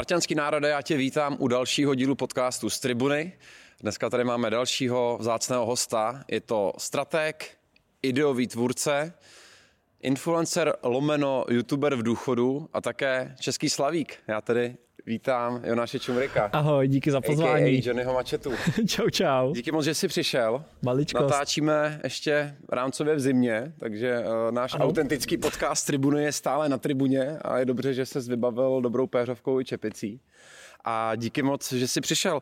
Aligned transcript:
Spartianský 0.00 0.34
národe, 0.34 0.68
já 0.68 0.82
tě 0.82 0.96
vítám 0.96 1.36
u 1.38 1.48
dalšího 1.48 1.94
dílu 1.94 2.14
podcastu 2.14 2.70
z 2.70 2.80
Tribuny. 2.80 3.32
Dneska 3.80 4.10
tady 4.10 4.24
máme 4.24 4.50
dalšího 4.50 5.18
vzácného 5.20 5.66
hosta. 5.66 6.24
Je 6.28 6.40
to 6.40 6.72
strateg, 6.78 7.58
ideový 8.02 8.46
tvůrce, 8.46 9.14
influencer 10.02 10.76
lomeno 10.82 11.44
youtuber 11.50 11.94
v 11.94 12.02
důchodu 12.02 12.68
a 12.72 12.80
také 12.80 13.36
český 13.40 13.70
slavík. 13.70 14.18
Já 14.28 14.40
tedy 14.40 14.76
vítám 15.06 15.60
Jonáše 15.64 15.98
Čumrika. 15.98 16.50
Ahoj, 16.52 16.88
díky 16.88 17.10
za 17.10 17.20
pozvání. 17.20 17.64
A.k.a. 17.64 17.82
Johnnyho 17.84 18.14
Mačetu. 18.14 18.52
čau, 18.86 19.10
čau. 19.10 19.52
Díky 19.52 19.72
moc, 19.72 19.84
že 19.84 19.94
jsi 19.94 20.08
přišel. 20.08 20.64
Maličkost. 20.82 21.22
Natáčíme 21.22 22.00
ještě 22.04 22.56
rámcově 22.68 23.14
v 23.14 23.20
zimě, 23.20 23.72
takže 23.78 24.18
uh, 24.18 24.50
náš 24.50 24.74
ano. 24.74 24.84
autentický 24.84 25.36
podcast 25.36 25.86
Tribuny 25.86 26.24
je 26.24 26.32
stále 26.32 26.68
na 26.68 26.78
tribuně 26.78 27.38
a 27.38 27.58
je 27.58 27.64
dobře, 27.64 27.94
že 27.94 28.06
se 28.06 28.20
vybavil 28.20 28.80
dobrou 28.80 29.06
péřovkou 29.06 29.60
i 29.60 29.64
čepicí. 29.64 30.20
A 30.84 31.16
díky 31.16 31.42
moc, 31.42 31.72
že 31.72 31.88
jsi 31.88 32.00
přišel. 32.00 32.40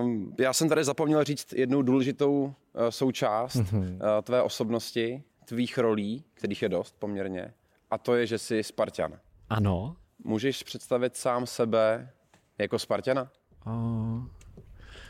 Um, 0.00 0.34
já 0.40 0.52
jsem 0.52 0.68
tady 0.68 0.84
zapomněl 0.84 1.24
říct 1.24 1.52
jednu 1.52 1.82
důležitou 1.82 2.42
uh, 2.42 2.52
součást 2.88 3.56
mm-hmm. 3.56 3.94
uh, 3.94 4.22
tvé 4.22 4.42
osobnosti, 4.42 5.22
tvých 5.44 5.78
rolí, 5.78 6.24
kterých 6.34 6.62
je 6.62 6.68
dost 6.68 6.96
poměrně, 6.98 7.54
a 7.90 7.98
to 7.98 8.14
je, 8.14 8.26
že 8.26 8.38
jsi 8.38 8.62
Spartan. 8.62 9.12
Ano. 9.50 9.96
Můžeš 10.24 10.62
představit 10.62 11.16
sám 11.16 11.46
sebe 11.46 12.10
jako 12.58 12.78
Spartana? 12.78 13.30
Uh, 13.66 14.22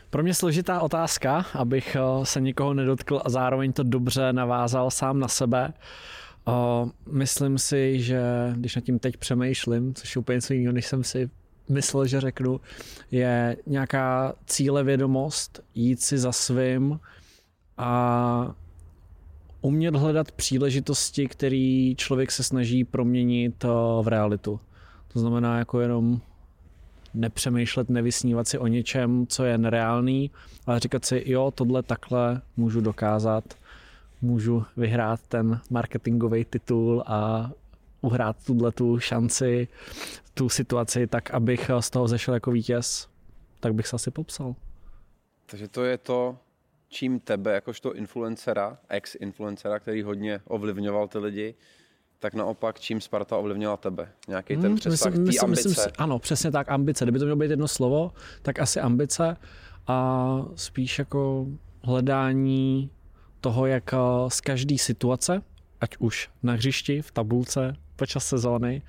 pro 0.09 0.23
mě 0.23 0.33
složitá 0.33 0.81
otázka, 0.81 1.45
abych 1.53 1.97
se 2.23 2.41
nikoho 2.41 2.73
nedotkl 2.73 3.21
a 3.25 3.29
zároveň 3.29 3.73
to 3.73 3.83
dobře 3.83 4.33
navázal 4.33 4.91
sám 4.91 5.19
na 5.19 5.27
sebe. 5.27 5.73
Uh, 6.47 6.89
myslím 7.11 7.57
si, 7.57 8.01
že 8.01 8.21
když 8.55 8.75
nad 8.75 8.81
tím 8.81 8.99
teď 8.99 9.17
přemýšlím, 9.17 9.93
což 9.93 10.15
je 10.15 10.19
úplně 10.19 10.35
něco 10.35 10.53
jiného, 10.53 10.73
než 10.73 10.85
jsem 10.85 11.03
si 11.03 11.29
myslel, 11.69 12.07
že 12.07 12.21
řeknu, 12.21 12.61
je 13.11 13.57
nějaká 13.65 14.33
cílevědomost, 14.45 15.63
jít 15.75 16.01
si 16.01 16.17
za 16.17 16.31
svým 16.31 16.99
a 17.77 18.55
umět 19.61 19.95
hledat 19.95 20.31
příležitosti, 20.31 21.27
které 21.27 21.93
člověk 21.97 22.31
se 22.31 22.43
snaží 22.43 22.83
proměnit 22.83 23.63
v 24.01 24.07
realitu. 24.07 24.59
To 25.15 25.19
znamená 25.19 25.57
jako 25.57 25.79
jenom 25.79 26.21
nepřemýšlet, 27.13 27.89
nevysnívat 27.89 28.47
si 28.47 28.57
o 28.57 28.67
něčem, 28.67 29.27
co 29.27 29.43
je 29.43 29.57
nereálný, 29.57 30.31
ale 30.65 30.79
říkat 30.79 31.05
si, 31.05 31.23
jo, 31.25 31.51
tohle 31.55 31.83
takhle 31.83 32.41
můžu 32.57 32.81
dokázat, 32.81 33.43
můžu 34.21 34.65
vyhrát 34.77 35.21
ten 35.27 35.61
marketingový 35.69 36.45
titul 36.45 37.03
a 37.07 37.51
uhrát 38.01 38.45
tuhle 38.45 38.71
tu 38.71 38.99
šanci, 38.99 39.67
tu 40.33 40.49
situaci 40.49 41.07
tak, 41.07 41.31
abych 41.31 41.71
z 41.79 41.89
toho 41.89 42.07
zešel 42.07 42.33
jako 42.33 42.51
vítěz, 42.51 43.09
tak 43.59 43.73
bych 43.73 43.87
se 43.87 43.95
asi 43.95 44.11
popsal. 44.11 44.55
Takže 45.45 45.67
to 45.67 45.83
je 45.83 45.97
to, 45.97 46.37
čím 46.89 47.19
tebe, 47.19 47.53
jakožto 47.53 47.93
influencera, 47.93 48.77
ex-influencera, 48.89 49.79
který 49.79 50.03
hodně 50.03 50.39
ovlivňoval 50.45 51.07
ty 51.07 51.17
lidi, 51.17 51.55
tak 52.25 52.33
naopak, 52.33 52.79
čím 52.79 53.01
Sparta 53.01 53.37
ovlivnila 53.37 53.77
tebe? 53.77 54.09
Nějaký 54.27 54.55
ten 54.55 54.65
hmm, 54.65 54.75
přesah, 54.75 55.13
myslím, 55.13 55.25
myslím, 55.25 55.43
ambice? 55.43 55.69
Myslím, 55.69 55.91
ano, 55.97 56.19
přesně 56.19 56.51
tak, 56.51 56.71
ambice. 56.71 57.05
Kdyby 57.05 57.19
to 57.19 57.25
mělo 57.25 57.35
být 57.35 57.49
jedno 57.49 57.67
slovo, 57.67 58.11
tak 58.41 58.59
asi 58.59 58.79
ambice 58.79 59.37
a 59.87 60.37
spíš 60.55 60.99
jako 60.99 61.45
hledání 61.83 62.89
toho, 63.41 63.65
jak 63.65 63.93
eh, 63.93 63.97
z 64.27 64.41
každé 64.41 64.77
situace, 64.77 65.41
ať 65.81 65.89
už 65.99 66.29
na 66.43 66.53
hřišti, 66.53 67.01
v 67.01 67.11
tabulce, 67.11 67.75
počas 67.95 68.27
sezóny, 68.27 68.81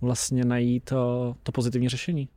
vlastně 0.00 0.44
najít 0.44 0.92
eh, 0.92 1.34
to 1.42 1.52
pozitivní 1.52 1.88
řešení. 1.88 2.28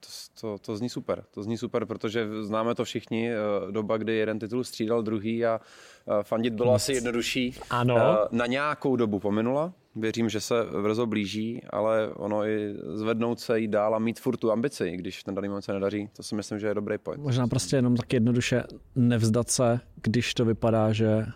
To, 0.00 0.40
to, 0.40 0.58
to 0.58 0.76
zní 0.76 0.88
super, 0.88 1.24
to 1.30 1.42
zní 1.42 1.58
super, 1.58 1.86
protože 1.86 2.28
známe 2.42 2.74
to 2.74 2.84
všichni, 2.84 3.30
eh, 3.32 3.36
doba, 3.72 3.96
kdy 3.96 4.14
jeden 4.14 4.38
titul 4.38 4.64
střídal 4.64 5.02
druhý 5.02 5.46
a 5.46 5.60
eh, 5.60 6.22
fandit 6.22 6.54
bylo 6.54 6.74
asi 6.74 6.92
jednodušší. 6.92 7.54
Ano. 7.70 8.18
Na 8.30 8.46
nějakou 8.46 8.96
dobu 8.96 9.18
pominula, 9.18 9.72
věřím, 9.96 10.28
že 10.28 10.40
se 10.40 10.54
brzo 10.82 11.06
blíží, 11.06 11.62
ale 11.70 12.08
ono 12.08 12.46
i 12.46 12.74
zvednout 12.94 13.40
se, 13.40 13.60
jít 13.60 13.68
dál 13.68 13.94
a 13.94 13.98
mít 13.98 14.20
furt 14.20 14.36
tu 14.36 14.52
ambici, 14.52 14.96
když 14.96 15.22
ten 15.22 15.34
daný 15.34 15.48
moment 15.48 15.62
se 15.62 15.72
nedaří, 15.72 16.08
to 16.16 16.22
si 16.22 16.34
myslím, 16.34 16.58
že 16.58 16.66
je 16.66 16.74
dobrý 16.74 16.98
point. 16.98 17.22
Možná 17.22 17.46
prostě 17.46 17.76
jenom 17.76 17.96
tak 17.96 18.12
jednoduše 18.12 18.62
nevzdat 18.96 19.50
se, 19.50 19.80
když 20.02 20.34
to 20.34 20.44
vypadá, 20.44 20.92
že 20.92 21.26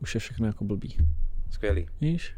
už 0.00 0.14
je 0.14 0.20
všechno 0.20 0.46
jako 0.46 0.64
blbý. 0.64 0.96
Skvělý. 1.50 1.86
Víš? 2.00 2.34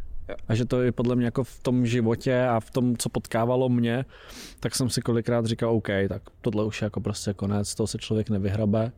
A 0.49 0.55
že 0.55 0.65
to 0.65 0.83
je 0.83 0.93
podle 0.93 1.17
mě 1.17 1.25
jako 1.25 1.45
v 1.45 1.63
tom 1.63 1.87
životě 1.87 2.43
a 2.43 2.61
v 2.61 2.71
tom, 2.71 2.97
co 2.97 3.09
potkávalo 3.09 3.69
mě, 3.69 4.05
tak 4.61 4.75
jsem 4.75 4.91
si 4.91 5.01
kolikrát 5.01 5.47
říkal, 5.47 5.71
OK, 5.71 5.89
tak 6.09 6.23
tohle 6.41 6.65
už 6.65 6.83
je 6.83 6.87
jako 6.87 7.01
prostě 7.01 7.33
konec, 7.33 7.75
toho 7.75 7.87
se 7.87 7.99
člověk 7.99 8.31
nevyhrabe. 8.31 8.93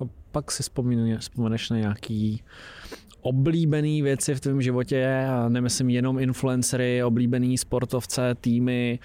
A 0.00 0.04
pak 0.32 0.50
si 0.50 0.62
vzpomeneš 1.18 1.70
na 1.70 1.76
nějaký 1.76 2.42
oblíbený 3.20 4.02
věci 4.02 4.34
v 4.34 4.40
tvém 4.40 4.62
životě 4.62 5.26
a 5.30 5.48
nemyslím 5.48 5.90
jenom 5.90 6.18
influencery, 6.18 7.04
oblíbený 7.04 7.58
sportovce, 7.58 8.34
týmy, 8.34 8.98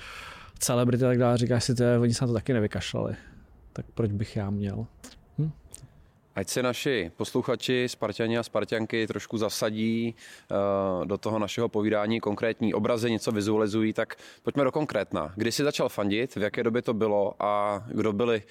celebrity 0.59 1.05
a 1.05 1.07
tak 1.07 1.17
dále. 1.17 1.37
Říkáš 1.37 1.63
si, 1.63 1.75
to, 1.75 1.83
oni 2.01 2.13
se 2.13 2.23
na 2.23 2.27
to 2.27 2.33
taky 2.33 2.53
nevykašlali. 2.53 3.15
Tak 3.73 3.85
proč 3.93 4.11
bych 4.11 4.35
já 4.35 4.49
měl? 4.49 4.87
Ať 6.37 6.49
se 6.49 6.63
naši 6.63 7.11
posluchači, 7.17 7.89
Spartani 7.89 8.37
a 8.37 8.43
Spartianky 8.43 9.07
trošku 9.07 9.37
zasadí 9.37 10.15
uh, 10.51 11.05
do 11.05 11.17
toho 11.17 11.39
našeho 11.39 11.69
povídání 11.69 12.19
konkrétní 12.19 12.73
obrazy, 12.73 13.11
něco 13.11 13.31
vizualizují, 13.31 13.93
tak 13.93 14.15
pojďme 14.43 14.63
do 14.63 14.71
konkrétna. 14.71 15.33
Kdy 15.35 15.51
jsi 15.51 15.63
začal 15.63 15.89
fandit, 15.89 16.35
v 16.35 16.41
jaké 16.41 16.63
době 16.63 16.81
to 16.81 16.93
bylo 16.93 17.33
a 17.39 17.83
kdo 17.87 18.13
byli 18.13 18.43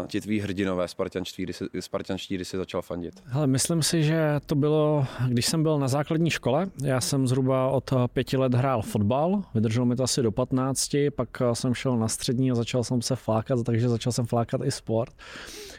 uh, 0.00 0.06
ti 0.06 0.20
tví 0.20 0.40
hrdinové 0.40 0.88
spartianští, 0.88 1.42
kdy 1.42 1.52
jsi, 1.52 1.64
spartianští, 1.80 2.34
kdy 2.34 2.44
jsi 2.44 2.56
začal 2.56 2.82
fandit? 2.82 3.22
Hele, 3.26 3.46
myslím 3.46 3.82
si, 3.82 4.02
že 4.02 4.40
to 4.46 4.54
bylo, 4.54 5.06
když 5.28 5.46
jsem 5.46 5.62
byl 5.62 5.78
na 5.78 5.88
základní 5.88 6.30
škole, 6.30 6.66
já 6.82 7.00
jsem 7.00 7.28
zhruba 7.28 7.68
od 7.68 7.92
pěti 8.12 8.36
let 8.36 8.54
hrál 8.54 8.82
fotbal, 8.82 9.42
vydrželo 9.54 9.86
mi 9.86 9.96
to 9.96 10.02
asi 10.02 10.22
do 10.22 10.32
15, 10.32 10.90
pak 11.16 11.42
jsem 11.52 11.74
šel 11.74 11.96
na 11.96 12.08
střední 12.08 12.50
a 12.50 12.54
začal 12.54 12.84
jsem 12.84 13.02
se 13.02 13.16
flákat, 13.16 13.58
takže 13.64 13.88
začal 13.88 14.12
jsem 14.12 14.26
flákat 14.26 14.60
i 14.64 14.70
sport. 14.70 15.12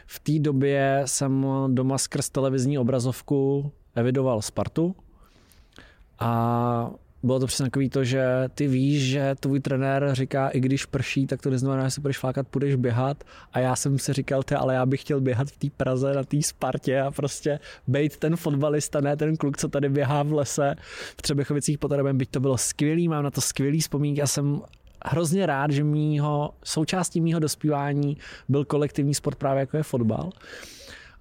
V 0.06 0.20
té 0.20 0.38
době 0.38 1.02
jsem 1.04 1.35
doma 1.68 1.98
skrz 1.98 2.28
televizní 2.28 2.78
obrazovku 2.78 3.72
evidoval 3.94 4.42
Spartu 4.42 4.94
a 6.18 6.90
bylo 7.22 7.40
to 7.40 7.46
přesně 7.46 7.64
takový 7.64 7.90
to, 7.90 8.04
že 8.04 8.24
ty 8.54 8.68
víš, 8.68 9.02
že 9.02 9.34
tvůj 9.40 9.60
trenér 9.60 10.08
říká, 10.12 10.48
i 10.48 10.60
když 10.60 10.86
prší, 10.86 11.26
tak 11.26 11.42
to 11.42 11.50
neznamená, 11.50 11.84
že 11.84 11.90
si 11.90 12.00
budeš 12.00 12.18
flákat, 12.18 12.48
půjdeš 12.48 12.74
běhat. 12.74 13.24
A 13.52 13.58
já 13.58 13.76
jsem 13.76 13.98
si 13.98 14.12
říkal, 14.12 14.42
ty, 14.42 14.54
ale 14.54 14.74
já 14.74 14.86
bych 14.86 15.00
chtěl 15.00 15.20
běhat 15.20 15.48
v 15.48 15.56
té 15.56 15.66
Praze 15.76 16.12
na 16.14 16.24
té 16.24 16.42
Spartě 16.42 17.00
a 17.00 17.10
prostě 17.10 17.58
být 17.86 18.16
ten 18.16 18.36
fotbalista, 18.36 19.00
ne 19.00 19.16
ten 19.16 19.36
kluk, 19.36 19.56
co 19.56 19.68
tady 19.68 19.88
běhá 19.88 20.22
v 20.22 20.32
lese 20.32 20.74
v 21.18 21.22
Třebechovicích 21.22 21.78
pod 21.78 21.92
Arabem, 21.92 22.18
byť 22.18 22.30
to 22.30 22.40
bylo 22.40 22.58
skvělý, 22.58 23.08
mám 23.08 23.24
na 23.24 23.30
to 23.30 23.40
skvělý 23.40 23.80
vzpomínky 23.80 24.22
a 24.22 24.26
jsem 24.26 24.60
hrozně 25.04 25.46
rád, 25.46 25.70
že 25.70 25.84
mýho, 25.84 26.50
součástí 26.64 27.20
mýho 27.20 27.40
dospívání 27.40 28.16
byl 28.48 28.64
kolektivní 28.64 29.14
sport 29.14 29.38
právě 29.38 29.60
jako 29.60 29.76
je 29.76 29.82
fotbal. 29.82 30.30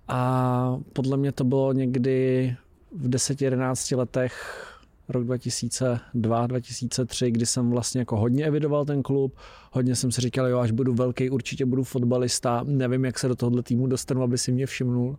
A 0.07 0.77
podle 0.93 1.17
mě 1.17 1.31
to 1.31 1.43
bylo 1.43 1.73
někdy 1.73 2.55
v 2.91 3.09
10-11 3.09 3.97
letech 3.97 4.61
rok 5.09 5.23
2002, 5.23 6.47
2003, 6.47 7.31
kdy 7.31 7.45
jsem 7.45 7.69
vlastně 7.69 8.01
jako 8.01 8.17
hodně 8.17 8.45
evidoval 8.45 8.85
ten 8.85 9.03
klub, 9.03 9.37
hodně 9.71 9.95
jsem 9.95 10.11
si 10.11 10.21
říkal, 10.21 10.47
jo, 10.47 10.59
až 10.59 10.71
budu 10.71 10.93
velký, 10.93 11.29
určitě 11.29 11.65
budu 11.65 11.83
fotbalista, 11.83 12.63
nevím, 12.63 13.05
jak 13.05 13.19
se 13.19 13.27
do 13.27 13.35
tohohle 13.35 13.63
týmu 13.63 13.87
dostanu, 13.87 14.23
aby 14.23 14.37
si 14.37 14.51
mě 14.51 14.65
všimnul. 14.65 15.17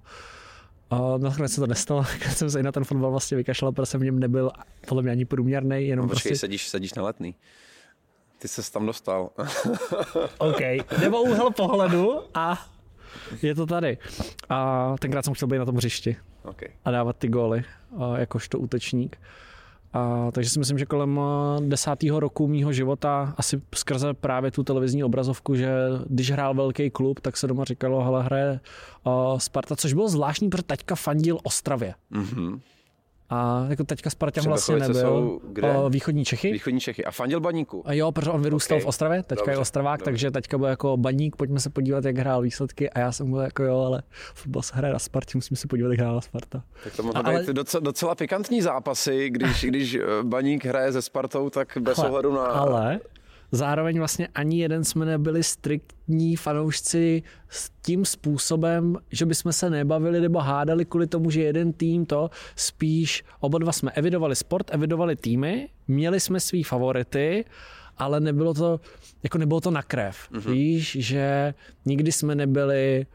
A 0.91 1.19
nakonec 1.19 1.53
se 1.53 1.61
to 1.61 1.67
nestalo, 1.67 2.05
když 2.19 2.37
jsem 2.37 2.51
se 2.51 2.61
i 2.61 2.63
na 2.63 2.73
ten 2.73 2.85
fotbal 2.85 3.11
vlastně 3.11 3.37
vykašlal, 3.37 3.73
protože 3.73 3.87
jsem 3.87 4.01
v 4.01 4.05
něm 4.05 4.19
nebyl 4.19 4.51
podle 4.89 5.03
mě 5.03 5.13
ani 5.13 5.25
průměrný, 5.25 5.89
jenom 5.89 6.07
no, 6.07 6.09
počkej, 6.09 6.31
prostě... 6.31 6.41
sedíš, 6.41 6.69
sedíš 6.69 6.95
na 6.95 7.03
letný. 7.03 7.35
Ty 8.39 8.49
se 8.49 8.73
tam 8.73 8.87
dostal. 8.87 9.31
OK, 10.39 10.61
nebo 11.01 11.23
úhel 11.23 11.51
pohledu 11.51 12.21
a 12.35 12.67
je 13.43 13.55
to 13.55 13.67
tady. 13.67 13.99
A 14.49 14.95
tenkrát 15.01 15.25
jsem 15.25 15.35
chtěl 15.35 15.49
být 15.49 15.59
na 15.59 15.65
tom 15.65 15.77
hřišti 15.77 16.17
okay. 16.45 16.69
a 16.85 16.91
dávat 16.91 17.17
ty 17.17 17.29
góly 17.29 17.65
jakožto 18.17 18.59
útečník. 18.59 19.19
A, 19.93 20.31
takže 20.33 20.51
si 20.51 20.59
myslím, 20.59 20.79
že 20.79 20.87
kolem 20.87 21.21
desátého 21.61 22.21
roku 22.21 22.49
mýho 22.49 22.73
života, 22.73 23.35
asi 23.37 23.61
skrze 23.75 24.15
právě 24.15 24.51
tu 24.51 24.63
televizní 24.63 25.05
obrazovku, 25.05 25.55
že 25.55 25.71
když 26.07 26.31
hrál 26.31 26.55
velký 26.55 26.91
klub, 26.91 27.21
tak 27.21 27.37
se 27.37 27.47
doma 27.47 27.65
říkalo, 27.65 28.05
hele, 28.05 28.23
hraje 28.23 28.61
uh, 29.05 29.39
Sparta, 29.39 29.77
což 29.77 29.93
bylo 29.93 30.09
zvláštní, 30.09 30.49
protože 30.49 30.63
taťka 30.63 30.95
fandil 30.95 31.39
Ostravě. 31.43 31.95
Mm-hmm. 32.13 32.61
A 33.31 33.67
jako 33.69 33.85
teďka 33.85 34.11
Spartan 34.11 34.45
vlastně 34.45 34.77
nebyl. 34.77 35.01
Jsou 35.01 35.41
kde? 35.49 35.73
O, 35.73 35.91
východní 35.91 36.25
Čechy. 36.25 36.53
Východní 36.53 36.81
Čechy. 36.81 37.05
A 37.05 37.11
fandil 37.11 37.41
baníku. 37.41 37.83
A 37.89 37.93
jo, 37.93 38.13
protože 38.13 38.31
on 38.31 38.43
vyrůstal 38.43 38.77
okay. 38.77 38.85
v 38.85 38.89
Ostravě, 38.89 39.23
teďka 39.23 39.45
dobře, 39.45 39.53
je 39.53 39.59
Ostravák, 39.59 40.01
dobře. 40.01 40.05
takže 40.05 40.31
teďka 40.31 40.59
byl 40.59 40.67
jako 40.67 40.97
baník, 40.97 41.37
pojďme 41.37 41.61
se 41.61 41.71
podívat, 41.71 42.05
jak 42.05 42.19
hrál 42.19 42.43
výsledky. 42.43 42.91
A 42.91 42.99
já 42.99 43.13
jsem 43.13 43.31
byl 43.31 43.41
jako 43.41 43.63
jo, 43.63 43.79
ale 43.79 44.03
fotbal 44.35 44.63
se 44.63 44.77
hraje 44.77 44.93
na 44.93 44.99
Spartě, 44.99 45.33
musíme 45.35 45.57
se 45.57 45.69
podívat, 45.69 45.91
jak 45.91 45.99
hrála 45.99 46.21
Sparta. 46.21 46.63
Tak 46.85 46.97
to 46.97 47.03
mohly 47.03 47.23
ale... 47.25 47.41
být 47.41 47.49
docela, 47.49 47.81
docela 47.81 48.15
pikantní 48.15 48.63
zápasy, 48.63 49.31
když, 49.31 49.65
když 49.65 49.95
eh, 49.95 50.01
baník 50.23 50.65
hraje 50.65 50.93
se 50.93 51.03
Spartou, 51.03 51.51
tak 51.51 51.79
bez 51.81 51.99
ale, 51.99 52.09
ohledu 52.09 52.35
na... 52.35 52.43
Ale 52.43 53.01
zároveň 53.53 53.99
vlastně 53.99 54.29
ani 54.35 54.61
jeden 54.61 54.85
jsme 54.85 55.07
nebyli 55.07 55.43
striktní 55.43 56.37
fanoušci 56.37 57.23
s 57.49 57.71
tím 57.83 58.05
způsobem, 58.05 58.97
že 59.11 59.27
bychom 59.27 59.53
se 59.53 59.71
nebavili 59.71 60.21
nebo 60.21 60.39
hádali 60.39 60.85
kvůli 60.85 61.07
tomu, 61.07 61.31
že 61.31 61.43
jeden 61.43 61.73
tým 61.73 62.07
to 62.07 62.31
spíš, 62.57 63.25
oba 63.41 63.59
dva 63.59 63.73
jsme 63.73 63.91
evidovali 63.91 64.37
sport, 64.37 64.71
evidovali 64.75 65.17
týmy, 65.17 65.69
měli 65.89 66.21
jsme 66.21 66.41
svý 66.41 66.63
favority, 66.63 67.45
ale 67.99 68.21
nebylo 68.21 68.55
to, 68.55 68.81
jako 69.23 69.39
nebylo 69.39 69.61
to 69.61 69.71
na 69.71 69.83
krev. 69.83 70.17
Mm-hmm. 70.33 70.53
Víš, 70.53 70.97
že 71.01 71.55
nikdy 71.85 72.13
jsme 72.13 72.35
nebyli 72.35 73.07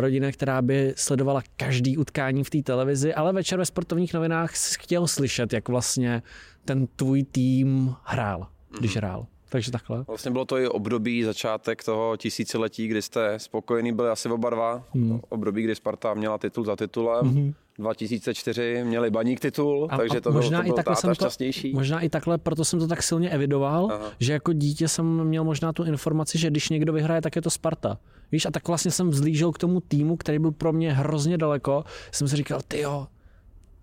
rodina, 0.00 0.32
která 0.32 0.62
by 0.62 0.94
sledovala 0.96 1.42
každý 1.56 1.96
utkání 1.96 2.44
v 2.44 2.50
té 2.50 2.62
televizi, 2.62 3.14
ale 3.14 3.32
večer 3.32 3.58
ve 3.58 3.66
sportovních 3.66 4.14
novinách 4.14 4.50
chtěl 4.78 5.06
slyšet, 5.06 5.52
jak 5.52 5.68
vlastně 5.68 6.22
ten 6.64 6.86
tvůj 6.86 7.22
tým 7.22 7.94
hrál, 8.04 8.46
když 8.78 8.92
mm-hmm. 8.92 8.98
hrál. 8.98 9.26
Takže 9.50 9.70
takhle. 9.70 10.04
Vlastně 10.06 10.30
bylo 10.30 10.44
to 10.44 10.58
i 10.58 10.68
období, 10.68 11.22
začátek 11.22 11.84
toho 11.84 12.16
tisíciletí, 12.16 12.88
kdy 12.88 13.02
jste 13.02 13.38
spokojení 13.38 13.92
byli 13.92 14.08
asi 14.08 14.28
oba 14.28 14.50
dva. 14.50 14.84
Hmm. 14.94 15.20
Období, 15.28 15.62
kdy 15.62 15.74
Sparta 15.74 16.14
měla 16.14 16.38
titul 16.38 16.64
za 16.64 16.76
titulem. 16.76 17.26
Hmm. 17.26 17.54
2004 17.78 18.84
měli 18.84 19.10
baník 19.10 19.40
titul, 19.40 19.88
a, 19.90 19.96
takže 19.96 20.20
to 20.20 20.32
možná 20.32 20.62
bylo, 20.62 20.74
to 20.76 20.82
bylo 20.82 20.92
i 20.92 20.96
takhle 20.96 21.14
šťastnější. 21.14 21.72
To, 21.72 21.78
možná 21.78 22.00
i 22.00 22.08
takhle, 22.08 22.38
proto 22.38 22.64
jsem 22.64 22.78
to 22.78 22.86
tak 22.86 23.02
silně 23.02 23.30
evidoval, 23.30 23.88
Aha. 23.92 24.12
že 24.20 24.32
jako 24.32 24.52
dítě 24.52 24.88
jsem 24.88 25.24
měl 25.24 25.44
možná 25.44 25.72
tu 25.72 25.84
informaci, 25.84 26.38
že 26.38 26.50
když 26.50 26.68
někdo 26.68 26.92
vyhraje, 26.92 27.22
tak 27.22 27.36
je 27.36 27.42
to 27.42 27.50
Sparta. 27.50 27.98
Víš, 28.32 28.46
a 28.46 28.50
tak 28.50 28.68
vlastně 28.68 28.90
jsem 28.90 29.10
vzlížel 29.10 29.52
k 29.52 29.58
tomu 29.58 29.80
týmu, 29.80 30.16
který 30.16 30.38
byl 30.38 30.50
pro 30.50 30.72
mě 30.72 30.92
hrozně 30.92 31.38
daleko. 31.38 31.84
Jsem 32.12 32.28
si 32.28 32.36
říkal, 32.36 32.60
ty 32.68 32.80
jo, 32.80 33.06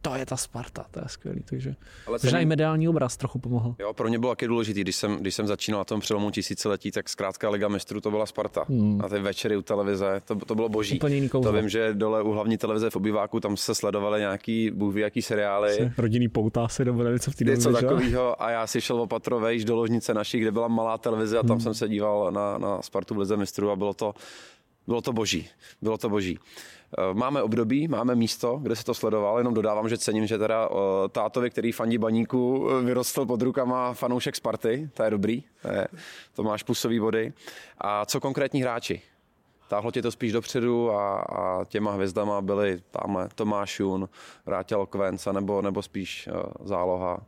to 0.09 0.15
je 0.15 0.25
ta 0.25 0.37
Sparta, 0.37 0.85
to 0.91 0.99
je 0.99 1.05
skvělý. 1.07 1.43
Takže 1.49 1.75
Ale 2.07 2.19
možná 2.23 2.39
i 2.39 2.45
mediální 2.45 2.87
obraz 2.87 3.17
trochu 3.17 3.39
pomohl. 3.39 3.75
Jo, 3.79 3.93
pro 3.93 4.07
mě 4.07 4.19
bylo 4.19 4.31
taky 4.31 4.47
důležitý, 4.47 4.81
když 4.81 4.95
jsem, 4.95 5.17
když 5.17 5.35
jsem 5.35 5.47
začínal 5.47 5.81
na 5.81 5.85
tom 5.85 5.99
přelomu 5.99 6.31
tisíciletí, 6.31 6.91
tak 6.91 7.09
zkrátka 7.09 7.49
Liga 7.49 7.67
mistrů 7.67 8.01
to 8.01 8.11
byla 8.11 8.25
Sparta. 8.25 8.65
Hmm. 8.69 9.01
A 9.05 9.09
ty 9.09 9.19
večery 9.19 9.57
u 9.57 9.61
televize, 9.61 10.21
to, 10.25 10.35
to 10.35 10.55
bylo 10.55 10.69
boží. 10.69 10.95
Úplně 10.95 11.15
jiný 11.15 11.29
to 11.29 11.51
vím, 11.51 11.69
že 11.69 11.93
dole 11.93 12.23
u 12.23 12.31
hlavní 12.31 12.57
televize 12.57 12.89
v 12.89 12.95
obyváku 12.95 13.39
tam 13.39 13.57
se 13.57 13.75
sledovaly 13.75 14.19
nějaký, 14.19 14.71
bůh 14.71 14.93
ví, 14.93 15.01
jaký 15.01 15.21
seriály. 15.21 15.91
Rodinný 15.97 16.29
pouta 16.29 16.67
se 16.67 16.85
nebo 16.85 17.03
něco 17.03 17.31
v 17.31 17.35
té 17.35 17.45
Něco 17.45 17.71
takového 17.71 18.41
a 18.43 18.51
já 18.51 18.67
si 18.67 18.81
šel 18.81 19.01
opatrové 19.01 19.53
již 19.53 19.65
do 19.65 19.75
ložnice 19.75 20.13
naší, 20.13 20.39
kde 20.39 20.51
byla 20.51 20.67
malá 20.67 20.97
televize 20.97 21.37
a 21.37 21.43
tam 21.43 21.49
hmm. 21.49 21.59
jsem 21.59 21.73
se 21.73 21.89
díval 21.89 22.31
na, 22.31 22.57
na 22.57 22.81
Spartu 22.81 23.15
v 23.15 23.17
Lize 23.17 23.37
mistrů 23.37 23.71
a 23.71 23.75
bylo 23.75 23.93
to, 23.93 24.13
bylo 24.87 25.01
to 25.01 25.13
boží. 25.13 25.47
Bylo 25.81 25.97
to 25.97 26.09
boží. 26.09 26.39
Eh, 26.97 27.13
máme 27.13 27.41
období, 27.41 27.87
máme 27.87 28.15
místo, 28.15 28.59
kde 28.61 28.75
se 28.75 28.83
to 28.83 28.93
sledoval, 28.93 29.37
jenom 29.37 29.53
dodávám, 29.53 29.89
že 29.89 29.97
cením, 29.97 30.27
že 30.27 30.37
teda 30.37 30.69
eh, 30.71 31.09
tátovi, 31.09 31.49
který 31.49 31.71
fandí 31.71 31.97
baníku, 31.97 32.69
eh, 32.69 32.85
vyrostl 32.85 33.25
pod 33.25 33.41
rukama 33.41 33.93
fanoušek 33.93 34.35
Sparty, 34.35 34.89
to 34.93 35.03
je 35.03 35.09
dobrý, 35.09 35.43
to, 35.61 35.67
je, 35.67 35.87
to 36.35 36.43
máš 36.43 36.63
pusový 36.63 36.99
body. 36.99 37.33
A 37.77 38.05
co 38.05 38.19
konkrétní 38.19 38.61
hráči? 38.61 39.01
Táhlo 39.69 39.91
tě 39.91 40.01
to 40.01 40.11
spíš 40.11 40.31
dopředu 40.31 40.91
a, 40.91 41.19
a 41.19 41.65
těma 41.65 41.91
hvězdama 41.91 42.41
byli 42.41 42.79
tamhle 42.91 43.29
Tomáš 43.35 43.79
Jun, 43.79 44.09
Vrátil 44.45 44.85
Kvenca 44.85 45.31
nebo, 45.31 45.61
nebo 45.61 45.81
spíš 45.81 46.29
záloha 46.63 47.21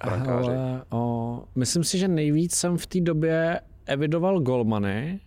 Ale, 0.00 0.82
o, 0.90 1.44
myslím 1.54 1.84
si, 1.84 1.98
že 1.98 2.08
nejvíc 2.08 2.54
jsem 2.54 2.78
v 2.78 2.86
té 2.86 3.00
době 3.00 3.60
evidoval 3.86 4.40
golmany, 4.40 5.20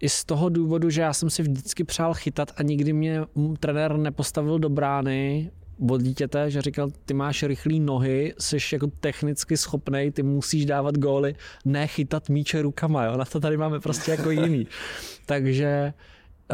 i 0.00 0.08
z 0.08 0.24
toho 0.24 0.48
důvodu, 0.48 0.90
že 0.90 1.00
já 1.00 1.12
jsem 1.12 1.30
si 1.30 1.42
vždycky 1.42 1.84
přál 1.84 2.14
chytat 2.14 2.52
a 2.56 2.62
nikdy 2.62 2.92
mě 2.92 3.20
trenér 3.60 3.96
nepostavil 3.96 4.58
do 4.58 4.68
brány 4.68 5.50
od 5.90 6.02
dítěte, 6.02 6.50
že 6.50 6.62
říkal, 6.62 6.90
ty 7.04 7.14
máš 7.14 7.42
rychlé 7.42 7.78
nohy, 7.78 8.34
jsi 8.38 8.56
jako 8.72 8.86
technicky 9.00 9.56
schopný, 9.56 10.10
ty 10.10 10.22
musíš 10.22 10.66
dávat 10.66 10.98
góly, 10.98 11.34
ne 11.64 11.86
chytat 11.86 12.28
míče 12.28 12.62
rukama, 12.62 13.04
jo? 13.04 13.16
na 13.16 13.24
to 13.24 13.40
tady 13.40 13.56
máme 13.56 13.80
prostě 13.80 14.10
jako 14.10 14.30
jiný. 14.30 14.66
Takže 15.26 15.92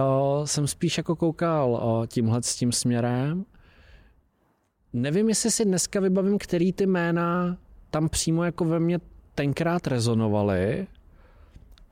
o, 0.01 0.43
jsem 0.45 0.67
spíš 0.67 0.99
jako 0.99 1.17
koukal 1.17 1.75
o, 1.75 2.07
tímhle 2.07 2.43
s 2.43 2.57
tím 2.57 2.73
směrem. 2.73 3.45
Nevím, 4.93 5.29
jestli 5.29 5.51
si 5.51 5.65
dneska 5.65 6.01
vybavím, 6.01 6.39
který 6.39 6.73
ty 6.73 6.87
jména 6.87 7.57
tam 7.91 8.09
přímo 8.09 8.45
jako 8.45 8.65
ve 8.65 8.81
mně 8.81 9.01
tenkrát 9.35 9.87
rezonovaly, 9.87 10.87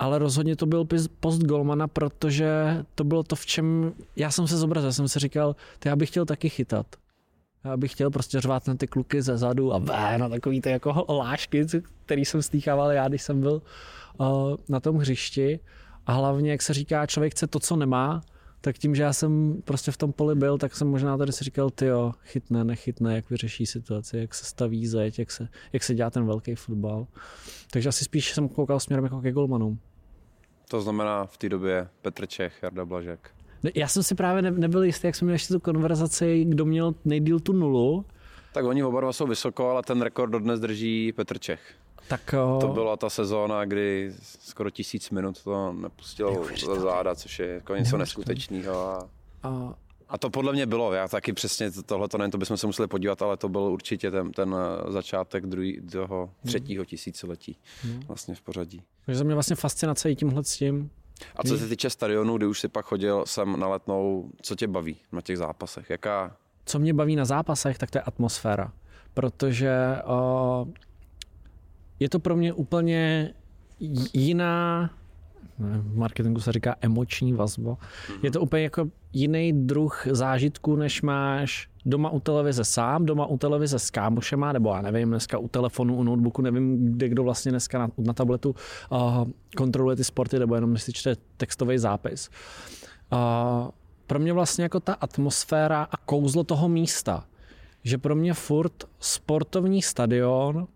ale 0.02 0.18
rozhodně 0.18 0.56
to 0.56 0.66
byl 0.66 0.86
post 1.20 1.38
Golmana, 1.38 1.88
protože 1.88 2.50
to 2.94 3.04
bylo 3.04 3.22
to, 3.22 3.36
v 3.36 3.46
čem 3.46 3.92
já 4.16 4.30
jsem 4.30 4.48
se 4.48 4.56
zobrazil. 4.56 4.92
Jsem 4.92 5.08
si 5.08 5.18
říkal, 5.18 5.56
ty 5.78 5.88
já 5.88 5.96
bych 5.96 6.08
chtěl 6.08 6.24
taky 6.24 6.48
chytat. 6.48 6.86
Já 7.64 7.76
bych 7.76 7.92
chtěl 7.92 8.10
prostě 8.10 8.40
řvát 8.40 8.66
na 8.66 8.74
ty 8.74 8.86
kluky 8.86 9.22
ze 9.22 9.36
zadu 9.38 9.74
a 9.74 9.78
vé, 9.78 10.18
na 10.18 10.28
takový 10.28 10.60
ty 10.60 10.70
jako 10.70 11.04
lášky, 11.08 11.66
který 12.04 12.24
jsem 12.24 12.42
stýchával 12.42 12.92
já, 12.92 13.08
když 13.08 13.22
jsem 13.22 13.40
byl 13.40 13.62
uh, 14.18 14.26
na 14.68 14.80
tom 14.80 14.96
hřišti. 14.96 15.60
A 16.06 16.12
hlavně, 16.12 16.50
jak 16.50 16.62
se 16.62 16.74
říká, 16.74 17.06
člověk 17.06 17.32
chce 17.32 17.46
to, 17.46 17.60
co 17.60 17.76
nemá, 17.76 18.20
tak 18.60 18.78
tím, 18.78 18.94
že 18.94 19.02
já 19.02 19.12
jsem 19.12 19.62
prostě 19.64 19.90
v 19.90 19.96
tom 19.96 20.12
poli 20.12 20.34
byl, 20.34 20.58
tak 20.58 20.76
jsem 20.76 20.88
možná 20.88 21.18
tady 21.18 21.32
si 21.32 21.44
říkal, 21.44 21.70
ty 21.70 21.86
jo, 21.86 22.12
chytne, 22.24 22.64
nechytne, 22.64 23.14
jak 23.14 23.30
vyřeší 23.30 23.66
situaci, 23.66 24.18
jak 24.18 24.34
se 24.34 24.44
staví 24.44 24.86
zeď, 24.86 25.18
jak 25.18 25.30
se, 25.30 25.48
jak 25.72 25.82
se 25.82 25.94
dělá 25.94 26.10
ten 26.10 26.26
velký 26.26 26.54
fotbal. 26.54 27.06
Takže 27.70 27.88
asi 27.88 28.04
spíš 28.04 28.32
jsem 28.32 28.48
koukal 28.48 28.80
směrem 28.80 29.04
jako 29.04 29.20
ke 29.20 29.32
golmanům. 29.32 29.78
To 30.72 30.80
znamená 30.80 31.26
v 31.26 31.36
té 31.36 31.48
době 31.48 31.88
Petr 32.02 32.26
Čech, 32.26 32.58
Jarda 32.62 32.84
Blažek. 32.84 33.30
Já 33.74 33.88
jsem 33.88 34.02
si 34.02 34.14
právě 34.14 34.42
nebyl 34.42 34.82
jistý, 34.82 35.06
jak 35.06 35.16
jsme 35.16 35.24
měli 35.24 35.34
ještě 35.34 35.54
tu 35.54 35.60
konverzaci, 35.60 36.44
kdo 36.44 36.64
měl 36.64 36.94
nejdíl 37.04 37.40
tu 37.40 37.52
nulu. 37.52 38.04
Tak 38.52 38.64
oni 38.64 38.84
oba 38.84 39.00
dva 39.00 39.12
jsou 39.12 39.26
vysoko, 39.26 39.70
ale 39.70 39.82
ten 39.82 40.02
rekord 40.02 40.32
dodnes 40.32 40.60
drží 40.60 41.12
Petr 41.12 41.38
Čech. 41.38 41.60
Tak, 42.08 42.34
o... 42.44 42.58
To 42.60 42.68
byla 42.68 42.96
ta 42.96 43.10
sezóna, 43.10 43.64
kdy 43.64 44.12
skoro 44.40 44.70
tisíc 44.70 45.10
minut 45.10 45.42
to 45.42 45.72
nepustil 45.72 46.46
za 46.66 46.74
záda, 46.74 47.14
což 47.14 47.38
je 47.38 47.48
jako 47.48 47.76
něco 47.76 47.96
neskutečného. 47.96 48.74
A... 48.74 49.08
A... 49.42 49.74
A 50.12 50.18
to 50.18 50.30
podle 50.30 50.52
mě 50.52 50.66
bylo, 50.66 50.92
já 50.92 51.08
taky 51.08 51.32
přesně 51.32 51.70
tohle 51.70 52.08
to 52.08 52.18
nevím, 52.18 52.30
to 52.30 52.38
bychom 52.38 52.56
se 52.56 52.66
museli 52.66 52.88
podívat, 52.88 53.22
ale 53.22 53.36
to 53.36 53.48
byl 53.48 53.60
určitě 53.60 54.10
ten, 54.10 54.32
ten 54.32 54.56
eh, 54.56 54.92
začátek 54.92 55.46
druhý, 55.46 55.80
toho 55.92 56.30
třetího 56.46 56.84
tisíciletí 56.84 57.56
hmm. 57.82 58.00
vlastně 58.08 58.34
v 58.34 58.40
pořadí. 58.40 58.82
Takže 59.06 59.18
za 59.18 59.24
mě 59.24 59.34
vlastně 59.34 59.56
fascinace 59.56 60.10
i 60.10 60.16
tímhle 60.16 60.44
s 60.44 60.56
tím. 60.56 60.90
A 61.36 61.42
co 61.42 61.58
se 61.58 61.68
týče 61.68 61.90
stadionu, 61.90 62.36
kdy 62.36 62.46
už 62.46 62.60
si 62.60 62.68
pak 62.68 62.86
chodil 62.86 63.24
sem 63.26 63.60
na 63.60 63.68
letnou, 63.68 64.30
co 64.42 64.56
tě 64.56 64.68
baví 64.68 64.96
na 65.12 65.20
těch 65.20 65.38
zápasech? 65.38 65.90
Jaká? 65.90 66.36
Co 66.66 66.78
mě 66.78 66.94
baví 66.94 67.16
na 67.16 67.24
zápasech, 67.24 67.78
tak 67.78 67.90
to 67.90 67.98
je 67.98 68.02
atmosféra. 68.02 68.72
Protože 69.14 69.96
o, 70.04 70.66
je 72.00 72.08
to 72.08 72.18
pro 72.18 72.36
mě 72.36 72.52
úplně 72.52 73.34
jiná 74.12 74.90
v 75.62 75.96
marketingu 75.96 76.40
se 76.40 76.52
říká 76.52 76.74
emoční 76.80 77.32
vazba. 77.32 77.76
Je 78.22 78.30
to 78.30 78.40
úplně 78.40 78.62
jako 78.62 78.88
jiný 79.12 79.52
druh 79.52 80.06
zážitku, 80.10 80.76
než 80.76 81.02
máš 81.02 81.68
doma 81.86 82.10
u 82.10 82.20
televize 82.20 82.64
sám, 82.64 83.06
doma 83.06 83.26
u 83.26 83.38
televize 83.38 83.78
s 83.78 83.90
kámošema, 83.90 84.52
nebo 84.52 84.74
já 84.74 84.82
nevím, 84.82 85.08
dneska 85.08 85.38
u 85.38 85.48
telefonu, 85.48 85.96
u 85.96 86.02
notebooku, 86.02 86.42
nevím, 86.42 86.94
kde 86.94 87.08
kdo 87.08 87.22
vlastně 87.22 87.52
dneska 87.52 87.78
na, 87.78 87.88
na 87.98 88.12
tabletu 88.12 88.54
uh, 88.90 89.24
kontroluje 89.56 89.96
ty 89.96 90.04
sporty, 90.04 90.38
nebo 90.38 90.54
jenom 90.54 90.78
si 90.78 90.92
čte 90.92 91.16
textový 91.36 91.78
zápis. 91.78 92.30
Uh, 93.12 93.18
pro 94.06 94.18
mě 94.18 94.32
vlastně 94.32 94.62
jako 94.62 94.80
ta 94.80 94.92
atmosféra 94.94 95.82
a 95.90 95.96
kouzlo 95.96 96.44
toho 96.44 96.68
místa, 96.68 97.24
že 97.84 97.98
pro 97.98 98.16
mě 98.16 98.34
furt 98.34 98.84
sportovní 98.98 99.82
stadion 99.82 100.66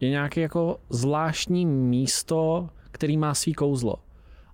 je 0.00 0.10
nějaké 0.10 0.40
jako 0.40 0.78
zvláštní 0.90 1.66
místo, 1.66 2.68
který 2.96 3.16
má 3.16 3.34
svý 3.34 3.54
kouzlo. 3.54 3.96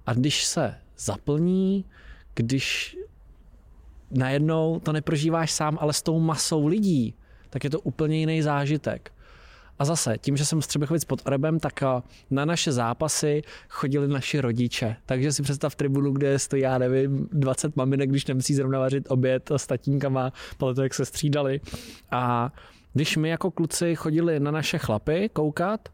A 0.07 0.15
když 0.15 0.45
se 0.45 0.75
zaplní, 0.99 1.85
když 2.35 2.97
najednou 4.11 4.81
to 4.81 4.93
neprožíváš 4.93 5.53
sám, 5.53 5.79
ale 5.81 5.93
s 5.93 6.03
tou 6.03 6.21
masou 6.21 6.67
lidí, 6.67 7.15
tak 7.51 7.65
je 7.65 7.71
to 7.71 7.81
úplně 7.81 8.19
jiný 8.19 8.43
zážitek. 8.43 9.13
A 9.79 9.85
zase, 9.85 10.19
tím, 10.19 10.37
že 10.37 10.45
jsem 10.45 10.63
z 10.63 10.67
Třebechovic 10.67 11.05
pod 11.05 11.23
Orebem, 11.27 11.61
tak 11.61 11.83
na 12.31 12.45
naše 12.45 12.73
zápasy 12.73 13.43
chodili 13.69 14.09
naši 14.09 14.41
rodiče. 14.41 14.97
Takže 15.07 15.33
si 15.33 15.43
představ 15.43 15.75
tribunu, 15.75 16.13
kde 16.13 16.39
stojí, 16.39 16.63
já 16.63 16.79
nevím, 16.79 17.29
20 17.33 17.77
maminek, 17.77 18.11
když 18.11 18.27
nemusí 18.27 18.55
zrovna 18.55 18.79
vařit 18.79 19.11
oběd 19.11 19.51
s 19.57 19.67
tatínkama, 19.67 20.33
podle 20.57 20.75
toho, 20.75 20.83
jak 20.83 20.95
se 20.95 21.05
střídali. 21.05 21.61
A 22.11 22.53
když 22.93 23.17
my 23.17 23.29
jako 23.29 23.51
kluci 23.51 23.97
chodili 23.97 24.41
na 24.41 24.51
naše 24.51 24.79
chlapy 24.79 25.31
koukat, 25.33 25.89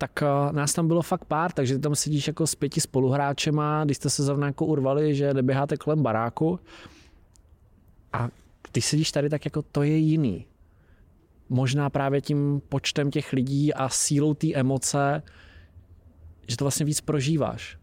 tak 0.00 0.22
eh, 0.22 0.52
nás 0.52 0.72
tam 0.72 0.86
bylo 0.86 1.02
fakt 1.02 1.24
pár, 1.24 1.52
takže 1.52 1.78
tam 1.78 1.94
sedíš 1.94 2.26
jako 2.26 2.46
s 2.46 2.54
pěti 2.54 2.80
spoluhráčema, 2.80 3.84
když 3.84 3.96
jste 3.96 4.10
se 4.10 4.22
zrovna 4.22 4.46
jako 4.46 4.66
urvali, 4.66 5.14
že 5.14 5.34
neběháte 5.34 5.76
kolem 5.76 6.02
baráku 6.02 6.60
a 8.12 8.28
když 8.72 8.84
sedíš 8.84 9.12
tady, 9.12 9.28
tak 9.28 9.44
jako 9.44 9.62
to 9.62 9.82
je 9.82 9.96
jiný. 9.96 10.46
Možná 11.48 11.90
právě 11.90 12.20
tím 12.20 12.62
počtem 12.68 13.10
těch 13.10 13.32
lidí 13.32 13.74
a 13.74 13.88
sílou 13.88 14.34
té 14.34 14.54
emoce, 14.54 15.22
že 16.48 16.56
to 16.56 16.64
vlastně 16.64 16.86
víc 16.86 17.00
prožíváš. 17.00 17.79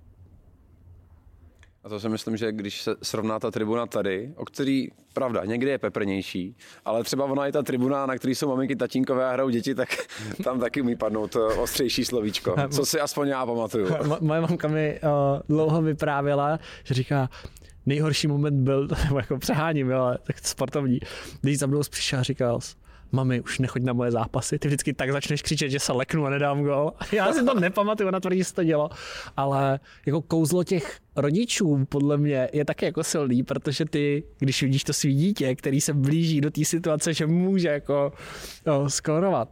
A 1.87 1.89
to 1.89 1.99
si 1.99 2.09
myslím, 2.09 2.37
že 2.37 2.51
když 2.51 2.81
se 2.81 2.95
srovná 3.03 3.39
ta 3.39 3.51
tribuna 3.51 3.85
tady, 3.85 4.33
o 4.35 4.45
který, 4.45 4.87
pravda, 5.13 5.45
někdy 5.45 5.69
je 5.69 5.77
peprnější, 5.77 6.55
ale 6.85 7.03
třeba 7.03 7.25
ona 7.25 7.45
je 7.45 7.51
ta 7.51 7.63
tribuna, 7.63 8.05
na 8.05 8.15
který 8.15 8.35
jsou 8.35 8.49
maminky, 8.49 8.75
tatínkové 8.75 9.25
a 9.25 9.31
hrajou 9.31 9.49
děti, 9.49 9.75
tak 9.75 9.89
tam 10.43 10.59
taky 10.59 10.81
umí 10.81 10.95
padnout 10.95 11.35
eh, 11.35 11.39
ostřejší 11.39 12.05
slovíčko. 12.05 12.55
Co 12.69 12.85
si 12.85 12.99
aspoň 12.99 13.27
já 13.27 13.45
pamatuju. 13.45 13.87
Moje 14.19 14.41
mamka 14.41 14.67
mi 14.67 14.99
uh, 15.03 15.09
dlouho 15.49 15.81
vyprávěla, 15.81 16.59
že 16.83 16.93
říká, 16.93 17.29
nejhorší 17.85 18.27
moment 18.27 18.63
byl, 18.63 18.87
jako 19.17 19.37
přeháním, 19.37 19.93
ale 19.93 20.17
tak 20.23 20.39
sportovní, 20.39 20.99
když 21.41 21.59
za 21.59 21.67
mnou 21.67 21.81
přišel 21.89 22.19
a 22.19 22.23
říkal, 22.23 22.59
mami, 23.11 23.41
už 23.41 23.59
nechoď 23.59 23.83
na 23.83 23.93
moje 23.93 24.11
zápasy, 24.11 24.59
ty 24.59 24.67
vždycky 24.67 24.93
tak 24.93 25.11
začneš 25.11 25.41
křičet, 25.41 25.71
že 25.71 25.79
se 25.79 25.93
leknu 25.93 26.25
a 26.25 26.29
nedám 26.29 26.63
gol. 26.63 26.93
Já 27.11 27.33
si 27.33 27.45
to 27.45 27.59
nepamatuju, 27.59 28.11
na 28.11 28.19
tvrdí 28.19 28.43
se 28.43 28.53
to 28.53 28.63
dělo, 28.63 28.89
ale 29.37 29.79
jako 30.05 30.21
kouzlo 30.21 30.63
těch 30.63 30.99
rodičů 31.15 31.85
podle 31.89 32.17
mě 32.17 32.49
je 32.53 32.65
taky 32.65 32.85
jako 32.85 33.03
silný, 33.03 33.43
protože 33.43 33.85
ty, 33.85 34.23
když 34.39 34.63
vidíš 34.63 34.83
to 34.83 34.93
svý 34.93 35.15
dítě, 35.15 35.55
který 35.55 35.81
se 35.81 35.93
blíží 35.93 36.41
do 36.41 36.51
té 36.51 36.65
situace, 36.65 37.13
že 37.13 37.27
může 37.27 37.67
jako 37.67 38.13
jo, 38.67 38.89
skorovat, 38.89 39.49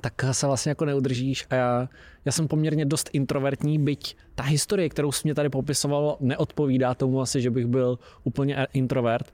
tak 0.00 0.24
se 0.32 0.46
vlastně 0.46 0.70
jako 0.70 0.84
neudržíš. 0.84 1.46
A 1.50 1.54
já, 1.54 1.88
já 2.24 2.32
jsem 2.32 2.48
poměrně 2.48 2.84
dost 2.84 3.10
introvertní, 3.12 3.78
byť 3.78 4.16
ta 4.34 4.42
historie, 4.42 4.88
kterou 4.88 5.12
jsi 5.12 5.20
mě 5.24 5.34
tady 5.34 5.48
popisoval, 5.48 6.16
neodpovídá 6.20 6.94
tomu 6.94 7.20
asi, 7.20 7.42
že 7.42 7.50
bych 7.50 7.66
byl 7.66 7.98
úplně 8.24 8.66
introvert, 8.72 9.32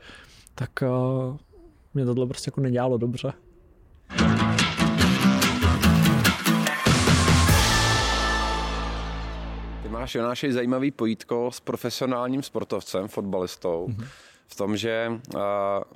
tak 0.55 0.71
uh, 0.83 1.37
mě 1.95 2.05
tohle 2.05 2.27
prostě 2.27 2.49
jako 2.49 2.61
nedělalo 2.61 2.99
dobře. 2.99 3.33
Ty 9.83 9.89
máš 9.89 10.15
Jonáši 10.15 10.53
zajímavý 10.53 10.91
pojítko 10.91 11.51
s 11.53 11.61
profesionálním 11.61 12.43
sportovcem, 12.43 13.09
fotbalistou, 13.09 13.87
mm-hmm. 13.89 14.07
v 14.47 14.57
tom, 14.57 14.77
že 14.77 15.13
uh, 15.35 15.41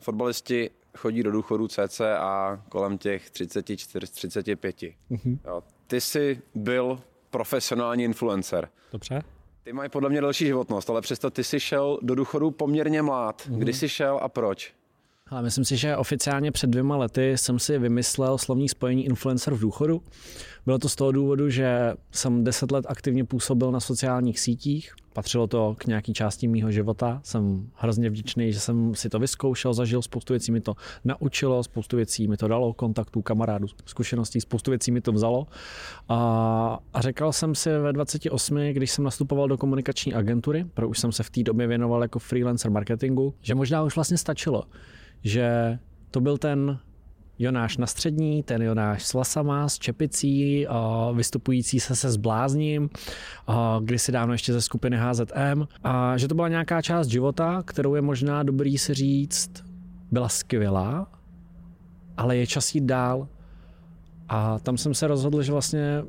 fotbalisti 0.00 0.70
chodí 0.96 1.22
do 1.22 1.30
důchodu 1.30 1.68
cca 1.68 2.62
kolem 2.68 2.98
těch 2.98 3.30
34-35. 3.30 4.94
Mm-hmm. 5.10 5.38
Jo, 5.46 5.62
ty 5.86 6.00
jsi 6.00 6.42
byl 6.54 7.00
profesionální 7.30 8.04
influencer. 8.04 8.68
Dobře. 8.92 9.22
Ty 9.62 9.72
mají 9.72 9.90
podle 9.90 10.10
mě 10.10 10.20
delší 10.20 10.46
životnost, 10.46 10.90
ale 10.90 11.00
přesto 11.00 11.30
ty 11.30 11.44
jsi 11.44 11.60
šel 11.60 11.98
do 12.02 12.14
důchodu 12.14 12.50
poměrně 12.50 13.02
mlád. 13.02 13.42
Mm-hmm. 13.42 13.58
Kdy 13.58 13.72
jsi 13.72 13.88
šel 13.88 14.18
a 14.22 14.28
proč? 14.28 14.77
Ale 15.30 15.42
myslím 15.42 15.64
si, 15.64 15.76
že 15.76 15.96
oficiálně 15.96 16.52
před 16.52 16.70
dvěma 16.70 16.96
lety 16.96 17.32
jsem 17.36 17.58
si 17.58 17.78
vymyslel 17.78 18.38
slovní 18.38 18.68
spojení 18.68 19.04
influencer 19.04 19.54
v 19.54 19.60
důchodu. 19.60 20.02
Bylo 20.66 20.78
to 20.78 20.88
z 20.88 20.96
toho 20.96 21.12
důvodu, 21.12 21.50
že 21.50 21.94
jsem 22.10 22.44
deset 22.44 22.70
let 22.70 22.86
aktivně 22.88 23.24
působil 23.24 23.72
na 23.72 23.80
sociálních 23.80 24.40
sítích. 24.40 24.92
Patřilo 25.12 25.46
to 25.46 25.74
k 25.78 25.86
nějaký 25.86 26.12
části 26.12 26.48
mýho 26.48 26.70
života. 26.70 27.20
Jsem 27.24 27.70
hrozně 27.74 28.10
vděčný, 28.10 28.52
že 28.52 28.60
jsem 28.60 28.94
si 28.94 29.08
to 29.08 29.18
vyzkoušel, 29.18 29.74
zažil, 29.74 30.02
spoustu 30.02 30.32
věcí 30.32 30.52
mi 30.52 30.60
to 30.60 30.74
naučilo, 31.04 31.62
spoustu 31.62 31.96
věcí 31.96 32.28
mi 32.28 32.36
to 32.36 32.48
dalo, 32.48 32.72
kontaktů, 32.72 33.22
kamarádů, 33.22 33.66
zkušeností, 33.86 34.40
spoustu 34.40 34.70
věcí 34.70 34.90
mi 34.90 35.00
to 35.00 35.12
vzalo. 35.12 35.46
A, 36.08 36.78
a 36.94 37.00
řekl 37.00 37.32
jsem 37.32 37.54
si 37.54 37.70
ve 37.70 37.92
28, 37.92 38.58
když 38.72 38.90
jsem 38.90 39.04
nastupoval 39.04 39.48
do 39.48 39.58
komunikační 39.58 40.14
agentury, 40.14 40.64
protože 40.74 40.86
už 40.86 40.98
jsem 40.98 41.12
se 41.12 41.22
v 41.22 41.30
té 41.30 41.42
době 41.42 41.66
věnoval 41.66 42.02
jako 42.02 42.18
freelancer 42.18 42.70
marketingu, 42.70 43.34
že 43.42 43.54
možná 43.54 43.82
už 43.82 43.94
vlastně 43.94 44.18
stačilo 44.18 44.64
že 45.24 45.78
to 46.10 46.20
byl 46.20 46.38
ten 46.38 46.78
Jonáš 47.38 47.76
na 47.76 47.86
střední, 47.86 48.42
ten 48.42 48.62
Jonáš 48.62 49.04
s 49.04 49.12
vlasama, 49.14 49.68
s 49.68 49.78
čepicí, 49.78 50.66
vystupující 51.14 51.80
se 51.80 51.96
se 51.96 52.10
zblázním, 52.10 52.90
kdysi 53.80 54.12
dávno 54.12 54.34
ještě 54.34 54.52
ze 54.52 54.62
skupiny 54.62 54.96
HZM. 54.96 55.66
A 55.84 56.16
že 56.16 56.28
to 56.28 56.34
byla 56.34 56.48
nějaká 56.48 56.82
část 56.82 57.06
života, 57.06 57.62
kterou 57.66 57.94
je 57.94 58.02
možná 58.02 58.42
dobrý 58.42 58.78
si 58.78 58.94
říct, 58.94 59.50
byla 60.10 60.28
skvělá, 60.28 61.06
ale 62.16 62.36
je 62.36 62.46
čas 62.46 62.74
jít 62.74 62.84
dál. 62.84 63.28
A 64.28 64.58
tam 64.58 64.76
jsem 64.76 64.94
se 64.94 65.06
rozhodl, 65.06 65.42
že 65.42 65.52
vlastně 65.52 66.02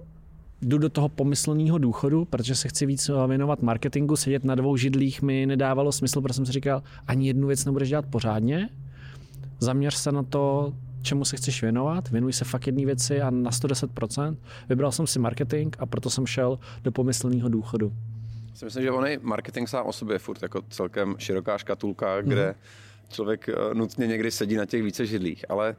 jdu 0.61 0.77
do 0.77 0.89
toho 0.89 1.09
pomyslného 1.09 1.77
důchodu, 1.77 2.25
protože 2.25 2.55
se 2.55 2.67
chci 2.67 2.85
víc 2.85 3.11
věnovat 3.27 3.61
marketingu, 3.61 4.15
sedět 4.15 4.43
na 4.43 4.55
dvou 4.55 4.77
židlích 4.77 5.21
mi 5.21 5.45
nedávalo 5.45 5.91
smysl, 5.91 6.21
protože 6.21 6.33
jsem 6.33 6.45
si 6.45 6.51
říkal, 6.51 6.83
ani 7.07 7.27
jednu 7.27 7.47
věc 7.47 7.65
nebudeš 7.65 7.89
dělat 7.89 8.05
pořádně, 8.05 8.69
zaměř 9.59 9.95
se 9.95 10.11
na 10.11 10.23
to, 10.23 10.73
čemu 11.01 11.25
se 11.25 11.37
chceš 11.37 11.61
věnovat, 11.61 12.09
věnuj 12.09 12.33
se 12.33 12.45
fakt 12.45 12.67
jedné 12.67 12.85
věci 12.85 13.21
a 13.21 13.29
na 13.29 13.51
110%. 13.51 14.37
Vybral 14.69 14.91
jsem 14.91 15.07
si 15.07 15.19
marketing 15.19 15.75
a 15.79 15.85
proto 15.85 16.09
jsem 16.09 16.27
šel 16.27 16.59
do 16.83 16.91
pomyslného 16.91 17.49
důchodu. 17.49 17.93
Si 18.53 18.65
myslím, 18.65 18.83
že 18.83 18.91
on 18.91 19.05
je 19.05 19.19
marketing 19.21 19.69
sám 19.69 19.85
o 19.85 19.93
sobě 19.93 20.19
furt 20.19 20.41
jako 20.41 20.61
celkem 20.69 21.15
široká 21.17 21.57
škatulka, 21.57 22.21
kde 22.21 22.49
mm-hmm. 22.49 23.13
člověk 23.13 23.49
eh, 23.49 23.53
nutně 23.73 24.07
někdy 24.07 24.31
sedí 24.31 24.55
na 24.55 24.65
těch 24.65 24.83
více 24.83 25.05
židlích, 25.05 25.45
ale 25.49 25.75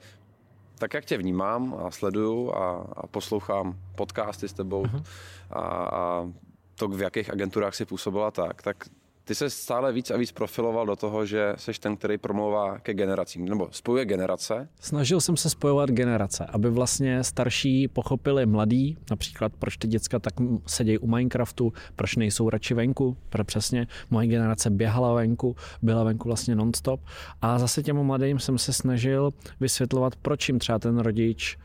tak, 0.79 0.95
jak 0.95 1.05
tě 1.05 1.19
vnímám 1.19 1.75
a 1.87 1.91
sleduju 1.91 2.53
a, 2.53 2.87
a 2.97 3.07
poslouchám 3.07 3.79
podcasty 3.97 4.49
s 4.49 4.53
tebou 4.53 4.85
mm-hmm. 4.85 5.05
a, 5.51 5.61
a 5.61 6.29
to, 6.75 6.89
v 6.89 7.01
jakých 7.01 7.31
agenturách 7.31 7.75
si 7.75 7.85
působila 7.85 8.31
tak, 8.31 8.63
tak 8.63 8.85
ty 9.31 9.35
se 9.35 9.51
stále 9.51 9.93
víc 9.93 10.11
a 10.11 10.17
víc 10.17 10.33
profiloval 10.33 10.87
do 10.87 10.97
toho, 10.97 11.27
že 11.27 11.55
jsi 11.57 11.73
ten, 11.81 11.97
který 11.97 12.19
promlouvá 12.19 12.79
ke 12.79 12.95
generacím, 12.95 13.45
nebo 13.45 13.69
spojuje 13.71 14.05
generace. 14.05 14.69
Snažil 14.81 15.21
jsem 15.21 15.37
se 15.37 15.51
spojovat 15.51 15.91
generace, 15.91 16.47
aby 16.47 16.71
vlastně 16.71 17.25
starší 17.25 17.89
pochopili 17.89 18.47
mladí, 18.47 18.99
například 19.11 19.53
proč 19.59 19.77
ty 19.77 19.89
děcka 19.89 20.19
tak 20.19 20.35
sedějí 20.67 20.99
u 20.99 21.07
Minecraftu, 21.07 21.73
proč 21.97 22.17
nejsou 22.17 22.51
radši 22.51 22.75
venku, 22.75 23.17
protože 23.29 23.45
přesně 23.45 23.87
moje 24.11 24.27
generace 24.27 24.71
běhala 24.71 25.15
venku, 25.15 25.57
byla 25.83 26.05
venku 26.05 26.29
vlastně 26.29 26.55
nonstop. 26.55 27.01
A 27.43 27.59
zase 27.59 27.83
těm 27.83 28.03
mladým 28.03 28.39
jsem 28.39 28.59
se 28.59 28.73
snažil 28.73 29.31
vysvětlovat, 29.61 30.17
proč 30.17 30.49
jim 30.49 30.59
třeba 30.59 30.79
ten 30.79 30.99
rodič 30.99 31.59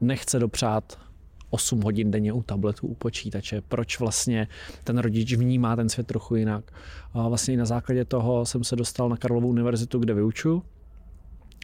nechce 0.00 0.38
dopřát 0.38 1.09
8 1.50 1.80
hodin 1.80 2.10
denně 2.10 2.32
u 2.32 2.42
tabletu, 2.42 2.86
u 2.86 2.94
počítače, 2.94 3.60
proč 3.60 3.98
vlastně 3.98 4.48
ten 4.84 4.98
rodič 4.98 5.34
vnímá 5.34 5.76
ten 5.76 5.88
svět 5.88 6.06
trochu 6.06 6.36
jinak. 6.36 6.72
A 7.14 7.28
vlastně 7.28 7.56
na 7.56 7.64
základě 7.64 8.04
toho 8.04 8.46
jsem 8.46 8.64
se 8.64 8.76
dostal 8.76 9.08
na 9.08 9.16
Karlovou 9.16 9.48
univerzitu, 9.48 9.98
kde 9.98 10.14
vyuču. 10.14 10.62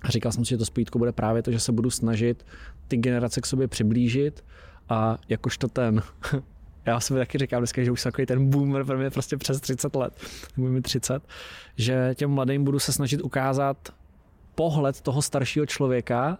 A 0.02 0.10
říkal 0.10 0.32
jsem 0.32 0.44
si, 0.44 0.48
že 0.48 0.58
to 0.58 0.64
spojítko 0.64 0.98
bude 0.98 1.12
právě 1.12 1.42
to, 1.42 1.52
že 1.52 1.60
se 1.60 1.72
budu 1.72 1.90
snažit 1.90 2.46
ty 2.88 2.96
generace 2.96 3.40
k 3.40 3.46
sobě 3.46 3.68
přiblížit 3.68 4.44
a 4.88 5.18
jakožto 5.28 5.68
ten 5.68 6.02
já 6.86 7.00
si 7.00 7.14
taky 7.14 7.38
říkám 7.38 7.60
dneska, 7.60 7.84
že 7.84 7.90
už 7.90 8.00
jsem 8.00 8.12
takový 8.12 8.26
ten 8.26 8.50
boomer, 8.50 8.84
pro 8.84 8.98
mě 8.98 9.10
prostě 9.10 9.36
přes 9.36 9.60
30 9.60 9.96
let, 9.96 10.12
nebo 10.56 10.68
mi 10.68 10.82
30, 10.82 11.22
že 11.76 12.14
těm 12.14 12.30
mladým 12.30 12.64
budu 12.64 12.78
se 12.78 12.92
snažit 12.92 13.22
ukázat 13.22 13.94
pohled 14.54 15.00
toho 15.00 15.22
staršího 15.22 15.66
člověka 15.66 16.38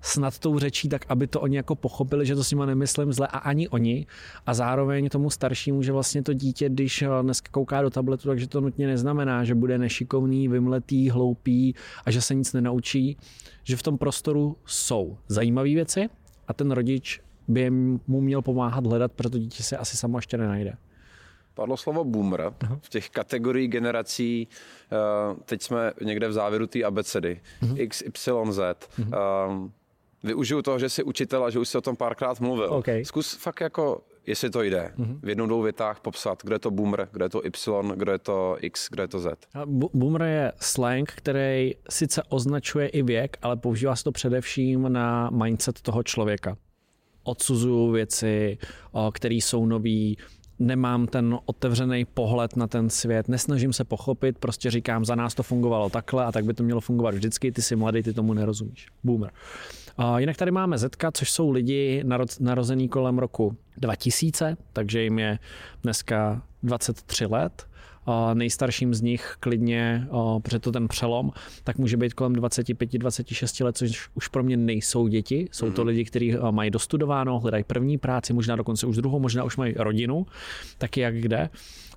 snad 0.00 0.38
tou 0.38 0.58
řečí, 0.58 0.88
tak 0.88 1.04
aby 1.08 1.26
to 1.26 1.40
oni 1.40 1.56
jako 1.56 1.74
pochopili, 1.74 2.26
že 2.26 2.34
to 2.34 2.44
s 2.44 2.50
nima 2.50 2.66
nemyslím 2.66 3.12
zle 3.12 3.26
a 3.26 3.38
ani 3.38 3.68
oni. 3.68 4.06
A 4.46 4.54
zároveň 4.54 5.08
tomu 5.08 5.30
staršímu, 5.30 5.82
že 5.82 5.92
vlastně 5.92 6.22
to 6.22 6.32
dítě, 6.32 6.68
když 6.68 7.02
eh, 7.02 7.08
dneska 7.22 7.48
kouká 7.50 7.82
do 7.82 7.90
tabletu, 7.90 8.28
takže 8.28 8.48
to 8.48 8.60
nutně 8.60 8.86
neznamená, 8.86 9.44
že 9.44 9.54
bude 9.54 9.78
nešikovný, 9.78 10.48
vymletý, 10.48 11.10
hloupý 11.10 11.74
a 12.04 12.10
že 12.10 12.20
se 12.20 12.34
nic 12.34 12.52
nenaučí. 12.52 13.16
Že 13.64 13.76
v 13.76 13.82
tom 13.82 13.98
prostoru 13.98 14.56
jsou 14.66 15.18
zajímavé 15.28 15.68
věci 15.68 16.08
a 16.48 16.52
ten 16.52 16.70
rodič 16.70 17.20
by 17.48 17.70
mu 18.06 18.20
měl 18.20 18.42
pomáhat 18.42 18.86
hledat, 18.86 19.12
protože 19.12 19.30
to 19.30 19.38
dítě 19.38 19.62
se 19.62 19.76
asi 19.76 19.96
samo 19.96 20.18
ještě 20.18 20.36
nenajde. 20.36 20.76
Padlo 21.54 21.76
slovo 21.76 22.04
boomer. 22.04 22.52
V 22.80 22.88
těch 22.88 23.10
kategorií 23.10 23.68
generací, 23.68 24.48
eh, 24.92 24.96
teď 25.44 25.62
jsme 25.62 25.92
někde 26.04 26.28
v 26.28 26.32
závěru 26.32 26.66
té 26.66 26.84
abecedy, 26.84 27.40
uh-huh. 27.62 27.80
X, 27.80 28.02
Y, 28.02 28.52
Z. 28.52 28.88
Uh-huh 28.98 29.70
využiju 30.26 30.62
toho, 30.62 30.78
že 30.78 30.88
jsi 30.88 31.02
učitel 31.02 31.44
a 31.44 31.50
že 31.50 31.58
už 31.58 31.68
jsi 31.68 31.78
o 31.78 31.80
tom 31.80 31.96
párkrát 31.96 32.40
mluvil. 32.40 32.72
Okay. 32.72 33.04
Zkus 33.04 33.34
fakt 33.34 33.60
jako, 33.60 34.02
jestli 34.26 34.50
to 34.50 34.62
jde, 34.62 34.92
mm-hmm. 34.98 35.18
v 35.22 35.28
jednou 35.28 35.46
dvou 35.46 35.62
větách 35.62 36.00
popsat, 36.00 36.42
kdo 36.42 36.54
je 36.54 36.58
to 36.58 36.70
boomer, 36.70 37.08
kdo 37.12 37.24
je 37.24 37.28
to 37.28 37.46
Y, 37.46 37.92
kdo 37.96 38.12
je 38.12 38.18
to 38.18 38.56
X, 38.60 38.88
kdo 38.90 39.02
je 39.02 39.08
to 39.08 39.20
Z. 39.20 39.28
Boomer 39.94 40.22
je 40.22 40.52
slang, 40.60 41.12
který 41.12 41.72
sice 41.90 42.22
označuje 42.28 42.88
i 42.88 43.02
věk, 43.02 43.36
ale 43.42 43.56
používá 43.56 43.96
se 43.96 44.04
to 44.04 44.12
především 44.12 44.92
na 44.92 45.30
mindset 45.30 45.80
toho 45.80 46.02
člověka. 46.02 46.56
Odsuzuju 47.22 47.90
věci, 47.90 48.58
které 49.12 49.34
jsou 49.34 49.66
nový, 49.66 50.18
nemám 50.58 51.06
ten 51.06 51.38
otevřený 51.44 52.04
pohled 52.04 52.56
na 52.56 52.66
ten 52.66 52.90
svět, 52.90 53.28
nesnažím 53.28 53.72
se 53.72 53.84
pochopit, 53.84 54.38
prostě 54.38 54.70
říkám, 54.70 55.04
za 55.04 55.14
nás 55.14 55.34
to 55.34 55.42
fungovalo 55.42 55.90
takhle 55.90 56.24
a 56.24 56.32
tak 56.32 56.44
by 56.44 56.54
to 56.54 56.62
mělo 56.62 56.80
fungovat 56.80 57.14
vždycky, 57.14 57.52
ty 57.52 57.62
jsi 57.62 57.76
mladý, 57.76 58.02
ty 58.02 58.12
tomu 58.12 58.34
nerozumíš. 58.34 58.88
Boomer. 59.04 59.30
Jinak 60.16 60.36
tady 60.36 60.50
máme 60.50 60.78
Zetka, 60.78 61.12
což 61.12 61.30
jsou 61.30 61.50
lidi 61.50 62.04
narozený 62.40 62.88
kolem 62.88 63.18
roku 63.18 63.56
2000, 63.76 64.56
takže 64.72 65.02
jim 65.02 65.18
je 65.18 65.38
dneska 65.82 66.42
23 66.62 67.26
let. 67.26 67.66
A 68.08 68.34
nejstarším 68.34 68.94
z 68.94 69.00
nich 69.00 69.36
klidně, 69.40 70.08
protože 70.42 70.58
to 70.58 70.72
ten 70.72 70.88
přelom, 70.88 71.30
tak 71.64 71.78
může 71.78 71.96
být 71.96 72.14
kolem 72.14 72.32
25-26 72.32 73.64
let, 73.64 73.76
což 73.76 74.08
už 74.14 74.28
pro 74.28 74.42
mě 74.42 74.56
nejsou 74.56 75.08
děti. 75.08 75.48
Jsou 75.52 75.70
to 75.70 75.82
mhm. 75.82 75.88
lidi, 75.88 76.04
kteří 76.04 76.36
mají 76.50 76.70
dostudováno, 76.70 77.40
hledají 77.40 77.64
první 77.64 77.98
práci, 77.98 78.32
možná 78.32 78.56
dokonce 78.56 78.86
už 78.86 78.96
druhou, 78.96 79.18
možná 79.18 79.44
už 79.44 79.56
mají 79.56 79.74
rodinu, 79.76 80.26
taky 80.78 81.00
jak 81.00 81.14
kde. 81.14 81.50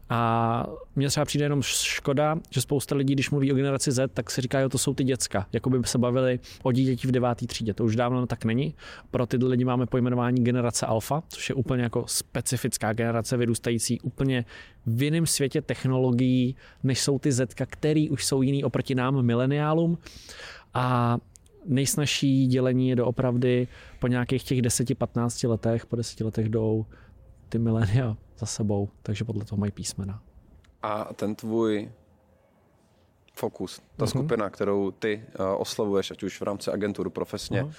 A 0.10 0.66
mně 0.96 1.08
třeba 1.08 1.26
přijde 1.26 1.46
jenom 1.46 1.62
škoda, 1.62 2.38
že 2.50 2.62
spousta 2.62 2.96
lidí, 2.96 3.14
když 3.14 3.30
mluví 3.30 3.52
o 3.52 3.56
generaci 3.56 3.92
Z, 3.92 4.12
tak 4.14 4.32
si 4.32 4.42
říká, 4.42 4.62
že 4.62 4.70
to 4.70 4.78
jsou 4.78 4.94
ty 4.94 5.04
děcka. 5.04 5.48
Jako 5.54 5.70
by 5.70 5.80
se 5.84 5.98
bavili 5.98 6.40
o 6.64 6.72
dítěti 6.72 7.08
v 7.08 7.12
devátý 7.12 7.48
třídě. 7.48 7.74
To 7.74 7.86
už 7.86 7.96
dávno 7.96 8.28
tak 8.28 8.46
není. 8.46 8.76
Pro 9.12 9.26
tyhle 9.26 9.50
lidi 9.50 9.66
máme 9.66 9.86
pojmenování 9.86 10.44
generace 10.44 10.86
alfa, 10.86 11.24
což 11.28 11.50
je 11.50 11.56
úplně 11.56 11.84
jako 11.84 12.04
specifická 12.08 12.94
generace 12.94 13.38
vyrůstající 13.38 14.02
úplně 14.02 14.46
v 14.86 15.04
jiném 15.04 15.26
světě 15.26 15.62
technologií, 15.62 16.56
než 16.84 17.02
jsou 17.02 17.20
ty 17.20 17.32
Z, 17.32 17.54
který 17.66 18.10
už 18.10 18.26
jsou 18.26 18.42
jiný 18.42 18.64
oproti 18.64 18.96
nám, 18.96 19.22
mileniálům. 19.22 19.98
A 20.74 21.18
nejsnažší 21.66 22.48
dělení 22.48 22.90
je 22.90 22.96
doopravdy 22.96 23.68
po 24.00 24.08
nějakých 24.08 24.44
těch 24.44 24.62
10-15 24.62 25.50
letech, 25.50 25.86
po 25.86 25.96
10 25.96 26.22
letech 26.22 26.50
jdou 26.50 26.86
ty 27.50 27.60
milénia 27.60 28.18
za 28.38 28.46
sebou, 28.46 28.90
takže 29.04 29.24
podle 29.24 29.46
toho 29.46 29.60
mají 29.60 29.72
písmena. 29.72 30.22
A 30.82 31.14
ten 31.14 31.36
tvůj 31.36 31.92
fokus, 33.34 33.82
ta 33.98 34.06
uh-huh. 34.06 34.10
skupina, 34.10 34.50
kterou 34.50 34.92
ty 34.92 35.24
uh, 35.40 35.46
oslovuješ, 35.62 36.12
ať 36.12 36.24
už 36.24 36.40
v 36.40 36.44
rámci 36.44 36.72
agenturu 36.72 37.10
profesně, 37.10 37.64
uh-huh. 37.64 37.74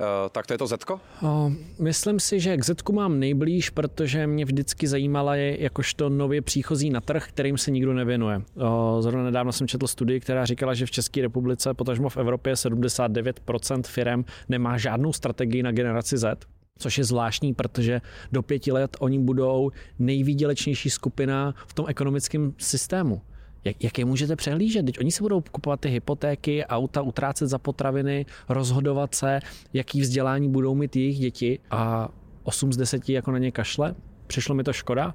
Uh, 0.00 0.28
tak 0.32 0.46
to 0.46 0.54
je 0.54 0.58
to 0.58 0.66
Zetko? 0.66 1.00
Uh, 1.22 1.52
myslím 1.78 2.20
si, 2.20 2.40
že 2.40 2.56
k 2.56 2.64
Zetku 2.64 2.92
mám 2.92 3.20
nejblíž, 3.20 3.70
protože 3.70 4.26
mě 4.26 4.44
vždycky 4.44 4.88
zajímala 4.88 5.36
je 5.36 5.62
jakožto 5.62 6.08
nově 6.08 6.42
příchozí 6.42 6.90
na 6.90 7.00
trh, 7.00 7.28
kterým 7.28 7.58
se 7.58 7.70
nikdo 7.70 7.94
nevěnuje. 7.94 8.36
Uh, 8.36 9.00
zrovna 9.00 9.24
nedávno 9.24 9.52
jsem 9.52 9.68
četl 9.68 9.86
studii, 9.86 10.20
která 10.20 10.44
říkala, 10.44 10.74
že 10.74 10.86
v 10.86 10.90
České 10.90 11.22
republice, 11.22 11.74
potažmo 11.74 12.08
v 12.08 12.16
Evropě, 12.16 12.54
79% 12.54 13.82
firm 13.82 14.24
nemá 14.48 14.78
žádnou 14.78 15.12
strategii 15.12 15.62
na 15.62 15.72
generaci 15.72 16.18
Z 16.18 16.38
což 16.78 16.98
je 16.98 17.04
zvláštní, 17.04 17.54
protože 17.54 18.00
do 18.32 18.42
pěti 18.42 18.72
let 18.72 18.96
oni 19.00 19.18
budou 19.18 19.70
nejvýdělečnější 19.98 20.90
skupina 20.90 21.54
v 21.66 21.74
tom 21.74 21.86
ekonomickém 21.88 22.54
systému. 22.58 23.22
Jak, 23.64 23.84
jak 23.84 23.98
je 23.98 24.04
můžete 24.04 24.36
přehlížet? 24.36 24.86
Teď 24.86 25.00
oni 25.00 25.10
si 25.10 25.22
budou 25.22 25.40
kupovat 25.40 25.80
ty 25.80 25.88
hypotéky, 25.88 26.64
auta, 26.64 27.02
utrácet 27.02 27.48
za 27.48 27.58
potraviny, 27.58 28.26
rozhodovat 28.48 29.14
se, 29.14 29.40
jaký 29.72 30.00
vzdělání 30.00 30.48
budou 30.48 30.74
mít 30.74 30.96
jejich 30.96 31.18
děti 31.18 31.58
a 31.70 32.08
8 32.42 32.72
z 32.72 32.76
10 32.76 33.08
jako 33.08 33.30
na 33.32 33.38
ně 33.38 33.52
kašle. 33.52 33.94
Přišlo 34.26 34.54
mi 34.54 34.64
to 34.64 34.72
škoda, 34.72 35.14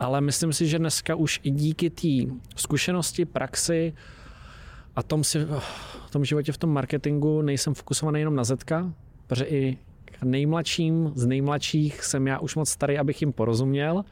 ale 0.00 0.20
myslím 0.20 0.52
si, 0.52 0.66
že 0.66 0.78
dneska 0.78 1.14
už 1.14 1.40
i 1.42 1.50
díky 1.50 1.90
té 1.90 2.34
zkušenosti, 2.56 3.24
praxi 3.24 3.92
a 4.96 5.02
tom, 5.02 5.24
si, 5.24 5.44
v 6.06 6.10
tom 6.10 6.24
životě 6.24 6.52
v 6.52 6.58
tom 6.58 6.70
marketingu 6.70 7.42
nejsem 7.42 7.74
fokusovaný 7.74 8.20
jenom 8.20 8.36
na 8.36 8.44
Zetka, 8.44 8.92
protože 9.26 9.44
i 9.44 9.78
nejmladším 10.24 11.12
z 11.14 11.26
nejmladších 11.26 12.04
jsem 12.04 12.26
já 12.26 12.38
už 12.38 12.56
moc 12.56 12.68
starý, 12.68 12.98
abych 12.98 13.20
jim 13.20 13.32
porozuměl, 13.32 14.04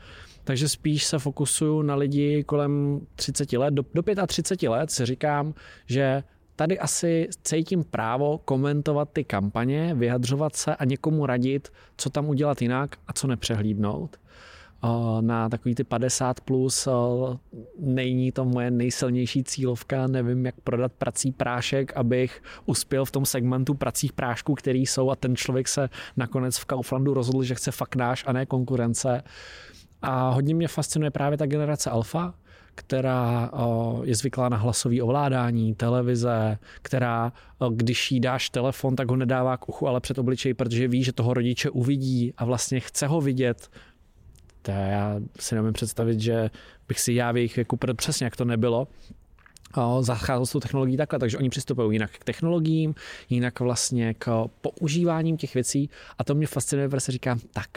takže 0.45 0.69
spíš 0.69 1.05
se 1.05 1.19
fokusuju 1.19 1.83
na 1.83 1.95
lidi 1.95 2.45
kolem 2.45 3.01
30 3.17 3.53
let. 3.53 3.75
Do, 3.75 3.85
do 3.95 4.03
35 4.27 4.69
let 4.69 4.91
si 4.91 5.07
říkám, 5.07 5.55
že 5.87 6.23
tady 6.57 6.79
asi 6.79 7.29
cítím 7.43 7.85
právo 7.85 8.39
komentovat 8.39 9.09
ty 9.13 9.25
kampaně, 9.25 9.95
vyjadřovat 9.95 10.57
se 10.57 10.77
a 10.77 10.85
někomu 10.85 11.27
radit, 11.27 11.69
co 11.97 12.11
tam 12.11 12.29
udělat 12.29 12.63
jinak 12.63 12.97
a 13.07 13.13
co 13.13 13.27
nepřehlídnout 13.27 14.17
na 15.21 15.49
takový 15.49 15.75
ty 15.75 15.85
50 15.85 16.41
plus 16.41 16.89
není 17.79 18.33
to 18.33 18.45
moje 18.45 18.71
nejsilnější 18.71 19.45
cílovka, 19.45 20.07
nevím, 20.07 20.47
jak 20.47 20.55
prodat 20.61 20.93
prací 20.93 21.33
prášek, 21.33 21.97
abych 21.97 22.43
uspěl 22.67 23.05
v 23.05 23.11
tom 23.11 23.27
segmentu 23.27 23.75
pracích 23.75 24.13
prášků, 24.13 24.55
který 24.55 24.87
jsou 24.87 25.11
a 25.11 25.17
ten 25.17 25.37
člověk 25.37 25.69
se 25.69 25.89
nakonec 26.17 26.59
v 26.59 26.65
Kauflandu 26.65 27.15
rozhodl, 27.15 27.43
že 27.43 27.55
chce 27.55 27.71
fakt 27.71 27.97
náš 27.97 28.25
a 28.27 28.33
ne 28.33 28.47
konkurence. 28.47 29.23
A 30.03 30.31
hodně 30.31 30.55
mě 30.55 30.69
fascinuje 30.69 31.11
právě 31.11 31.39
ta 31.39 31.47
generace 31.47 31.91
alfa, 31.91 32.35
která 32.75 33.51
je 34.03 34.15
zvyklá 34.15 34.49
na 34.49 34.57
hlasový 34.57 35.03
ovládání, 35.03 35.75
televize, 35.75 36.59
která, 36.83 37.33
když 37.71 38.13
jí 38.13 38.21
dáš 38.21 38.51
telefon, 38.51 38.97
tak 38.97 39.11
ho 39.11 39.17
nedává 39.17 39.57
k 39.57 39.69
uchu, 39.69 39.89
ale 39.89 40.01
před 40.01 40.19
obličej, 40.19 40.55
protože 40.55 40.89
ví, 40.89 41.05
že 41.05 41.13
toho 41.13 41.35
rodiče 41.35 41.71
uvidí 41.71 42.35
a 42.37 42.45
vlastně 42.45 42.81
chce 42.81 43.07
ho 43.07 43.21
vidět, 43.21 43.71
to 44.65 44.71
já 44.71 45.21
si 45.41 45.55
nemůžu 45.55 45.73
představit, 45.73 46.21
že 46.21 46.51
bych 46.89 47.01
si 47.01 47.13
já 47.13 47.33
v 47.33 47.37
jejich 47.37 47.57
věku 47.57 47.79
přesně 47.97 48.25
jak 48.25 48.37
to 48.37 48.45
nebylo, 48.45 48.89
zacházel 50.01 50.47
s 50.47 50.53
tou 50.53 50.61
technologií 50.61 50.97
takhle, 50.97 51.19
takže 51.19 51.39
oni 51.39 51.51
přistupují 51.51 51.95
jinak 51.95 52.11
k 52.11 52.25
technologiím, 52.25 52.95
jinak 53.31 53.61
vlastně 53.61 54.15
k 54.15 54.45
používáním 54.61 55.37
těch 55.37 55.55
věcí 55.55 55.91
a 56.19 56.25
to 56.25 56.35
mě 56.35 56.47
fascinuje, 56.47 56.89
protože 56.89 57.01
si 57.01 57.13
říkám, 57.13 57.41
tak, 57.53 57.69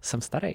jsem 0.00 0.20
starý. 0.20 0.54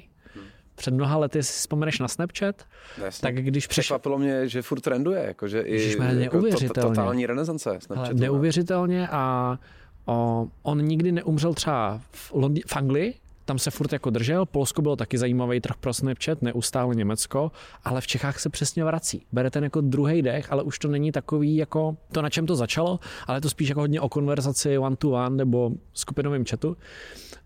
Před 0.76 0.94
mnoha 0.94 1.18
lety 1.18 1.44
si 1.44 1.54
vzpomeneš 1.54 2.00
na 2.00 2.08
Snapchat, 2.08 2.66
Jasně. 2.98 3.22
tak 3.22 3.36
když 3.36 3.68
přišel... 3.68 3.82
Překvapilo 3.82 4.18
mě, 4.18 4.50
že 4.50 4.62
furt 4.62 4.82
trenduje, 4.82 5.24
jakože 5.24 5.62
i 5.62 5.98
jako 6.18 6.42
to, 6.42 6.58
to, 6.68 6.82
totální 6.82 7.26
renesance 7.26 7.78
Snapchatu. 7.80 8.18
Neuvěřitelně 8.18 9.08
a 9.08 9.58
o, 10.06 10.48
on 10.64 10.82
nikdy 10.82 11.12
neumřel 11.12 11.54
třeba 11.54 12.02
v, 12.12 12.34
Londi- 12.34 12.64
v 12.68 12.76
Anglii, 12.76 13.16
tam 13.46 13.60
se 13.60 13.72
furt 13.72 13.94
jako 13.94 14.10
držel. 14.10 14.46
Polsko 14.46 14.82
bylo 14.82 14.96
taky 14.96 15.18
zajímavý 15.18 15.62
trh 15.62 15.76
pro 15.80 15.94
Snapchat, 15.94 16.42
neustále 16.42 16.96
Německo, 16.96 17.52
ale 17.84 18.02
v 18.02 18.08
Čechách 18.08 18.40
se 18.40 18.50
přesně 18.50 18.84
vrací. 18.84 19.26
Bere 19.32 19.52
ten 19.52 19.64
jako 19.64 19.82
druhý 19.82 20.22
dech, 20.22 20.52
ale 20.52 20.64
už 20.64 20.80
to 20.80 20.88
není 20.88 21.12
takový 21.12 21.56
jako 21.56 21.98
to, 22.12 22.22
na 22.22 22.30
čem 22.30 22.46
to 22.46 22.56
začalo, 22.56 23.00
ale 23.28 23.42
to 23.42 23.50
spíš 23.50 23.70
jako 23.70 23.82
hodně 23.82 24.02
o 24.02 24.10
konverzaci 24.10 24.78
one 24.78 24.96
to 24.96 25.12
one 25.12 25.30
nebo 25.30 25.72
skupinovém 25.94 26.46
chatu. 26.46 26.78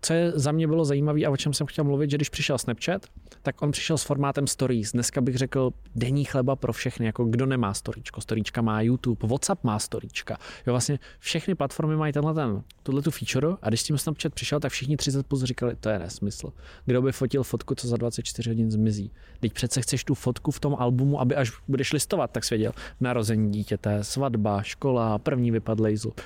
Co 0.02 0.12
je 0.12 0.32
za 0.34 0.52
mě 0.52 0.66
bylo 0.66 0.84
zajímavé 0.84 1.24
a 1.24 1.30
o 1.30 1.36
čem 1.36 1.52
jsem 1.52 1.66
chtěl 1.66 1.84
mluvit, 1.84 2.10
že 2.10 2.16
když 2.16 2.28
přišel 2.28 2.58
Snapchat, 2.58 3.06
tak 3.42 3.62
on 3.62 3.70
přišel 3.70 3.98
s 3.98 4.02
formátem 4.02 4.46
stories. 4.46 4.92
Dneska 4.92 5.20
bych 5.20 5.36
řekl 5.36 5.70
denní 5.96 6.24
chleba 6.24 6.56
pro 6.56 6.72
všechny, 6.72 7.06
jako 7.06 7.24
kdo 7.24 7.46
nemá 7.46 7.74
storíčko. 7.74 8.20
Storíčka 8.20 8.62
má 8.62 8.80
YouTube, 8.80 9.28
WhatsApp 9.28 9.64
má 9.64 9.78
storíčka. 9.78 10.38
Jo, 10.66 10.72
vlastně 10.72 10.98
všechny 11.18 11.54
platformy 11.54 11.96
mají 11.96 12.12
tenhle 12.12 12.34
ten, 12.34 12.62
tuhle 12.82 13.02
tu 13.02 13.10
feature 13.10 13.56
a 13.62 13.68
když 13.68 13.80
s 13.80 13.84
tím 13.84 13.98
Snapchat 13.98 14.34
přišel, 14.34 14.60
tak 14.60 14.72
všichni 14.72 14.96
30 14.96 15.26
plus 15.26 15.42
říkali, 15.42 15.76
to 15.80 15.88
je 15.88 15.98
nesmysl. 15.98 16.52
Kdo 16.86 17.02
by 17.02 17.12
fotil 17.12 17.42
fotku, 17.42 17.74
co 17.74 17.88
za 17.88 17.96
24 17.96 18.50
hodin 18.50 18.70
zmizí? 18.70 19.10
Teď 19.40 19.52
přece 19.52 19.82
chceš 19.82 20.04
tu 20.04 20.14
fotku 20.14 20.50
v 20.50 20.60
tom 20.60 20.76
albumu, 20.78 21.20
aby 21.20 21.36
až 21.36 21.52
budeš 21.68 21.92
listovat, 21.92 22.30
tak 22.30 22.44
svěděl 22.44 22.72
narození 23.00 23.50
dítěte, 23.50 24.04
svatba, 24.04 24.62
škola, 24.62 25.18
první 25.18 25.50
vypadlej 25.50 25.96
zub. 25.96 26.20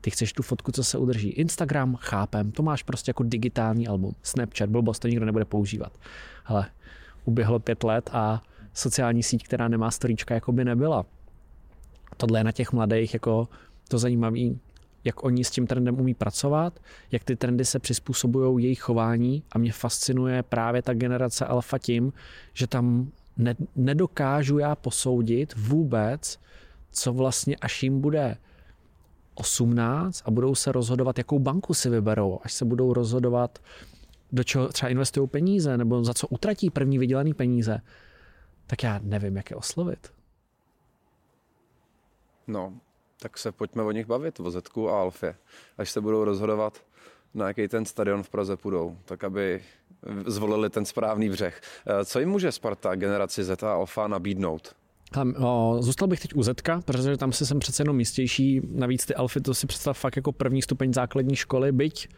Ty 0.00 0.10
chceš 0.10 0.32
tu 0.32 0.42
fotku, 0.42 0.72
co 0.72 0.84
se 0.84 0.98
udrží. 0.98 1.28
Instagram, 1.28 1.96
chápem, 2.00 2.52
to 2.52 2.62
máš 2.62 2.82
prostě 2.82 3.10
jako 3.10 3.22
digitální 3.22 3.88
album. 3.88 4.14
Snapchat, 4.22 4.70
blbost, 4.70 4.98
to 4.98 5.08
nikdo 5.08 5.26
nebude 5.26 5.44
používat. 5.44 5.92
Ale 6.44 6.70
uběhlo 7.24 7.58
pět 7.58 7.84
let 7.84 8.10
a 8.12 8.42
sociální 8.74 9.22
síť, 9.22 9.44
která 9.44 9.68
nemá 9.68 9.90
storíčka, 9.90 10.34
jako 10.34 10.52
by 10.52 10.64
nebyla. 10.64 11.06
Tohle 12.16 12.40
je 12.40 12.44
na 12.44 12.52
těch 12.52 12.72
mladých 12.72 13.14
jako 13.14 13.48
to 13.88 13.98
zajímavé, 13.98 14.38
jak 15.04 15.24
oni 15.24 15.44
s 15.44 15.50
tím 15.50 15.66
trendem 15.66 16.00
umí 16.00 16.14
pracovat, 16.14 16.80
jak 17.12 17.24
ty 17.24 17.36
trendy 17.36 17.64
se 17.64 17.78
přizpůsobují 17.78 18.64
jejich 18.64 18.80
chování 18.80 19.42
a 19.52 19.58
mě 19.58 19.72
fascinuje 19.72 20.42
právě 20.42 20.82
ta 20.82 20.94
generace 20.94 21.46
alfa 21.46 21.78
tím, 21.78 22.12
že 22.54 22.66
tam 22.66 23.10
ne, 23.36 23.54
nedokážu 23.76 24.58
já 24.58 24.74
posoudit 24.74 25.54
vůbec, 25.56 26.38
co 26.92 27.12
vlastně 27.12 27.56
až 27.56 27.82
jim 27.82 28.00
bude 28.00 28.36
18 29.38 30.22
a 30.24 30.30
budou 30.30 30.54
se 30.54 30.72
rozhodovat, 30.72 31.18
jakou 31.18 31.38
banku 31.38 31.74
si 31.74 31.90
vyberou, 31.90 32.40
až 32.42 32.52
se 32.52 32.64
budou 32.64 32.92
rozhodovat, 32.92 33.58
do 34.32 34.44
čeho 34.44 34.68
třeba 34.68 34.90
investují 34.90 35.28
peníze, 35.28 35.76
nebo 35.76 36.04
za 36.04 36.14
co 36.14 36.28
utratí 36.28 36.70
první 36.70 36.98
vydělaný 36.98 37.34
peníze, 37.34 37.80
tak 38.66 38.82
já 38.82 39.00
nevím, 39.02 39.36
jak 39.36 39.50
je 39.50 39.56
oslovit. 39.56 40.12
No, 42.46 42.72
tak 43.20 43.38
se 43.38 43.52
pojďme 43.52 43.82
o 43.82 43.90
nich 43.90 44.06
bavit, 44.06 44.40
o 44.40 44.50
Zetku 44.50 44.90
a 44.90 45.00
Alfě. 45.00 45.34
Až 45.78 45.90
se 45.90 46.00
budou 46.00 46.24
rozhodovat, 46.24 46.82
na 47.34 47.48
jaký 47.48 47.68
ten 47.68 47.84
stadion 47.84 48.22
v 48.22 48.28
Praze 48.28 48.56
půjdou, 48.56 48.96
tak 49.04 49.24
aby 49.24 49.62
zvolili 50.26 50.70
ten 50.70 50.84
správný 50.84 51.28
břeh. 51.28 51.60
Eh, 51.86 52.04
co 52.04 52.20
jim 52.20 52.28
může 52.28 52.52
Sparta 52.52 52.94
generaci 52.94 53.44
Z 53.44 53.62
a 53.62 53.72
Alfa 53.72 54.08
nabídnout? 54.08 54.74
O, 55.38 55.76
zůstal 55.80 56.08
bych 56.08 56.20
teď 56.20 56.34
u 56.34 56.42
Zetka, 56.42 56.80
protože 56.84 57.16
tam 57.16 57.32
si 57.32 57.46
jsem 57.46 57.58
přece 57.58 57.82
jenom 57.82 58.00
jistější. 58.00 58.60
Navíc 58.70 59.06
ty 59.06 59.14
Alfy 59.14 59.40
to 59.40 59.54
si 59.54 59.66
představ 59.66 59.98
fakt 59.98 60.16
jako 60.16 60.32
první 60.32 60.62
stupeň 60.62 60.92
základní 60.92 61.36
školy, 61.36 61.72
byť 61.72 62.08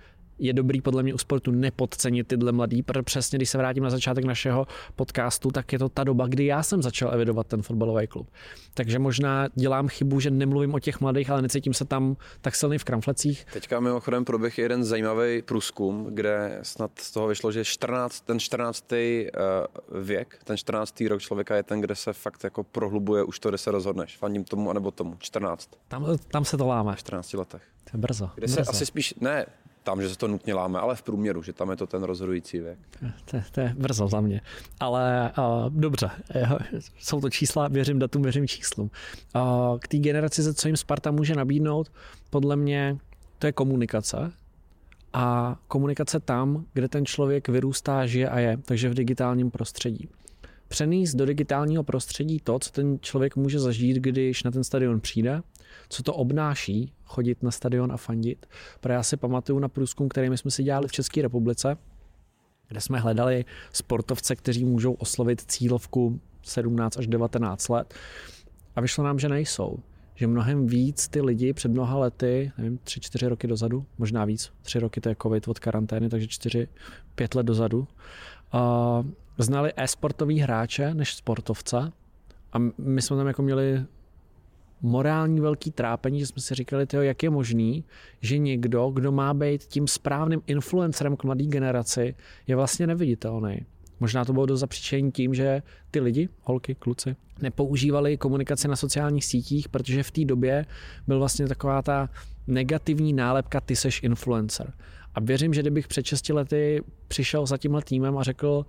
je 0.41 0.53
dobrý 0.53 0.81
podle 0.81 1.03
mě 1.03 1.15
u 1.15 1.19
sportu 1.19 1.51
nepodcenit 1.51 2.27
tyhle 2.27 2.53
mladý, 2.53 2.83
protože 2.83 3.03
přesně 3.03 3.37
když 3.37 3.51
se 3.51 3.59
vrátím 3.59 3.83
na 3.83 3.91
začátek 3.91 4.25
našeho 4.25 4.67
podcastu, 4.97 5.51
tak 5.51 5.73
je 5.73 5.79
to 5.79 5.89
ta 5.89 6.05
doba, 6.05 6.27
kdy 6.27 6.47
já 6.47 6.63
jsem 6.63 6.83
začal 6.83 7.15
evidovat 7.15 7.47
ten 7.47 7.63
fotbalový 7.63 8.07
klub. 8.07 8.29
Takže 8.75 8.99
možná 8.99 9.49
dělám 9.55 9.89
chybu, 9.89 10.21
že 10.21 10.31
nemluvím 10.31 10.75
o 10.75 10.79
těch 10.79 11.01
mladých, 11.01 11.31
ale 11.31 11.43
necítím 11.43 11.75
se 11.75 11.85
tam 11.85 12.17
tak 12.41 12.55
silný 12.55 12.79
v 12.79 12.85
kramflecích. 12.85 13.47
Teďka 13.53 13.81
mimochodem 13.81 14.25
proběh 14.25 14.59
jeden 14.59 14.85
zajímavý 14.85 15.43
průzkum, 15.43 16.07
kde 16.11 16.59
snad 16.63 16.91
z 16.99 17.11
toho 17.11 17.29
vyšlo, 17.29 17.53
že 17.53 17.65
14, 17.65 18.21
ten 18.21 18.39
14. 18.39 18.93
Eh, 18.93 19.31
věk, 20.01 20.39
ten 20.45 20.57
14. 20.57 21.09
rok 21.09 21.21
člověka 21.21 21.57
je 21.57 21.63
ten, 21.63 21.81
kde 21.81 21.95
se 21.95 22.13
fakt 22.13 22.45
jako 22.45 22.65
prohlubuje 22.65 23.23
už 23.25 23.39
to, 23.39 23.49
kde 23.49 23.59
se 23.59 23.71
rozhodneš. 23.71 24.17
Fandím 24.17 24.45
tomu 24.45 24.71
anebo 24.71 24.91
tomu. 24.91 25.17
14. 25.19 25.71
Tam, 25.89 26.07
tam 26.31 26.45
se 26.45 26.57
to 26.57 26.67
láme. 26.67 26.95
V 26.95 26.99
14 26.99 27.33
letech. 27.33 27.63
To 27.85 27.97
je 27.97 28.01
brzo. 28.01 28.31
Kde 28.35 28.47
brzo. 28.47 28.55
se 28.55 28.61
asi 28.61 28.87
spíš, 28.87 29.15
ne, 29.21 29.47
tam, 29.83 30.03
že 30.03 30.09
se 30.09 30.19
to 30.19 30.29
nutně 30.29 30.55
láme, 30.55 30.79
ale 30.79 30.97
v 30.97 31.03
průměru, 31.03 31.43
že 31.43 31.53
tam 31.53 31.71
je 31.71 31.77
to 31.77 31.87
ten 31.87 32.03
rozhodující 32.03 32.61
věk. 32.61 32.79
To, 33.25 33.37
to 33.53 33.61
je 33.61 33.75
brzo 33.79 34.09
za 34.09 34.21
mě. 34.21 34.41
Ale 34.81 35.33
uh, 35.39 35.71
dobře, 35.71 36.11
jsou 36.99 37.21
to 37.21 37.31
čísla, 37.31 37.69
věřím 37.69 37.99
datům, 37.99 38.23
věřím 38.23 38.49
číslům. 38.49 38.91
Uh, 39.35 39.79
k 39.79 39.89
té 39.89 39.99
generaci, 39.99 40.55
co 40.55 40.69
jim 40.69 40.77
Sparta 40.77 41.11
může 41.11 41.35
nabídnout, 41.35 41.93
podle 42.31 42.57
mě 42.57 42.97
to 43.39 43.47
je 43.47 43.53
komunikace. 43.53 44.33
A 45.13 45.57
komunikace 45.69 46.21
tam, 46.21 46.65
kde 46.73 46.89
ten 46.89 47.07
člověk 47.07 47.49
vyrůstá, 47.49 48.07
žije 48.07 48.29
a 48.29 48.39
je, 48.39 48.57
takže 48.65 48.89
v 48.89 48.95
digitálním 48.95 49.51
prostředí 49.51 50.09
přenést 50.71 51.15
do 51.15 51.27
digitálního 51.27 51.83
prostředí 51.83 52.41
to, 52.45 52.59
co 52.59 52.71
ten 52.71 52.99
člověk 53.01 53.37
může 53.37 53.59
zažít, 53.59 53.97
když 53.97 54.43
na 54.43 54.51
ten 54.51 54.65
stadion 54.65 55.01
přijde, 55.01 55.43
co 55.89 56.03
to 56.03 56.15
obnáší 56.15 56.93
chodit 57.05 57.43
na 57.43 57.51
stadion 57.51 57.93
a 57.93 57.97
fandit. 57.97 58.47
Protože 58.81 58.95
já 58.95 59.03
si 59.03 59.17
pamatuju 59.17 59.59
na 59.59 59.69
průzkum, 59.69 60.09
který 60.09 60.31
my 60.31 60.39
jsme 60.39 60.51
si 60.51 60.63
dělali 60.63 60.89
v 60.89 60.93
České 60.93 61.23
republice, 61.23 61.77
kde 62.69 62.81
jsme 62.81 62.99
hledali 62.99 63.45
sportovce, 63.73 64.37
kteří 64.37 64.65
můžou 64.65 64.93
oslovit 64.93 65.41
cílovku 65.41 66.21
17 66.43 66.97
až 66.97 67.07
19 67.07 67.69
let. 67.69 67.95
A 68.77 68.81
vyšlo 68.81 69.05
nám, 69.05 69.19
že 69.19 69.29
nejsou. 69.29 69.79
Že 70.15 70.27
mnohem 70.27 70.67
víc 70.67 71.09
ty 71.09 71.21
lidi 71.21 71.53
před 71.53 71.71
mnoha 71.71 71.99
lety, 71.99 72.53
nevím, 72.59 72.79
tři, 72.79 73.01
čtyři 73.01 73.29
roky 73.29 73.47
dozadu, 73.47 73.87
možná 73.99 74.25
víc, 74.25 74.53
tři 74.63 74.79
roky 74.79 75.01
to 75.01 75.09
je 75.09 75.17
covid 75.23 75.49
od 75.49 75.59
karantény, 75.59 76.09
takže 76.09 76.27
čtyři, 76.27 76.69
pět 77.15 77.35
let 77.35 77.47
dozadu, 77.47 77.79
uh, 78.55 79.07
znali 79.39 79.73
e-sportový 79.77 80.39
hráče 80.41 80.95
než 80.95 81.15
sportovce 81.15 81.93
a 82.53 82.59
my 82.79 83.03
jsme 83.03 83.17
tam 83.17 83.27
jako 83.27 83.43
měli 83.43 83.85
morální 84.83 85.41
velký 85.41 85.71
trápení, 85.71 86.21
že 86.21 86.27
jsme 86.27 86.43
si 86.43 86.55
říkali, 86.55 86.87
tyjo, 86.87 87.03
jak 87.03 87.23
je 87.23 87.31
možný, 87.31 87.85
že 88.21 88.39
někdo, 88.39 88.91
kdo 88.91 89.13
má 89.13 89.35
být 89.35 89.65
tím 89.65 89.89
správným 89.89 90.43
influencerem 90.47 91.17
k 91.17 91.25
mladé 91.25 91.45
generaci, 91.45 92.15
je 92.47 92.57
vlastně 92.57 92.87
neviditelný. 92.87 93.67
Možná 94.01 94.25
to 94.25 94.33
bylo 94.33 94.47
do 94.47 94.57
zapříčení 94.57 95.13
tím, 95.13 95.35
že 95.35 95.63
ty 95.91 96.01
lidi, 96.01 96.29
holky, 96.43 96.75
kluci, 96.75 97.17
nepoužívali 97.43 98.17
komunikaci 98.17 98.69
na 98.69 98.77
sociálních 98.77 99.25
sítích, 99.25 99.69
protože 99.69 100.03
v 100.03 100.11
té 100.11 100.25
době 100.25 100.67
byl 101.07 101.19
vlastně 101.19 101.49
taková 101.49 101.83
ta 101.83 102.11
negativní 102.47 103.13
nálepka 103.13 103.61
ty 103.61 103.77
seš 103.77 104.03
influencer. 104.03 104.73
A 105.15 105.21
věřím, 105.21 105.55
že 105.55 105.61
kdybych 105.61 105.89
před 105.89 106.07
6 106.07 106.29
lety 106.29 106.83
přišel 107.09 107.47
za 107.47 107.57
tímhle 107.57 107.83
týmem 107.83 108.19
a 108.19 108.23
řekl, 108.23 108.67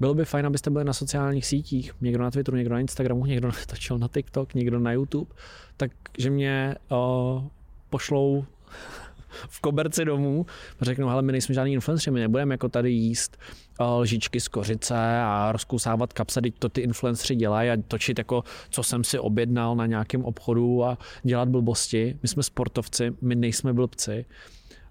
bylo 0.00 0.14
by 0.14 0.24
fajn, 0.24 0.46
abyste 0.46 0.70
byli 0.70 0.84
na 0.84 0.92
sociálních 0.92 1.46
sítích, 1.46 1.92
někdo 2.00 2.22
na 2.22 2.30
Twitteru, 2.30 2.56
někdo 2.56 2.74
na 2.74 2.80
Instagramu, 2.80 3.26
někdo 3.26 3.50
točil 3.66 3.98
na 3.98 4.08
TikTok, 4.08 4.54
někdo 4.54 4.78
na 4.78 4.92
YouTube, 4.92 5.34
takže 5.76 6.30
mě 6.30 6.74
o, 6.88 7.44
pošlou 7.90 8.44
v 9.48 9.60
koberci 9.60 10.04
domů 10.04 10.46
a 10.80 10.84
řeknou, 10.84 11.08
ale 11.08 11.22
my 11.22 11.32
nejsme 11.32 11.54
žádný 11.54 11.72
influenceri, 11.72 12.14
my 12.14 12.20
nebudeme 12.20 12.54
jako 12.54 12.68
tady 12.68 12.90
jíst 12.90 13.38
lžičky 13.80 14.40
z 14.40 14.48
kořice 14.48 15.20
a 15.24 15.52
rozkousávat 15.52 16.12
kapsa, 16.12 16.40
teď 16.40 16.54
to 16.58 16.68
ty 16.68 16.80
influenceri 16.80 17.36
dělají 17.36 17.70
a 17.70 17.76
točit 17.88 18.18
jako, 18.18 18.44
co 18.70 18.82
jsem 18.82 19.04
si 19.04 19.18
objednal 19.18 19.76
na 19.76 19.86
nějakém 19.86 20.24
obchodu 20.24 20.84
a 20.84 20.98
dělat 21.22 21.48
blbosti. 21.48 22.18
My 22.22 22.28
jsme 22.28 22.42
sportovci, 22.42 23.12
my 23.20 23.34
nejsme 23.34 23.72
blbci. 23.72 24.24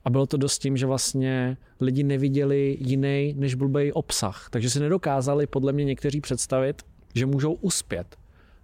A 0.06 0.10
bylo 0.10 0.26
to 0.26 0.38
dost 0.38 0.60
tím, 0.60 0.78
že 0.78 0.86
vlastně 0.86 1.58
lidi 1.80 2.04
neviděli 2.04 2.78
jiný 2.80 3.36
než 3.38 3.56
blbej 3.56 3.92
obsah. 3.96 4.48
Takže 4.52 4.70
si 4.70 4.80
nedokázali 4.80 5.48
podle 5.48 5.74
mě 5.74 5.86
někteří 5.86 6.22
představit, 6.22 6.82
že 7.16 7.26
můžou 7.26 7.54
uspět 7.54 8.16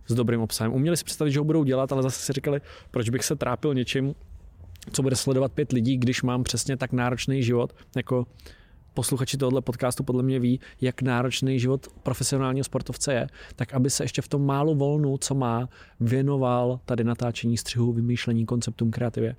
s 0.07 0.13
dobrým 0.13 0.41
obsahem. 0.41 0.73
Uměli 0.73 0.97
si 0.97 1.03
představit, 1.03 1.31
že 1.31 1.39
ho 1.39 1.45
budou 1.45 1.63
dělat, 1.63 1.91
ale 1.91 2.03
zase 2.03 2.19
si 2.19 2.33
říkali, 2.33 2.61
proč 2.91 3.09
bych 3.09 3.25
se 3.25 3.35
trápil 3.35 3.73
něčím, 3.73 4.15
co 4.91 5.01
bude 5.01 5.15
sledovat 5.15 5.51
pět 5.51 5.71
lidí, 5.71 5.97
když 5.97 6.23
mám 6.23 6.43
přesně 6.43 6.77
tak 6.77 6.91
náročný 6.91 7.43
život, 7.43 7.75
jako 7.95 8.25
posluchači 8.93 9.37
tohoto 9.37 9.61
podcastu 9.61 10.03
podle 10.03 10.23
mě 10.23 10.39
ví, 10.39 10.59
jak 10.81 11.01
náročný 11.01 11.59
život 11.59 11.87
profesionálního 12.03 12.63
sportovce 12.63 13.13
je, 13.13 13.27
tak 13.55 13.73
aby 13.73 13.89
se 13.89 14.03
ještě 14.03 14.21
v 14.21 14.27
tom 14.27 14.45
málo 14.45 14.75
volnu, 14.75 15.17
co 15.17 15.35
má, 15.35 15.69
věnoval 15.99 16.79
tady 16.85 17.03
natáčení 17.03 17.57
střihu, 17.57 17.93
vymýšlení 17.93 18.45
konceptům, 18.45 18.91
kreativě. 18.91 19.35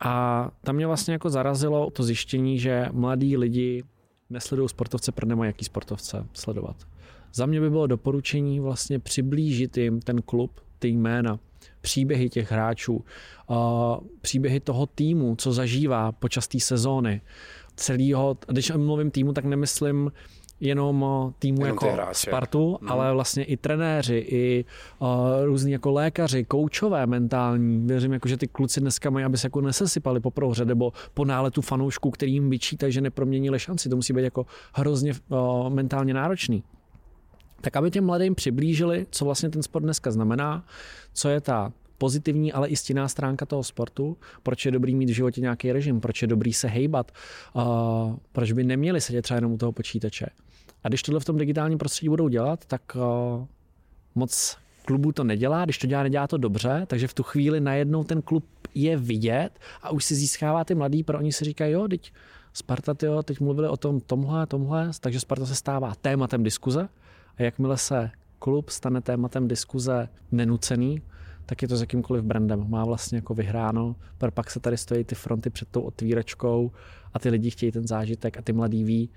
A 0.00 0.50
tam 0.60 0.76
mě 0.76 0.86
vlastně 0.86 1.12
jako 1.12 1.30
zarazilo 1.30 1.90
to 1.90 2.02
zjištění, 2.02 2.58
že 2.58 2.88
mladí 2.92 3.36
lidi 3.36 3.84
nesledují 4.30 4.68
sportovce, 4.68 5.12
protože 5.12 5.28
nemají 5.28 5.48
jaký 5.48 5.64
sportovce 5.64 6.26
sledovat. 6.32 6.76
Za 7.34 7.46
mě 7.46 7.60
by 7.60 7.70
bylo 7.70 7.86
doporučení 7.86 8.60
vlastně 8.60 8.98
přiblížit 8.98 9.76
jim 9.76 10.00
ten 10.00 10.22
klub, 10.22 10.60
ty 10.78 10.88
jména, 10.88 11.38
příběhy 11.80 12.28
těch 12.28 12.52
hráčů, 12.52 13.04
příběhy 14.20 14.60
toho 14.60 14.86
týmu, 14.86 15.36
co 15.36 15.52
zažívá 15.52 16.12
počas 16.12 16.48
té 16.48 16.60
sezóny, 16.60 17.20
celého, 17.76 18.38
když 18.48 18.72
mluvím 18.76 19.10
týmu, 19.10 19.32
tak 19.32 19.44
nemyslím 19.44 20.12
jenom 20.60 21.06
týmu 21.38 21.64
jenom 21.64 21.78
jako 21.82 21.98
Spartu, 22.12 22.78
hmm. 22.80 22.92
ale 22.92 23.12
vlastně 23.12 23.44
i 23.44 23.56
trenéři, 23.56 24.24
i 24.28 24.64
uh, 24.98 25.08
různí 25.44 25.72
jako 25.72 25.90
lékaři, 25.90 26.44
koučové 26.44 27.06
mentální. 27.06 27.86
Věřím, 27.86 28.12
jako, 28.12 28.28
že 28.28 28.36
ty 28.36 28.48
kluci 28.48 28.80
dneska 28.80 29.10
mají, 29.10 29.24
aby 29.24 29.38
se 29.38 29.46
jako 29.46 29.60
nesesypali 29.60 30.20
po 30.20 30.30
prohře 30.30 30.64
nebo 30.64 30.92
po 31.14 31.24
náletu 31.24 31.60
fanoušků, 31.60 32.10
který 32.10 32.32
jim 32.32 32.50
vyčítají, 32.50 32.92
že 32.92 33.00
neproměnili 33.00 33.58
šanci. 33.58 33.88
To 33.88 33.96
musí 33.96 34.12
být 34.12 34.22
jako 34.22 34.46
hrozně 34.74 35.12
uh, 35.28 35.70
mentálně 35.70 36.14
náročný. 36.14 36.62
Tak 37.60 37.76
aby 37.76 37.90
těm 37.90 38.04
mladým 38.04 38.34
přiblížili, 38.34 39.06
co 39.10 39.24
vlastně 39.24 39.50
ten 39.50 39.62
sport 39.62 39.82
dneska 39.82 40.10
znamená, 40.10 40.64
co 41.12 41.28
je 41.28 41.40
ta 41.40 41.72
pozitivní, 41.98 42.52
ale 42.52 42.68
i 42.68 42.76
stinná 42.76 43.08
stránka 43.08 43.46
toho 43.46 43.62
sportu, 43.62 44.16
proč 44.42 44.66
je 44.66 44.72
dobrý 44.72 44.94
mít 44.94 45.10
v 45.10 45.14
životě 45.14 45.40
nějaký 45.40 45.72
režim, 45.72 46.00
proč 46.00 46.22
je 46.22 46.28
dobrý 46.28 46.52
se 46.52 46.68
hejbat, 46.68 47.12
uh, 47.54 47.62
proč 48.32 48.52
by 48.52 48.64
neměli 48.64 49.00
sedět 49.00 49.22
třeba 49.22 49.36
jenom 49.36 49.52
u 49.52 49.58
toho 49.58 49.72
počítače. 49.72 50.26
A 50.84 50.88
když 50.88 51.02
tohle 51.02 51.20
v 51.20 51.24
tom 51.24 51.38
digitálním 51.38 51.78
prostředí 51.78 52.08
budou 52.08 52.28
dělat, 52.28 52.64
tak 52.66 52.82
uh, 52.94 53.46
moc 54.14 54.56
klubů 54.84 55.12
to 55.12 55.24
nedělá, 55.24 55.64
když 55.64 55.78
to 55.78 55.86
dělá, 55.86 56.02
nedělá 56.02 56.26
to 56.26 56.36
dobře, 56.36 56.84
takže 56.86 57.08
v 57.08 57.14
tu 57.14 57.22
chvíli 57.22 57.60
najednou 57.60 58.04
ten 58.04 58.22
klub 58.22 58.44
je 58.74 58.96
vidět 58.96 59.50
a 59.82 59.90
už 59.90 60.04
si 60.04 60.14
získává 60.14 60.64
ty 60.64 60.74
mladý, 60.74 61.02
pro 61.02 61.18
oni 61.18 61.32
si 61.32 61.44
říkají, 61.44 61.72
jo, 61.72 61.88
teď 61.88 62.12
Sparta, 62.52 62.94
tyjo, 62.94 63.22
teď 63.22 63.40
mluvili 63.40 63.68
o 63.68 63.76
tom 63.76 64.00
tomhle, 64.00 64.46
tomhle, 64.46 64.90
takže 65.00 65.20
Sparta 65.20 65.46
se 65.46 65.54
stává 65.54 65.94
tématem 65.94 66.42
diskuze. 66.42 66.88
A 67.36 67.42
jakmile 67.42 67.76
se 67.76 68.10
klub 68.38 68.70
stane 68.70 69.00
tématem 69.00 69.48
diskuze 69.48 70.08
nenucený, 70.32 71.02
tak 71.46 71.62
je 71.62 71.68
to 71.68 71.76
s 71.76 71.80
jakýmkoliv 71.80 72.24
brandem. 72.24 72.70
Má 72.70 72.84
vlastně 72.84 73.18
jako 73.18 73.34
vyhráno, 73.34 73.96
pak 74.34 74.50
se 74.50 74.60
tady 74.60 74.76
stojí 74.76 75.04
ty 75.04 75.14
fronty 75.14 75.50
před 75.50 75.68
tou 75.68 75.80
otvíračkou 75.80 76.72
a 77.14 77.18
ty 77.18 77.30
lidi 77.30 77.50
chtějí 77.50 77.72
ten 77.72 77.86
zážitek 77.86 78.38
a 78.38 78.42
ty 78.42 78.52
mladí 78.52 78.84
ví, 78.84 79.10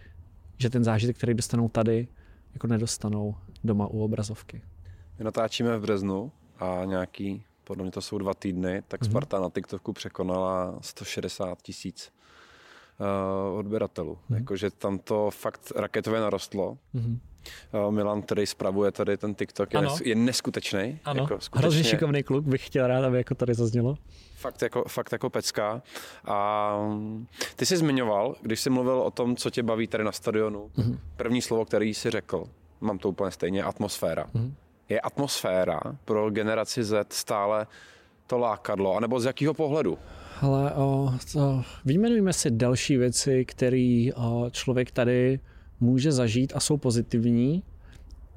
že 0.57 0.69
ten 0.69 0.83
zážitek, 0.83 1.17
který 1.17 1.33
dostanou 1.33 1.69
tady, 1.69 2.07
jako 2.53 2.67
nedostanou 2.67 3.35
doma 3.63 3.87
u 3.87 4.03
obrazovky. 4.03 4.61
My 5.19 5.25
natáčíme 5.25 5.77
v 5.77 5.81
březnu 5.81 6.31
a 6.59 6.81
nějaký, 6.85 7.43
podle 7.63 7.83
mě 7.83 7.91
to 7.91 8.01
jsou 8.01 8.17
dva 8.17 8.33
týdny, 8.33 8.83
tak 8.87 9.01
mm-hmm. 9.01 9.09
Sparta 9.09 9.39
na 9.39 9.49
TikToku 9.49 9.93
překonala 9.93 10.77
160 10.81 11.61
tisíc 11.61 12.11
uh, 13.51 13.57
odběratelů. 13.57 14.15
Mm-hmm. 14.15 14.35
Jakože 14.35 14.71
tam 14.71 14.99
to 14.99 15.31
fakt 15.31 15.71
raketově 15.75 16.21
narostlo. 16.21 16.77
Mm-hmm. 16.95 17.19
Milan, 17.89 18.21
který 18.21 18.45
spravuje 18.45 18.91
tady 18.91 19.17
ten 19.17 19.35
TikTok, 19.35 19.73
je, 19.73 19.79
ano. 19.79 19.97
je 20.03 20.15
neskutečný. 20.15 20.99
Ano, 21.05 21.21
jako 21.21 21.39
skutečně... 21.39 21.59
hrozně 21.59 21.83
šikovný 21.83 22.23
kluk, 22.23 22.45
bych 22.45 22.67
chtěl 22.67 22.87
rád, 22.87 23.03
aby 23.03 23.17
jako 23.17 23.35
tady 23.35 23.53
zaznělo. 23.53 23.97
Fakt 24.43 24.61
jako, 24.61 24.83
fakt 24.87 25.11
jako 25.11 25.29
pecka. 25.29 25.81
A 26.25 26.77
ty 27.55 27.65
jsi 27.65 27.77
zmiňoval, 27.77 28.35
když 28.41 28.59
jsi 28.59 28.69
mluvil 28.69 28.99
o 29.01 29.11
tom, 29.11 29.35
co 29.35 29.49
tě 29.49 29.63
baví 29.63 29.87
tady 29.87 30.03
na 30.03 30.11
stadionu, 30.11 30.69
mm-hmm. 30.77 30.97
první 31.17 31.41
slovo, 31.41 31.65
který 31.65 31.93
jsi 31.93 32.09
řekl, 32.09 32.43
mám 32.81 32.97
to 32.97 33.09
úplně 33.09 33.31
stejně, 33.31 33.63
atmosféra. 33.63 34.25
Mm-hmm. 34.35 34.53
Je 34.89 35.01
atmosféra 35.01 35.79
pro 36.05 36.29
generaci 36.29 36.83
Z 36.83 37.13
stále 37.13 37.67
to 38.27 38.37
lákadlo, 38.37 38.95
anebo 38.95 39.19
z 39.19 39.25
jakého 39.25 39.53
pohledu? 39.53 39.97
Ale 40.41 40.71
o, 40.71 41.13
to, 41.33 41.63
si 42.31 42.51
další 42.51 42.97
věci, 42.97 43.45
které 43.45 44.09
člověk 44.51 44.91
tady 44.91 45.39
může 45.79 46.11
zažít 46.11 46.53
a 46.55 46.59
jsou 46.59 46.77
pozitivní. 46.77 47.63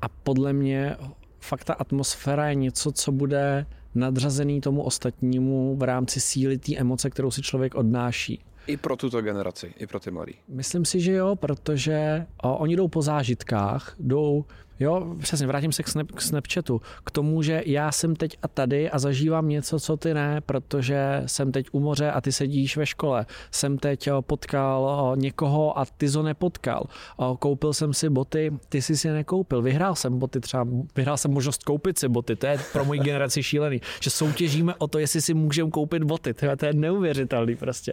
A 0.03 0.09
podle 0.09 0.53
mě 0.53 0.97
fakt 1.41 1.65
ta 1.65 1.75
atmosféra 1.75 2.49
je 2.49 2.55
něco, 2.55 2.93
co 2.93 3.13
bude 3.13 3.67
nadřazený 3.97 4.61
tomu 4.61 4.83
ostatnímu 4.83 5.77
v 5.77 5.83
rámci 5.83 6.21
síly 6.21 6.59
té 6.59 6.77
emoce, 6.77 7.11
kterou 7.11 7.31
si 7.31 7.43
člověk 7.43 7.75
odnáší. 7.75 8.45
I 8.67 8.77
pro 8.77 8.97
tuto 8.97 9.23
generaci, 9.23 9.75
i 9.79 9.87
pro 9.87 10.01
ty 10.01 10.11
mladý. 10.11 10.33
Myslím 10.49 10.85
si, 10.85 11.01
že 11.01 11.13
jo, 11.13 11.37
protože 11.37 12.27
o, 12.43 12.57
oni 12.57 12.77
jdou 12.77 12.89
po 12.89 13.03
zážitkách, 13.03 13.95
jdou 13.99 14.45
Jo, 14.81 15.15
přesně, 15.21 15.47
vrátím 15.47 15.73
se 15.73 15.83
k, 15.83 15.89
snap, 15.89 16.13
k 16.13 16.21
Snapchatu. 16.21 16.81
K 17.05 17.11
tomu, 17.11 17.43
že 17.43 17.63
já 17.67 17.93
jsem 17.93 18.17
teď 18.17 18.39
a 18.43 18.49
tady 18.49 18.91
a 18.91 18.99
zažívám 18.99 19.49
něco, 19.49 19.81
co 19.81 19.97
ty 19.97 20.15
ne, 20.15 20.41
protože 20.41 21.23
jsem 21.27 21.53
teď 21.53 21.67
u 21.73 21.81
moře 21.81 22.11
a 22.11 22.21
ty 22.21 22.33
sedíš 22.33 22.77
ve 22.77 22.87
škole. 22.87 23.27
Jsem 23.51 23.79
teď 23.79 24.09
potkal 24.21 25.15
někoho 25.17 25.79
a 25.79 25.85
ty 25.97 26.11
to 26.11 26.23
nepotkal. 26.23 26.87
Koupil 27.39 27.73
jsem 27.73 27.95
si 27.95 28.09
boty, 28.09 28.53
ty 28.69 28.83
jsi 28.83 28.97
si 28.97 29.09
je 29.09 29.15
nekoupil. 29.15 29.63
Vyhrál 29.63 29.95
jsem 29.95 30.19
boty, 30.19 30.41
třeba 30.41 30.67
vyhrál 30.97 31.17
jsem 31.17 31.31
možnost 31.31 31.65
koupit 31.65 31.99
si 31.99 32.09
boty. 32.09 32.37
To 32.37 32.47
je 32.47 32.59
pro 32.73 32.85
moji 32.85 33.01
generaci 33.01 33.43
šílený, 33.43 33.81
že 34.01 34.11
soutěžíme 34.11 34.75
o 34.75 34.87
to, 34.89 34.99
jestli 34.99 35.23
si 35.23 35.35
můžeme 35.35 35.71
koupit 35.71 36.05
boty. 36.05 36.35
To 36.35 36.67
je 36.67 36.73
neuvěřitelný 36.73 37.57
prostě. 37.57 37.93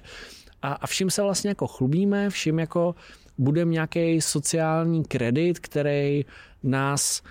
A, 0.64 0.74
a 0.74 0.88
vším 0.88 1.10
se 1.10 1.22
vlastně 1.22 1.50
jako 1.50 1.68
chlubíme, 1.68 2.30
vším 2.30 2.60
jako 2.60 2.96
budeme 3.38 3.72
nějaký 3.72 4.22
sociální 4.22 5.04
kredit, 5.04 5.60
který 5.60 6.26
nás 6.64 7.22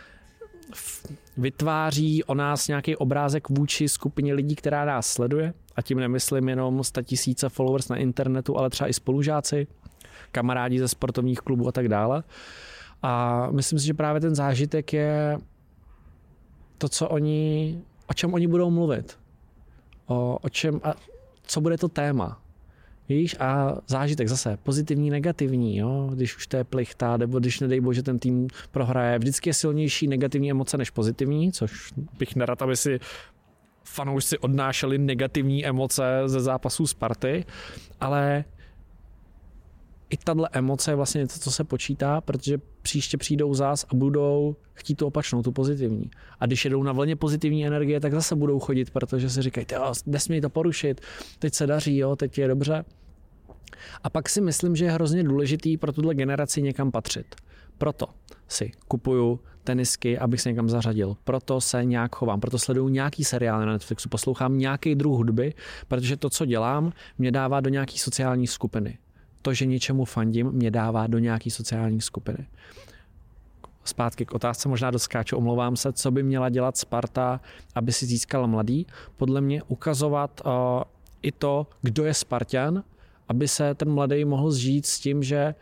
vytváří 1.37 2.25
o 2.25 2.35
nás 2.35 2.69
nějaký 2.69 2.97
obrázek 2.97 3.49
vůči 3.49 3.89
skupině 3.89 4.35
lidí, 4.35 4.55
která 4.55 4.85
nás 4.85 5.07
sleduje. 5.07 5.55
A 5.77 5.83
tím 5.83 5.99
nemyslím 5.99 6.49
jenom 6.49 6.85
100 6.85 7.03
tisíce 7.03 7.49
followers 7.49 7.89
na 7.89 7.97
internetu, 7.97 8.59
ale 8.59 8.71
třeba 8.71 8.89
i 8.89 8.93
spolužáci, 8.93 9.67
kamarádi 10.33 10.79
ze 10.79 10.89
sportovních 10.89 11.39
klubů 11.39 11.69
a 11.69 11.73
tak 11.73 11.89
dále. 11.89 12.23
A 13.03 13.47
myslím 13.51 13.79
si, 13.79 13.87
že 13.87 13.95
právě 13.95 14.21
ten 14.21 14.35
zážitek 14.35 14.93
je 14.93 15.39
to, 16.79 16.89
co 16.89 17.09
oni, 17.09 17.81
o 18.07 18.15
čem 18.15 18.35
oni 18.35 18.47
budou 18.47 18.71
mluvit. 18.71 19.19
O, 20.07 20.39
o 20.43 20.49
čem 20.49 20.81
a 20.85 20.95
co 21.43 21.61
bude 21.61 21.79
to 21.79 21.89
téma. 21.89 22.43
Víš, 23.09 23.37
a 23.41 23.77
zážitek 23.87 24.29
zase 24.29 24.59
pozitivní, 24.63 25.11
negativní, 25.11 25.77
jo? 25.77 26.11
když 26.15 26.37
už 26.37 26.47
to 26.47 26.57
je 26.57 26.65
plichta, 26.65 27.17
nebo 27.17 27.39
když 27.39 27.61
nedej 27.61 27.81
bože 27.81 28.03
ten 28.03 28.19
tým 28.19 28.49
prohraje. 28.71 29.19
Vždycky 29.19 29.51
je 29.51 29.55
silnější 29.55 30.09
negativní 30.09 30.51
emoce 30.51 30.79
než 30.79 30.91
pozitivní, 30.91 31.53
což 31.53 31.93
bych 32.19 32.37
nerad, 32.37 32.63
aby 32.63 32.77
si 32.77 33.01
fanoušci 33.85 34.39
odnášeli 34.39 34.99
negativní 34.99 35.67
emoce 35.67 36.05
ze 36.27 36.41
zápasů 36.41 36.87
Sparty, 36.87 37.45
ale 38.01 38.45
i 40.13 40.17
tahle 40.17 40.49
emoce 40.53 40.91
je 40.91 40.95
vlastně 40.95 41.19
něco, 41.19 41.39
co 41.39 41.51
se 41.51 41.65
počítá, 41.65 42.21
protože 42.21 42.59
příště 42.83 43.17
přijdou 43.17 43.55
zás 43.55 43.85
a 43.89 43.95
budou 43.95 44.57
chtít 44.75 44.95
tu 44.95 45.07
opačnou, 45.07 45.43
tu 45.43 45.53
pozitivní. 45.53 46.11
A 46.41 46.47
když 46.47 46.65
jedou 46.65 46.83
na 46.83 46.93
vlně 46.93 47.17
pozitivní 47.17 47.67
energie, 47.67 48.01
tak 48.01 48.13
zase 48.13 48.37
budou 48.37 48.59
chodit, 48.59 48.91
protože 48.91 49.31
si 49.31 49.43
říkají, 49.43 49.67
nesmí 50.07 50.41
to 50.41 50.51
porušit, 50.51 51.01
teď 51.39 51.55
se 51.55 51.67
daří, 51.67 51.97
jo, 51.97 52.17
teď 52.17 52.39
je 52.39 52.49
dobře. 52.49 52.85
A 54.03 54.11
pak 54.11 54.29
si 54.29 54.41
myslím, 54.41 54.77
že 54.77 54.85
je 54.85 54.91
hrozně 54.91 55.25
důležitý 55.25 55.77
pro 55.77 55.93
tuhle 55.93 56.15
generaci 56.15 56.63
někam 56.63 56.91
patřit. 56.91 57.35
Proto 57.79 58.07
si 58.49 58.73
kupuju 58.89 59.41
tenisky, 59.65 60.19
abych 60.19 60.41
se 60.41 60.49
někam 60.49 60.69
zařadil. 60.69 61.17
Proto 61.25 61.61
se 61.61 61.85
nějak 61.85 62.17
chovám, 62.17 62.41
proto 62.41 62.59
sleduju 62.59 62.89
nějaký 62.89 63.25
seriál 63.25 63.61
na 63.61 63.73
Netflixu, 63.73 64.09
poslouchám 64.09 64.59
nějaký 64.59 64.95
druh 64.95 65.17
hudby, 65.17 65.55
protože 65.89 66.17
to, 66.17 66.31
co 66.31 66.47
dělám, 66.47 66.93
mě 67.19 67.33
dává 67.33 67.61
do 67.61 67.71
nějaký 67.71 67.99
sociální 67.99 68.47
skupiny. 68.47 68.99
To, 69.43 69.55
že 69.55 69.67
něčemu 69.67 70.05
fandím, 70.05 70.53
mě 70.53 70.71
dává 70.71 71.07
do 71.07 71.19
nějaký 71.19 71.51
sociální 71.51 72.01
skupiny. 72.01 72.47
Zpátky 73.85 74.27
k 74.27 74.35
otázce, 74.35 74.69
možná 74.69 74.91
doskáču, 74.91 75.37
omlouvám 75.37 75.77
se, 75.77 75.93
co 75.93 76.11
by 76.11 76.23
měla 76.23 76.49
dělat 76.49 76.77
Sparta, 76.77 77.41
aby 77.75 77.93
si 77.93 78.07
získala 78.07 78.47
mladý. 78.47 78.87
Podle 79.17 79.41
mě 79.41 79.63
ukazovat 79.63 80.41
uh, 80.45 80.53
i 81.23 81.33
to, 81.33 81.67
kdo 81.83 82.05
je 82.05 82.15
Spartan, 82.15 82.85
aby 83.29 83.49
se 83.49 83.75
ten 83.75 83.91
mladý 83.91 84.25
mohl 84.25 84.51
zžít 84.51 84.87
s 84.87 85.01
tím, 85.01 85.23
že 85.23 85.55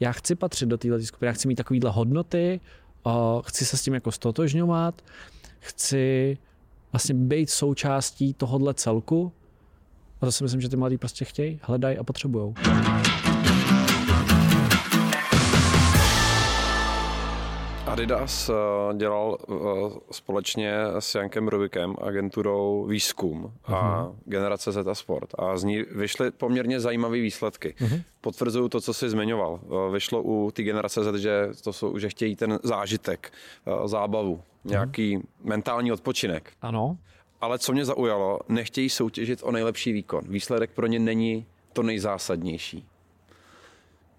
já 0.00 0.12
chci 0.12 0.34
patřit 0.34 0.66
do 0.66 0.78
této 0.78 1.00
skupiny, 1.00 1.26
já 1.26 1.32
chci 1.32 1.48
mít 1.48 1.54
takovýhle 1.54 1.90
hodnoty, 1.90 2.60
chci 3.44 3.64
se 3.64 3.76
s 3.76 3.82
tím 3.82 3.94
jako 3.94 4.12
stotožňovat, 4.12 5.02
chci 5.58 6.38
vlastně 6.92 7.14
být 7.14 7.50
součástí 7.50 8.34
tohohle 8.34 8.74
celku. 8.74 9.32
A 10.20 10.26
to 10.26 10.32
si 10.32 10.44
myslím, 10.44 10.60
že 10.60 10.68
ty 10.68 10.76
mladí 10.76 10.98
prostě 10.98 11.24
chtějí, 11.24 11.60
hledají 11.62 11.98
a 11.98 12.04
potřebují. 12.04 12.54
Adidas 17.86 18.48
eh, 18.48 18.54
dělal 18.96 19.38
eh, 19.40 19.54
společně 20.10 20.74
s 20.98 21.14
Jankem 21.14 21.48
Rubikem 21.48 21.96
agenturou 22.00 22.86
Výzkum 22.86 23.52
a 23.64 23.72
uh-huh. 23.72 24.14
Generace 24.24 24.72
Zeta 24.72 24.94
Sport 24.94 25.34
a 25.38 25.56
z 25.56 25.64
ní 25.64 25.82
vyšly 25.90 26.30
poměrně 26.30 26.80
zajímavé 26.80 27.20
výsledky. 27.20 27.74
Uh-huh. 27.78 28.02
Potvrzuju 28.20 28.68
to, 28.68 28.80
co 28.80 28.94
jsi 28.94 29.10
zmiňoval. 29.10 29.60
Eh, 29.62 29.92
vyšlo 29.92 30.22
u 30.22 30.50
té 30.50 30.62
generace 30.62 31.04
Z, 31.04 31.14
že, 31.14 31.48
to 31.64 31.72
jsou, 31.72 31.98
že 31.98 32.08
chtějí 32.08 32.36
ten 32.36 32.58
zážitek, 32.62 33.32
zábavu, 33.84 34.36
uh-huh. 34.36 34.70
nějaký 34.70 35.18
mentální 35.44 35.92
odpočinek. 35.92 36.52
Ano. 36.62 36.98
Ale 37.40 37.58
co 37.58 37.72
mě 37.72 37.84
zaujalo, 37.84 38.40
nechtějí 38.48 38.88
soutěžit 38.88 39.40
o 39.42 39.52
nejlepší 39.52 39.92
výkon. 39.92 40.24
Výsledek 40.28 40.70
pro 40.70 40.86
ně 40.86 40.98
není 40.98 41.46
to 41.72 41.82
nejzásadnější. 41.82 42.86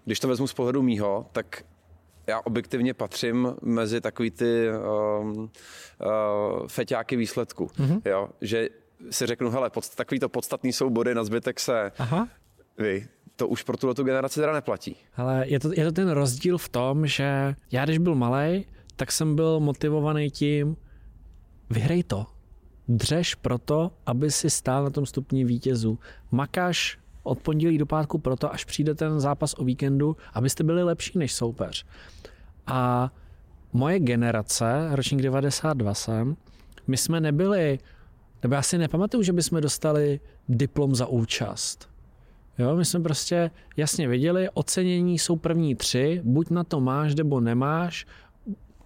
Když 0.04 0.20
to 0.20 0.28
vezmu 0.28 0.46
z 0.46 0.54
pohledu 0.54 0.82
mýho, 0.82 1.26
tak 1.32 1.64
já 2.26 2.40
objektivně 2.40 2.94
patřím 2.94 3.54
mezi 3.62 4.00
takový 4.00 4.30
ty 4.30 4.68
um, 5.20 5.30
uh, 5.30 6.66
feťáky 6.66 7.16
výsledku. 7.16 7.66
Mm-hmm. 7.66 8.02
Jo? 8.04 8.28
Že 8.40 8.68
si 9.10 9.26
řeknu, 9.26 9.50
hele, 9.50 9.70
pod, 9.70 9.94
takový 9.94 10.18
to 10.20 10.28
podstatný 10.28 10.72
jsou 10.72 10.90
body, 10.90 11.14
na 11.14 11.24
zbytek 11.24 11.60
se 11.60 11.92
Aha. 11.98 12.28
vy, 12.78 13.08
to 13.36 13.48
už 13.48 13.62
pro 13.62 13.76
tuto 13.76 14.04
generaci 14.04 14.40
teda 14.40 14.52
neplatí. 14.52 14.96
Ale 15.16 15.44
je 15.48 15.60
to, 15.60 15.72
je 15.72 15.84
to 15.84 15.92
ten 15.92 16.10
rozdíl 16.10 16.58
v 16.58 16.68
tom, 16.68 17.06
že 17.06 17.54
já 17.72 17.84
když 17.84 17.98
byl 17.98 18.14
malý, 18.14 18.66
tak 18.96 19.12
jsem 19.12 19.36
byl 19.36 19.60
motivovaný 19.60 20.30
tím, 20.30 20.76
vyhrej 21.70 22.02
to. 22.02 22.26
Dřeš 22.92 23.34
proto, 23.34 23.90
aby 24.06 24.30
si 24.30 24.50
stál 24.50 24.84
na 24.84 24.90
tom 24.90 25.06
stupni 25.06 25.44
vítězů. 25.44 25.98
Makáš 26.30 26.98
od 27.22 27.38
pondělí 27.38 27.78
do 27.78 27.86
pátku 27.86 28.18
proto, 28.18 28.52
až 28.52 28.64
přijde 28.64 28.94
ten 28.94 29.20
zápas 29.20 29.54
o 29.58 29.64
víkendu, 29.64 30.16
abyste 30.34 30.64
byli 30.64 30.82
lepší 30.82 31.18
než 31.18 31.34
soupeř. 31.34 31.86
A 32.66 33.12
moje 33.72 34.00
generace, 34.00 34.88
ročník 34.90 35.22
92 35.22 35.94
jsem, 35.94 36.36
my 36.86 36.96
jsme 36.96 37.20
nebyli, 37.20 37.78
nebo 38.42 38.54
já 38.54 38.62
si 38.62 38.78
nepamatuju, 38.78 39.22
že 39.22 39.32
bychom 39.32 39.60
dostali 39.60 40.20
diplom 40.48 40.94
za 40.94 41.06
účast. 41.06 41.88
Jo, 42.58 42.76
my 42.76 42.84
jsme 42.84 43.00
prostě 43.00 43.50
jasně 43.76 44.08
viděli, 44.08 44.48
ocenění 44.54 45.18
jsou 45.18 45.36
první 45.36 45.74
tři, 45.74 46.20
buď 46.24 46.50
na 46.50 46.64
to 46.64 46.80
máš, 46.80 47.14
nebo 47.14 47.40
nemáš. 47.40 48.06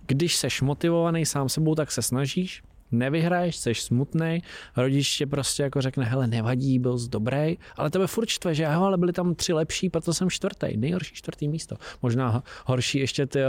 Když 0.06 0.36
seš 0.36 0.62
motivovaný 0.62 1.26
sám 1.26 1.48
sebou, 1.48 1.74
tak 1.74 1.92
se 1.92 2.02
snažíš 2.02 2.62
nevyhraješ, 2.92 3.56
jsi 3.56 3.74
smutný, 3.74 4.42
rodič 4.76 5.18
tě 5.18 5.26
prostě 5.26 5.62
jako 5.62 5.80
řekne, 5.80 6.04
hele, 6.04 6.26
nevadí, 6.26 6.78
byl 6.78 6.98
jsi 6.98 7.08
dobrý, 7.08 7.58
ale 7.76 7.90
tebe 7.90 8.06
furt 8.06 8.26
čtve, 8.26 8.54
že 8.54 8.62
jo, 8.62 8.82
ale 8.82 8.98
byli 8.98 9.12
tam 9.12 9.34
tři 9.34 9.52
lepší, 9.52 9.90
proto 9.90 10.14
jsem 10.14 10.30
čtvrtý, 10.30 10.76
nejhorší 10.76 11.14
čtvrtý 11.14 11.48
místo. 11.48 11.76
Možná 12.02 12.42
horší 12.66 12.98
ještě 12.98 13.26
ty 13.26 13.40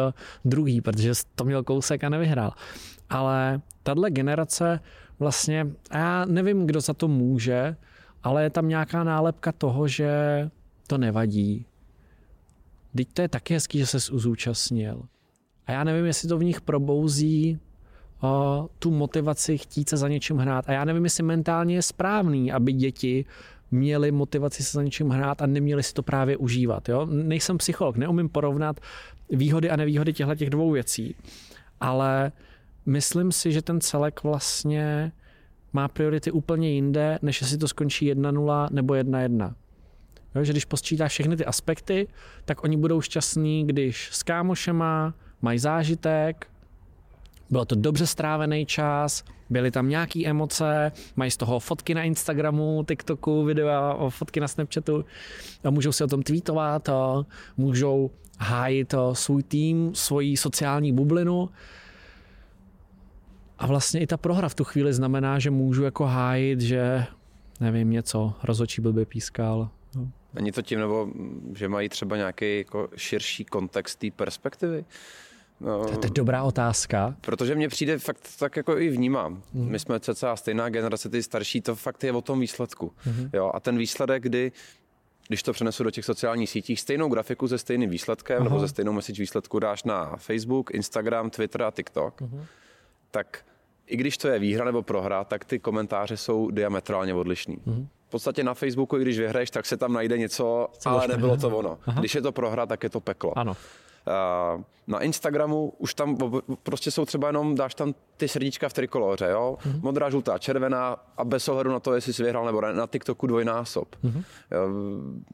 druhý, 0.46 0.82
protože 0.82 1.12
to 1.36 1.46
měl 1.46 1.64
kousek 1.64 2.04
a 2.04 2.10
nevyhrál. 2.10 2.52
Ale 3.10 3.62
tahle 3.84 4.12
generace 4.12 4.80
vlastně, 5.20 5.68
já 5.94 6.26
nevím, 6.26 6.68
kdo 6.68 6.82
za 6.82 6.94
to 6.94 7.08
může, 7.08 7.76
ale 8.24 8.44
je 8.44 8.50
tam 8.50 8.68
nějaká 8.68 9.04
nálepka 9.04 9.52
toho, 9.52 9.88
že 9.88 10.10
to 10.88 10.98
nevadí. 10.98 11.66
Teď 12.96 13.08
to 13.14 13.22
je 13.22 13.30
taky 13.30 13.54
hezký, 13.54 13.78
že 13.78 13.86
se 13.86 14.00
zúčastnil. 14.00 15.02
A 15.66 15.72
já 15.72 15.84
nevím, 15.84 16.06
jestli 16.06 16.30
to 16.30 16.38
v 16.38 16.44
nich 16.44 16.62
probouzí 16.62 17.60
tu 18.80 18.92
motivaci 18.92 19.58
chtít 19.58 19.90
se 19.90 19.98
za 19.98 20.08
něčím 20.08 20.38
hrát. 20.38 20.70
A 20.70 20.72
já 20.72 20.86
nevím, 20.86 21.04
jestli 21.04 21.24
mentálně 21.24 21.76
je 21.76 21.82
správný, 21.82 22.52
aby 22.52 22.74
děti 22.74 23.26
měli 23.72 24.12
motivaci 24.12 24.64
se 24.64 24.72
za 24.72 24.84
něčím 24.84 25.10
hrát 25.10 25.42
a 25.42 25.46
neměli 25.46 25.84
si 25.84 25.94
to 25.94 26.04
právě 26.04 26.38
užívat. 26.38 26.90
Jo? 26.90 27.06
Nejsem 27.06 27.58
psycholog, 27.58 27.98
neumím 27.98 28.30
porovnat 28.30 28.80
výhody 29.30 29.70
a 29.70 29.76
nevýhody 29.76 30.14
těchto 30.14 30.36
těch 30.36 30.50
dvou 30.50 30.72
věcí, 30.72 31.16
ale 31.80 32.32
myslím 32.86 33.32
si, 33.32 33.52
že 33.52 33.62
ten 33.62 33.82
celek 33.82 34.24
vlastně 34.24 35.12
má 35.74 35.88
priority 35.88 36.32
úplně 36.32 36.70
jinde, 36.70 37.20
než 37.22 37.42
jestli 37.42 37.58
to 37.58 37.68
skončí 37.68 38.14
1-0 38.14 38.68
nebo 38.72 38.94
1-1. 38.94 39.54
Jo, 40.36 40.44
že 40.44 40.54
když 40.54 40.66
posčítáš 40.66 41.12
všechny 41.12 41.38
ty 41.38 41.46
aspekty, 41.46 42.08
tak 42.46 42.64
oni 42.64 42.78
budou 42.78 43.02
šťastní, 43.02 43.68
když 43.68 44.10
s 44.12 44.24
kámošema 44.24 45.14
mají 45.42 45.60
zážitek, 45.60 46.48
bylo 47.50 47.66
to 47.66 47.76
dobře 47.76 48.08
strávený 48.08 48.66
čas, 48.66 49.24
byly 49.50 49.72
tam 49.72 49.90
nějaké 49.90 50.26
emoce, 50.26 50.92
mají 51.16 51.32
z 51.32 51.38
toho 51.38 51.60
fotky 51.60 51.94
na 51.94 52.04
Instagramu, 52.04 52.84
TikToku, 52.88 53.44
videa, 53.44 54.10
fotky 54.10 54.40
na 54.40 54.48
Snapchatu 54.48 55.06
a 55.64 55.70
můžou 55.70 55.92
si 55.92 56.04
o 56.04 56.08
tom 56.08 56.24
tweetovat, 56.24 56.90
můžou 57.58 58.12
hájit 58.40 58.96
svůj 59.14 59.44
tým, 59.44 59.96
svoji 59.96 60.38
sociální 60.38 60.94
bublinu. 60.94 61.50
A 63.60 63.68
vlastně 63.68 64.00
i 64.00 64.08
ta 64.08 64.18
prohra 64.18 64.50
v 64.50 64.56
tu 64.56 64.64
chvíli 64.64 64.94
znamená, 64.94 65.40
že 65.40 65.52
můžu 65.52 65.84
jako 65.84 66.06
hájit, 66.06 66.62
že 66.62 67.06
nevím, 67.60 67.92
něco, 67.92 68.34
rozočí 68.44 68.82
blbě 68.82 69.06
pískal. 69.06 69.70
Není 70.34 70.52
to 70.52 70.62
tím, 70.62 70.80
nebo 70.80 71.08
že 71.56 71.70
mají 71.70 71.90
třeba 71.90 72.18
nějaký 72.18 72.58
jako 72.58 72.90
širší 72.96 73.46
kontext 73.46 74.00
té 74.00 74.08
perspektivy? 74.12 74.86
No, 75.60 75.86
to 75.86 76.06
je 76.06 76.10
dobrá 76.10 76.44
otázka. 76.44 77.16
Protože 77.22 77.56
mně 77.56 77.68
přijde 77.68 78.00
fakt 78.00 78.30
tak 78.40 78.56
jako 78.56 78.78
i 78.78 78.90
vnímám. 78.90 79.42
Mm. 79.54 79.70
My 79.70 79.80
jsme 79.80 80.00
cca 80.00 80.36
stejná 80.36 80.70
generace, 80.70 81.10
ty 81.10 81.24
starší, 81.24 81.62
to 81.62 81.76
fakt 81.76 82.04
je 82.04 82.12
o 82.12 82.22
tom 82.22 82.40
výsledku. 82.40 82.94
Mm. 83.06 83.30
Jo, 83.34 83.52
a 83.54 83.60
ten 83.60 83.78
výsledek, 83.78 84.24
kdy 84.24 84.52
když 85.28 85.44
to 85.44 85.54
přenesu 85.54 85.84
do 85.84 85.92
těch 85.92 86.06
sociálních 86.06 86.50
sítí, 86.50 86.76
stejnou 86.76 87.10
grafiku 87.10 87.48
se 87.48 87.58
stejným 87.58 87.90
výsledkem 87.90 88.38
Aha. 88.38 88.44
nebo 88.44 88.60
se 88.60 88.68
stejnou 88.68 88.94
message 88.94 89.22
výsledku 89.22 89.60
dáš 89.60 89.84
na 89.84 90.16
Facebook, 90.18 90.72
Instagram, 90.72 91.30
Twitter 91.30 91.64
a 91.64 91.72
TikTok, 91.72 92.22
uh-huh. 92.22 92.46
tak 93.12 93.46
i 93.88 93.98
když 93.98 94.18
to 94.18 94.28
je 94.28 94.40
výhra 94.40 94.66
nebo 94.66 94.82
prohra, 94.82 95.24
tak 95.24 95.46
ty 95.46 95.60
komentáře 95.60 96.18
jsou 96.18 96.52
diametrálně 96.52 97.14
odlišný. 97.14 97.58
Uh-huh. 97.58 97.88
v 98.08 98.10
podstatě 98.10 98.44
na 98.44 98.54
Facebooku, 98.54 98.98
když 98.98 99.20
vyhraješ, 99.20 99.52
tak 99.52 99.66
se 99.66 99.78
tam 99.78 99.94
najde 99.94 100.18
něco, 100.18 100.68
Co 100.80 100.90
ale 100.90 101.08
nebylo 101.08 101.38
to 101.38 101.58
ono. 101.58 101.78
Aha. 101.86 102.00
Když 102.00 102.16
je 102.16 102.22
to 102.22 102.32
prohra, 102.32 102.66
tak 102.66 102.84
je 102.84 102.90
to 102.90 103.00
peklo. 103.00 103.38
Ano. 103.38 103.54
Uh, 104.08 104.64
na 104.88 105.00
Instagramu 105.00 105.74
už 105.78 105.94
tam 105.94 106.18
prostě 106.64 106.92
jsou 106.92 107.06
třeba 107.06 107.28
jenom, 107.28 107.56
dáš 107.56 107.76
tam 107.76 107.96
ty 108.18 108.28
srdíčka 108.28 108.70
v 108.70 108.74
trikoloře, 108.74 109.28
jo? 109.32 109.58
Mm-hmm. 109.62 109.82
Modrá, 109.82 110.10
žlutá, 110.10 110.38
červená 110.38 110.98
a 111.18 111.26
bez 111.26 111.50
ohledu 111.50 111.72
na 111.72 111.80
to, 111.80 111.94
jestli 111.94 112.14
jsi 112.14 112.24
vyhrál 112.24 112.46
nebo 112.46 112.62
ne, 112.62 112.74
na 112.74 112.88
TikToku 112.88 113.28
dvojnásob. 113.28 113.96
Mm-hmm. 113.96 114.24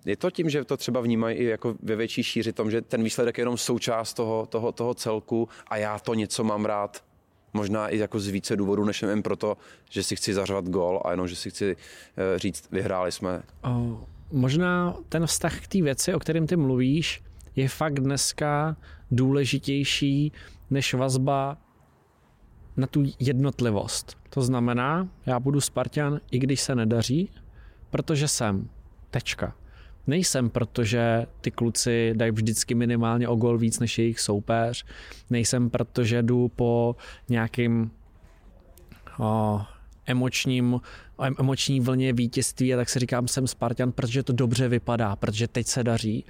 Je 0.06 0.18
to 0.18 0.32
tím, 0.32 0.50
že 0.50 0.64
to 0.64 0.78
třeba 0.78 1.02
vnímají 1.02 1.38
i 1.38 1.44
jako 1.44 1.76
ve 1.84 1.96
větší 1.96 2.24
šíři 2.24 2.54
tom, 2.54 2.72
že 2.72 2.82
ten 2.82 3.04
výsledek 3.04 3.38
je 3.38 3.42
jenom 3.42 3.58
součást 3.58 4.14
toho, 4.14 4.46
toho, 4.46 4.72
toho 4.72 4.94
celku 4.94 5.50
a 5.68 5.78
já 5.78 6.00
to 6.00 6.14
něco 6.14 6.44
mám 6.44 6.66
rád 6.66 7.04
možná 7.54 7.90
i 7.90 7.98
jako 7.98 8.20
z 8.20 8.28
více 8.28 8.56
důvodů, 8.56 8.86
než 8.86 9.02
jen 9.02 9.24
proto, 9.24 9.58
že 9.90 10.04
si 10.04 10.16
chci 10.16 10.34
zařvat 10.34 10.70
gol 10.70 11.02
a 11.06 11.12
jenom, 11.12 11.28
že 11.28 11.36
si 11.36 11.50
chci 11.50 11.76
eh, 11.76 12.40
říct, 12.40 12.72
vyhráli 12.72 13.12
jsme. 13.12 13.44
Oh, 13.64 13.98
možná 14.32 14.96
ten 15.10 15.28
vztah 15.28 15.62
k 15.62 15.68
té 15.68 15.82
věci, 15.82 16.14
o 16.14 16.20
kterém 16.20 16.48
ty 16.48 16.56
mluvíš, 16.56 17.24
je 17.56 17.70
fakt 17.70 18.00
dneska 18.00 18.78
důležitější 19.12 20.32
než 20.70 20.94
vazba 20.94 21.58
na 22.78 22.88
tu 22.88 23.04
jednotlivost. 23.20 24.18
To 24.30 24.42
znamená, 24.42 25.08
já 25.26 25.40
budu 25.40 25.62
Spartan, 25.62 26.20
i 26.32 26.40
když 26.40 26.62
se 26.62 26.76
nedaří, 26.76 27.30
protože 27.90 28.28
jsem. 28.28 28.70
Tečka. 29.10 29.56
Nejsem, 30.08 30.50
protože 30.50 31.26
ty 31.42 31.52
kluci 31.52 32.14
dají 32.16 32.32
vždycky 32.32 32.76
minimálně 32.76 33.28
o 33.28 33.36
gol 33.36 33.58
víc 33.58 33.80
než 33.80 34.00
jejich 34.00 34.20
soupeř. 34.20 34.86
Nejsem, 35.30 35.70
protože 35.70 36.24
jdu 36.24 36.48
po 36.48 36.96
nějakým 37.30 37.92
emočním, 40.06 40.80
emoční 41.40 41.80
vlně 41.80 42.14
vítězství 42.14 42.74
a 42.74 42.78
tak 42.78 42.90
si 42.90 43.00
říkám, 43.00 43.28
jsem 43.28 43.48
Spartan, 43.48 43.92
protože 43.92 44.24
to 44.24 44.34
dobře 44.34 44.68
vypadá, 44.68 45.16
protože 45.16 45.48
teď 45.48 45.68
se 45.68 45.84
daří 45.84 46.26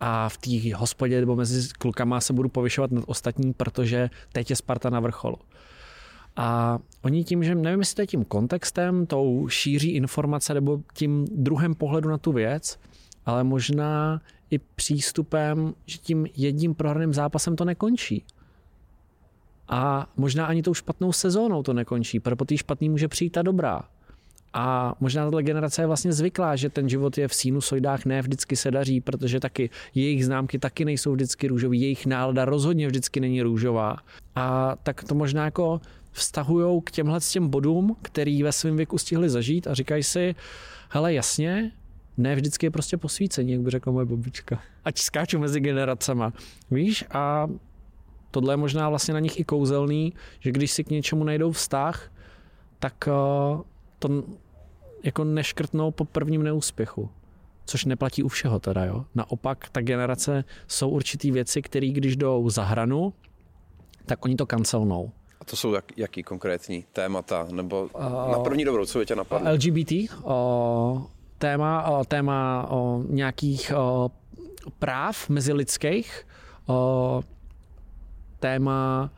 a 0.00 0.28
v 0.28 0.36
té 0.36 0.74
hospodě 0.74 1.20
nebo 1.20 1.36
mezi 1.36 1.68
klukama 1.78 2.20
se 2.20 2.32
budu 2.32 2.48
povyšovat 2.48 2.90
nad 2.90 3.04
ostatní, 3.06 3.52
protože 3.52 4.10
teď 4.32 4.50
je 4.50 4.56
Sparta 4.56 4.90
na 4.90 5.00
vrcholu. 5.00 5.36
A 6.36 6.78
oni 7.02 7.24
tím, 7.24 7.44
že 7.44 7.54
nevím, 7.54 7.80
jestli 7.80 7.94
to 7.94 8.02
je 8.02 8.06
tím 8.06 8.24
kontextem, 8.24 9.06
tou 9.06 9.48
šíří 9.48 9.90
informace 9.90 10.54
nebo 10.54 10.80
tím 10.94 11.26
druhem 11.32 11.74
pohledu 11.74 12.08
na 12.10 12.18
tu 12.18 12.32
věc, 12.32 12.78
ale 13.26 13.44
možná 13.44 14.20
i 14.50 14.58
přístupem, 14.58 15.74
že 15.86 15.98
tím 15.98 16.26
jedním 16.36 16.74
prohraným 16.74 17.14
zápasem 17.14 17.56
to 17.56 17.64
nekončí. 17.64 18.24
A 19.68 20.06
možná 20.16 20.46
ani 20.46 20.62
tou 20.62 20.74
špatnou 20.74 21.12
sezónou 21.12 21.62
to 21.62 21.72
nekončí, 21.72 22.20
protože 22.20 22.36
po 22.36 22.44
té 22.44 22.56
špatný 22.56 22.88
může 22.88 23.08
přijít 23.08 23.30
ta 23.30 23.42
dobrá. 23.42 23.82
A 24.52 24.94
možná 25.00 25.24
tato 25.24 25.42
generace 25.42 25.82
je 25.82 25.86
vlastně 25.86 26.12
zvyklá, 26.12 26.56
že 26.56 26.70
ten 26.70 26.88
život 26.88 27.18
je 27.18 27.28
v 27.28 27.34
sinusoidách, 27.34 28.04
ne 28.04 28.22
vždycky 28.22 28.56
se 28.56 28.70
daří, 28.70 29.00
protože 29.00 29.40
taky 29.40 29.70
jejich 29.94 30.26
známky 30.26 30.58
taky 30.58 30.84
nejsou 30.84 31.12
vždycky 31.12 31.48
růžové, 31.48 31.76
jejich 31.76 32.06
nálada 32.06 32.44
rozhodně 32.44 32.86
vždycky 32.86 33.20
není 33.20 33.42
růžová. 33.42 33.96
A 34.34 34.76
tak 34.82 35.04
to 35.04 35.14
možná 35.14 35.44
jako 35.44 35.80
vztahují 36.12 36.82
k 36.84 36.90
těmhle 36.90 37.20
těm 37.32 37.48
bodům, 37.48 37.96
který 38.02 38.42
ve 38.42 38.52
svém 38.52 38.76
věku 38.76 38.98
stihli 38.98 39.28
zažít 39.28 39.66
a 39.66 39.74
říkají 39.74 40.02
si, 40.02 40.34
hele 40.88 41.14
jasně, 41.14 41.72
ne 42.16 42.34
vždycky 42.34 42.66
je 42.66 42.70
prostě 42.70 42.96
posvícení, 42.96 43.52
jak 43.52 43.60
by 43.60 43.70
řekla 43.70 43.92
moje 43.92 44.06
babička. 44.06 44.60
Ať 44.84 44.98
skáču 44.98 45.38
mezi 45.38 45.60
generacema. 45.60 46.32
Víš? 46.70 47.04
A 47.10 47.48
tohle 48.36 48.52
je 48.52 48.56
možná 48.56 48.88
vlastně 48.88 49.14
na 49.14 49.20
nich 49.20 49.40
i 49.40 49.44
kouzelný, 49.44 50.12
že 50.40 50.52
když 50.52 50.70
si 50.70 50.84
k 50.84 50.90
něčemu 50.90 51.24
najdou 51.24 51.52
vztah, 51.52 52.12
tak 52.78 53.08
uh, 53.08 53.60
to 53.98 54.22
jako 55.02 55.24
neškrtnou 55.24 55.90
po 55.90 56.04
prvním 56.04 56.42
neúspěchu. 56.42 57.10
Což 57.64 57.84
neplatí 57.84 58.22
u 58.22 58.28
všeho 58.28 58.58
teda, 58.60 58.84
jo. 58.84 59.04
Naopak, 59.14 59.68
ta 59.72 59.80
generace 59.80 60.44
jsou 60.68 60.88
určitý 60.88 61.30
věci, 61.30 61.62
které 61.62 61.88
když 61.88 62.16
jdou 62.16 62.50
za 62.50 62.64
hranu, 62.64 63.12
tak 64.06 64.24
oni 64.24 64.36
to 64.36 64.46
kancelnou. 64.46 65.10
A 65.40 65.44
to 65.44 65.56
jsou 65.56 65.74
jak, 65.74 65.84
jaký 65.96 66.22
konkrétní 66.22 66.84
témata? 66.92 67.46
Nebo 67.50 67.88
uh, 67.94 68.32
na 68.32 68.38
první 68.38 68.64
dobrou, 68.64 68.86
co 68.86 68.98
by 68.98 69.06
tě 69.06 69.16
napadlo? 69.16 69.52
LGBT, 69.52 69.92
uh, 70.22 71.02
téma, 71.38 71.90
uh, 71.90 72.04
téma 72.04 72.68
uh, 72.70 73.04
nějakých 73.08 73.72
uh, 73.72 74.08
práv 74.78 75.28
mezilidských, 75.28 76.26
uh, 76.66 76.76
téma 78.46 79.10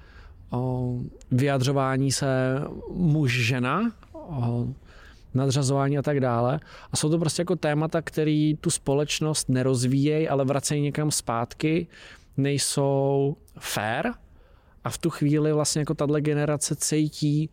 uh, 0.51 1.03
vyjadřování 1.31 2.13
se 2.13 2.63
muž-žena, 2.91 3.93
nadřazování 5.35 5.99
a 5.99 6.03
tak 6.03 6.21
dále. 6.21 6.61
A 6.93 6.97
jsou 6.97 7.11
to 7.11 7.19
prostě 7.19 7.43
jako 7.43 7.57
témata, 7.57 8.03
které 8.03 8.53
tu 8.61 8.71
společnost 8.71 9.49
nerozvíjejí, 9.49 10.29
ale 10.29 10.45
vracejí 10.45 10.83
někam 10.83 11.11
zpátky, 11.11 11.87
nejsou 12.37 13.37
fair 13.59 14.07
a 14.85 14.91
v 14.91 14.99
tu 14.99 15.11
chvíli 15.11 15.53
vlastně 15.53 15.81
jako 15.81 15.95
tahle 15.95 16.21
generace 16.21 16.77
cítí 16.77 17.51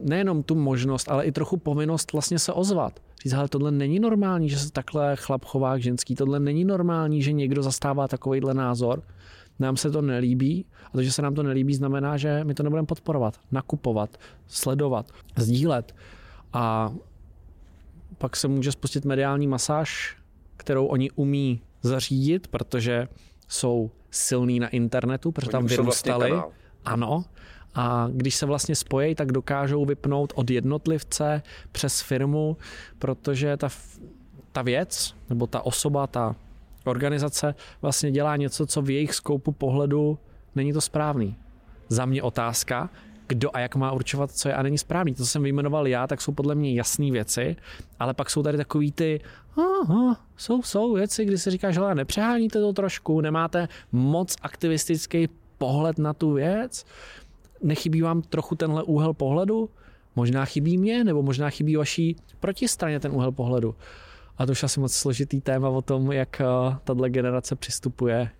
nejenom 0.00 0.42
tu 0.42 0.54
možnost, 0.54 1.08
ale 1.10 1.24
i 1.24 1.32
trochu 1.32 1.56
povinnost 1.56 2.12
vlastně 2.12 2.38
se 2.38 2.52
ozvat. 2.52 3.00
Říct, 3.22 3.32
ale 3.32 3.48
tohle 3.48 3.70
není 3.70 4.00
normální, 4.00 4.48
že 4.48 4.58
se 4.58 4.72
takhle 4.72 5.16
chlap 5.16 5.44
chová 5.44 5.76
k 5.76 5.82
ženský, 5.82 6.14
tohle 6.14 6.40
není 6.40 6.64
normální, 6.64 7.22
že 7.22 7.32
někdo 7.32 7.62
zastává 7.62 8.08
takovýhle 8.08 8.54
názor. 8.54 9.02
Nám 9.58 9.76
se 9.76 9.90
to 9.90 10.02
nelíbí 10.02 10.66
a 10.86 10.90
to, 10.90 11.02
že 11.02 11.12
se 11.12 11.22
nám 11.22 11.34
to 11.34 11.42
nelíbí, 11.42 11.74
znamená, 11.74 12.16
že 12.16 12.44
my 12.44 12.54
to 12.54 12.62
nebudeme 12.62 12.86
podporovat, 12.86 13.40
nakupovat, 13.52 14.18
sledovat, 14.46 15.12
sdílet. 15.36 15.94
A 16.52 16.92
pak 18.18 18.36
se 18.36 18.48
může 18.48 18.72
spustit 18.72 19.04
mediální 19.04 19.46
masáž, 19.46 20.16
kterou 20.56 20.86
oni 20.86 21.10
umí 21.10 21.60
zařídit, 21.82 22.48
protože 22.48 23.08
jsou 23.48 23.90
silní 24.10 24.60
na 24.60 24.68
internetu, 24.68 25.32
protože 25.32 25.46
oni 25.46 25.52
tam 25.52 25.62
vlastně 25.62 25.82
vyrůstali. 25.82 26.30
Vlastně 26.30 26.54
ano. 26.84 27.24
A 27.74 28.08
když 28.12 28.34
se 28.34 28.46
vlastně 28.46 28.76
spojí, 28.76 29.14
tak 29.14 29.32
dokážou 29.32 29.84
vypnout 29.84 30.32
od 30.36 30.50
jednotlivce 30.50 31.42
přes 31.72 32.00
firmu, 32.00 32.56
protože 32.98 33.56
ta, 33.56 33.68
ta 34.52 34.62
věc, 34.62 35.14
nebo 35.30 35.46
ta 35.46 35.60
osoba, 35.66 36.06
ta 36.06 36.36
organizace 36.84 37.54
vlastně 37.82 38.10
dělá 38.10 38.36
něco, 38.36 38.66
co 38.66 38.82
v 38.82 38.90
jejich 38.90 39.14
skoupu 39.14 39.52
pohledu 39.52 40.18
není 40.54 40.72
to 40.72 40.80
správný. 40.80 41.36
Za 41.88 42.04
mě 42.04 42.22
otázka, 42.22 42.90
kdo 43.26 43.56
a 43.56 43.60
jak 43.60 43.76
má 43.76 43.92
určovat, 43.92 44.32
co 44.32 44.48
je 44.48 44.54
a 44.54 44.62
není 44.62 44.78
správný. 44.78 45.14
To, 45.14 45.22
co 45.22 45.26
jsem 45.26 45.42
vyjmenoval 45.42 45.86
já, 45.86 46.06
tak 46.06 46.20
jsou 46.20 46.32
podle 46.32 46.54
mě 46.54 46.74
jasné 46.74 47.10
věci, 47.10 47.56
ale 47.98 48.14
pak 48.14 48.30
jsou 48.30 48.42
tady 48.42 48.58
takový 48.58 48.92
ty, 48.92 49.20
aha, 49.56 50.20
jsou, 50.36 50.62
jsou 50.62 50.94
věci, 50.94 51.24
kdy 51.24 51.38
si 51.38 51.50
říkáš, 51.50 51.74
že 51.74 51.80
nepřeháníte 51.94 52.60
to 52.60 52.72
trošku, 52.72 53.20
nemáte 53.20 53.68
moc 53.92 54.36
aktivistický 54.42 55.28
pohled 55.58 55.98
na 55.98 56.12
tu 56.12 56.32
věc, 56.32 56.84
nechybí 57.62 58.02
vám 58.02 58.22
trochu 58.22 58.54
tenhle 58.54 58.82
úhel 58.82 59.14
pohledu, 59.14 59.70
možná 60.16 60.44
chybí 60.44 60.78
mě, 60.78 61.04
nebo 61.04 61.22
možná 61.22 61.50
chybí 61.50 61.76
vaší 61.76 62.16
protistraně 62.40 63.00
ten 63.00 63.12
úhel 63.12 63.32
pohledu. 63.32 63.74
A 64.38 64.46
to 64.46 64.52
už 64.52 64.62
asi 64.62 64.80
moc 64.80 64.94
složitý 64.94 65.40
téma 65.40 65.68
o 65.68 65.82
tom, 65.82 66.12
jak 66.12 66.40
eh, 66.40 66.44
tahle 66.84 67.10
generace 67.10 67.56
přistupuje 67.56 68.30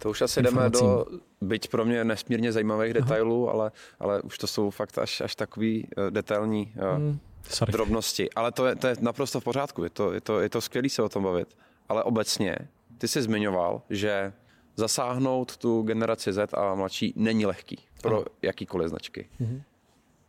to 0.00 0.10
už 0.10 0.20
asi 0.20 0.42
jdeme 0.42 0.70
do, 0.70 1.06
byť 1.40 1.68
pro 1.68 1.84
mě 1.84 2.04
nesmírně 2.04 2.52
zajímavých 2.52 2.96
Aha. 2.96 3.00
detailů, 3.00 3.50
ale, 3.50 3.72
ale 3.98 4.22
už 4.22 4.38
to 4.38 4.46
jsou 4.46 4.70
fakt 4.70 4.98
až, 4.98 5.20
až 5.20 5.34
takový 5.36 5.88
uh, 5.96 6.10
detailní 6.10 6.74
uh, 6.76 6.96
hmm, 6.96 7.18
drobnosti. 7.66 8.30
Ale 8.30 8.52
to 8.52 8.66
je, 8.66 8.76
to 8.76 8.86
je 8.86 8.96
naprosto 9.00 9.40
v 9.40 9.44
pořádku, 9.44 9.84
je 9.84 9.90
to, 9.90 10.12
je, 10.12 10.20
to, 10.20 10.40
je 10.40 10.48
to 10.48 10.60
skvělé 10.60 10.88
se 10.88 11.02
o 11.02 11.08
tom 11.08 11.22
bavit. 11.22 11.56
Ale 11.88 12.02
obecně, 12.04 12.56
ty 12.98 13.08
jsi 13.08 13.22
zmiňoval, 13.22 13.82
že 13.90 14.32
zasáhnout 14.76 15.56
tu 15.56 15.82
generaci 15.82 16.32
Z 16.32 16.54
a 16.54 16.74
mladší 16.74 17.12
není 17.16 17.46
lehký 17.46 17.78
pro 18.02 18.16
Aha. 18.16 18.24
jakýkoliv 18.42 18.88
značky. 18.88 19.28
Mhm. 19.38 19.62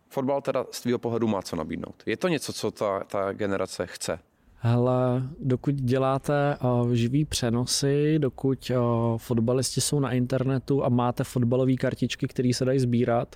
Fotbal 0.10 0.42
teda 0.42 0.66
z 0.72 0.82
tvého 0.82 1.00
pohledu 1.00 1.28
má 1.28 1.42
co 1.42 1.56
nabídnout. 1.56 2.04
Je 2.06 2.18
to 2.18 2.28
něco, 2.28 2.54
co 2.54 2.72
ta, 2.72 3.04
ta 3.04 3.34
generace 3.34 3.88
chce? 3.88 4.20
Hele, 4.64 5.30
dokud 5.40 5.76
děláte 5.76 6.58
uh, 6.64 6.92
živý 6.92 7.26
přenosy, 7.26 8.20
dokud 8.20 8.70
uh, 8.70 9.18
fotbalisti 9.18 9.82
jsou 9.82 10.00
na 10.00 10.12
internetu 10.12 10.86
a 10.86 10.90
máte 10.90 11.24
fotbalové 11.24 11.74
kartičky, 11.74 12.28
které 12.28 12.54
se 12.54 12.66
dají 12.66 12.80
sbírat, 12.80 13.36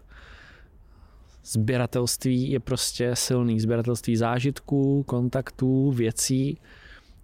sběratelství 1.43 2.51
je 2.51 2.59
prostě 2.59 3.15
silný. 3.15 3.59
Sběratelství 3.59 4.17
zážitků, 4.17 5.03
kontaktů, 5.03 5.91
věcí. 5.91 6.57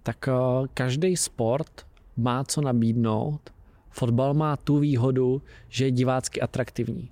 Tak 0.04 0.28
uh, 0.28 0.68
každý 0.74 1.18
sport 1.18 1.86
má 2.18 2.44
co 2.44 2.62
nabídnout. 2.62 3.50
Fotbal 3.90 4.34
má 4.34 4.58
tu 4.58 4.78
výhodu, 4.78 5.42
že 5.70 5.86
je 5.86 5.92
divácky 5.92 6.42
atraktivní. 6.42 7.12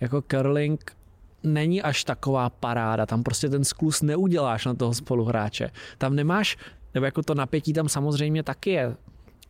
Jako 0.00 0.22
curling 0.22 0.96
není 1.42 1.82
až 1.82 2.04
taková 2.04 2.50
paráda. 2.50 3.06
Tam 3.06 3.22
prostě 3.22 3.48
ten 3.48 3.64
sklus 3.64 4.02
neuděláš 4.02 4.64
na 4.64 4.74
toho 4.74 4.94
spoluhráče. 4.94 5.70
Tam 5.98 6.16
nemáš, 6.16 6.56
nebo 6.94 7.06
jako 7.06 7.22
to 7.22 7.34
napětí 7.34 7.72
tam 7.72 7.88
samozřejmě 7.88 8.42
taky 8.42 8.70
je. 8.70 8.96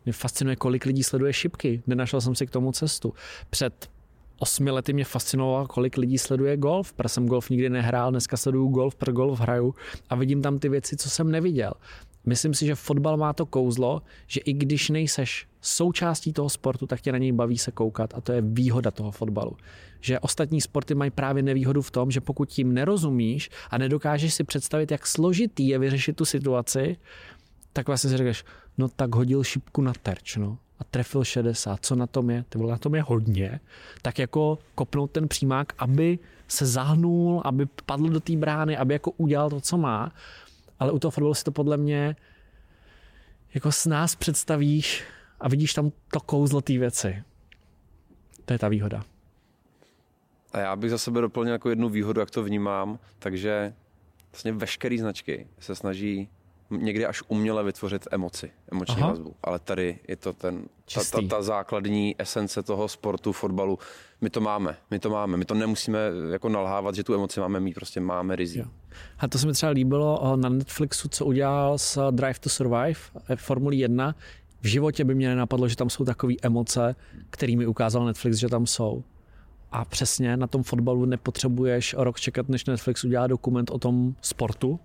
Mě 0.05 0.13
fascinuje, 0.13 0.55
kolik 0.55 0.85
lidí 0.85 1.03
sleduje 1.03 1.33
šipky. 1.33 1.83
Nenašel 1.87 2.21
jsem 2.21 2.35
si 2.35 2.47
k 2.47 2.51
tomu 2.51 2.71
cestu. 2.71 3.13
Před 3.49 3.89
osmi 4.39 4.71
lety 4.71 4.93
mě 4.93 5.05
fascinovalo, 5.05 5.67
kolik 5.67 5.97
lidí 5.97 6.17
sleduje 6.17 6.57
golf, 6.57 6.93
protože 6.93 7.09
jsem 7.09 7.27
golf 7.27 7.49
nikdy 7.49 7.69
nehrál, 7.69 8.11
dneska 8.11 8.37
sleduju 8.37 8.67
golf, 8.67 8.95
pro 8.95 9.11
golf 9.11 9.39
hraju 9.39 9.75
a 10.09 10.15
vidím 10.15 10.41
tam 10.41 10.59
ty 10.59 10.69
věci, 10.69 10.97
co 10.97 11.09
jsem 11.09 11.31
neviděl. 11.31 11.71
Myslím 12.25 12.53
si, 12.53 12.65
že 12.65 12.75
fotbal 12.75 13.17
má 13.17 13.33
to 13.33 13.45
kouzlo, 13.45 14.01
že 14.27 14.39
i 14.39 14.53
když 14.53 14.89
nejseš 14.89 15.47
součástí 15.61 16.33
toho 16.33 16.49
sportu, 16.49 16.87
tak 16.87 17.01
tě 17.01 17.11
na 17.11 17.17
něj 17.17 17.31
baví 17.31 17.57
se 17.57 17.71
koukat 17.71 18.13
a 18.13 18.21
to 18.21 18.31
je 18.31 18.41
výhoda 18.41 18.91
toho 18.91 19.11
fotbalu. 19.11 19.57
Že 20.01 20.19
ostatní 20.19 20.61
sporty 20.61 20.95
mají 20.95 21.11
právě 21.11 21.43
nevýhodu 21.43 21.81
v 21.81 21.91
tom, 21.91 22.11
že 22.11 22.21
pokud 22.21 22.49
tím 22.49 22.73
nerozumíš 22.73 23.49
a 23.69 23.77
nedokážeš 23.77 24.33
si 24.33 24.43
představit, 24.43 24.91
jak 24.91 25.07
složitý 25.07 25.67
je 25.67 25.79
vyřešit 25.79 26.15
tu 26.15 26.25
situaci, 26.25 26.97
tak 27.73 27.87
vlastně 27.87 28.09
si 28.09 28.17
řekneš, 28.17 28.45
no 28.77 28.87
tak 28.87 29.15
hodil 29.15 29.43
šipku 29.43 29.81
na 29.81 29.93
terč, 30.03 30.35
no 30.35 30.57
a 30.79 30.83
trefil 30.83 31.23
60, 31.23 31.85
co 31.85 31.95
na 31.95 32.07
tom 32.07 32.29
je? 32.29 32.43
Ty 32.49 32.57
vole, 32.57 32.71
na 32.71 32.77
tom 32.77 32.95
je 32.95 33.01
hodně. 33.01 33.59
Tak 34.01 34.19
jako 34.19 34.57
kopnout 34.75 35.11
ten 35.11 35.27
přímák, 35.27 35.73
aby 35.77 36.19
se 36.47 36.65
zahnul, 36.65 37.41
aby 37.45 37.65
padl 37.85 38.09
do 38.09 38.19
té 38.19 38.35
brány, 38.35 38.77
aby 38.77 38.93
jako 38.93 39.11
udělal 39.11 39.49
to, 39.49 39.61
co 39.61 39.77
má. 39.77 40.11
Ale 40.83 40.91
u 40.91 40.99
toho 40.99 41.11
fotbalu 41.11 41.33
si 41.33 41.43
to 41.43 41.51
podle 41.51 41.77
mě 41.77 42.15
jako 43.53 43.71
s 43.71 43.85
nás 43.85 44.15
představíš 44.15 45.03
a 45.39 45.49
vidíš 45.49 45.73
tam 45.73 45.91
to 46.11 46.19
kouzlo 46.19 46.61
té 46.61 46.77
věci. 46.77 47.23
To 48.45 48.53
je 48.53 48.59
ta 48.59 48.67
výhoda. 48.67 49.03
A 50.53 50.59
já 50.59 50.75
bych 50.75 50.89
za 50.89 50.97
sebe 50.97 51.21
doplnil 51.21 51.53
jako 51.53 51.69
jednu 51.69 51.89
výhodu, 51.89 52.19
jak 52.19 52.31
to 52.31 52.43
vnímám, 52.43 52.99
takže 53.19 53.73
vlastně 54.31 54.51
veškeré 54.51 54.97
značky 54.97 55.47
se 55.59 55.75
snaží 55.75 56.29
někdy 56.77 57.05
až 57.05 57.23
uměle 57.27 57.63
vytvořit 57.63 58.07
emoci, 58.11 58.51
emoční 58.71 59.01
Aha. 59.01 59.09
vazbu. 59.09 59.35
Ale 59.43 59.59
tady 59.59 59.99
je 60.07 60.15
to 60.15 60.33
ten, 60.33 60.63
ta, 60.93 61.01
ta, 61.11 61.27
ta 61.29 61.41
základní 61.41 62.15
esence 62.17 62.63
toho 62.63 62.87
sportu, 62.87 63.31
fotbalu. 63.31 63.79
My 64.21 64.29
to 64.29 64.41
máme, 64.41 64.77
my 64.91 64.99
to 64.99 65.09
máme. 65.09 65.37
My 65.37 65.45
to 65.45 65.53
nemusíme 65.53 65.99
jako 66.31 66.49
nalhávat, 66.49 66.95
že 66.95 67.03
tu 67.03 67.13
emoci 67.13 67.39
máme 67.39 67.59
mít, 67.59 67.73
prostě 67.73 67.99
máme 67.99 68.35
rizí. 68.35 68.63
A 69.19 69.27
to 69.27 69.37
se 69.37 69.47
mi 69.47 69.53
třeba 69.53 69.71
líbilo 69.71 70.35
na 70.35 70.49
Netflixu, 70.49 71.09
co 71.09 71.25
udělal 71.25 71.77
s 71.77 72.11
Drive 72.11 72.39
to 72.39 72.49
Survive, 72.49 72.99
eh, 73.29 73.35
Formuli 73.35 73.77
1. 73.77 74.15
V 74.61 74.67
životě 74.67 75.03
by 75.03 75.15
mě 75.15 75.29
nenapadlo, 75.29 75.67
že 75.67 75.75
tam 75.75 75.89
jsou 75.89 76.05
takové 76.05 76.33
emoce, 76.41 76.95
kterými 77.29 77.67
ukázal 77.67 78.05
Netflix, 78.05 78.37
že 78.37 78.49
tam 78.49 78.65
jsou. 78.65 79.03
A 79.71 79.85
přesně 79.85 80.37
na 80.37 80.47
tom 80.47 80.63
fotbalu 80.63 81.05
nepotřebuješ 81.05 81.95
rok 81.97 82.19
čekat, 82.19 82.49
než 82.49 82.65
Netflix 82.65 83.03
udělá 83.03 83.27
dokument 83.27 83.71
o 83.71 83.79
tom 83.79 84.15
sportu, 84.21 84.79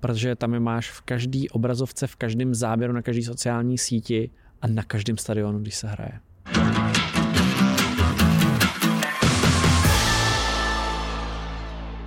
protože 0.00 0.36
tam 0.36 0.54
je 0.54 0.60
máš 0.60 0.90
v 0.90 1.00
každý 1.00 1.50
obrazovce, 1.50 2.06
v 2.06 2.16
každém 2.16 2.54
záběru, 2.54 2.92
na 2.92 3.02
každé 3.02 3.22
sociální 3.22 3.78
síti 3.78 4.30
a 4.62 4.66
na 4.66 4.82
každém 4.82 5.16
stadionu, 5.16 5.58
když 5.58 5.74
se 5.74 5.88
hraje. 5.88 6.20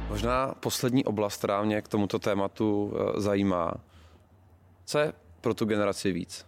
Možná 0.10 0.54
poslední 0.60 1.06
oblast, 1.06 1.38
která 1.38 1.64
mě 1.64 1.82
k 1.82 1.88
tomuto 1.88 2.20
tématu 2.20 2.94
eh, 2.96 3.22
zajímá. 3.22 3.74
Co 4.86 5.00
je 5.00 5.14
pro 5.42 5.54
tu 5.54 5.66
generaci 5.66 6.12
víc? 6.12 6.46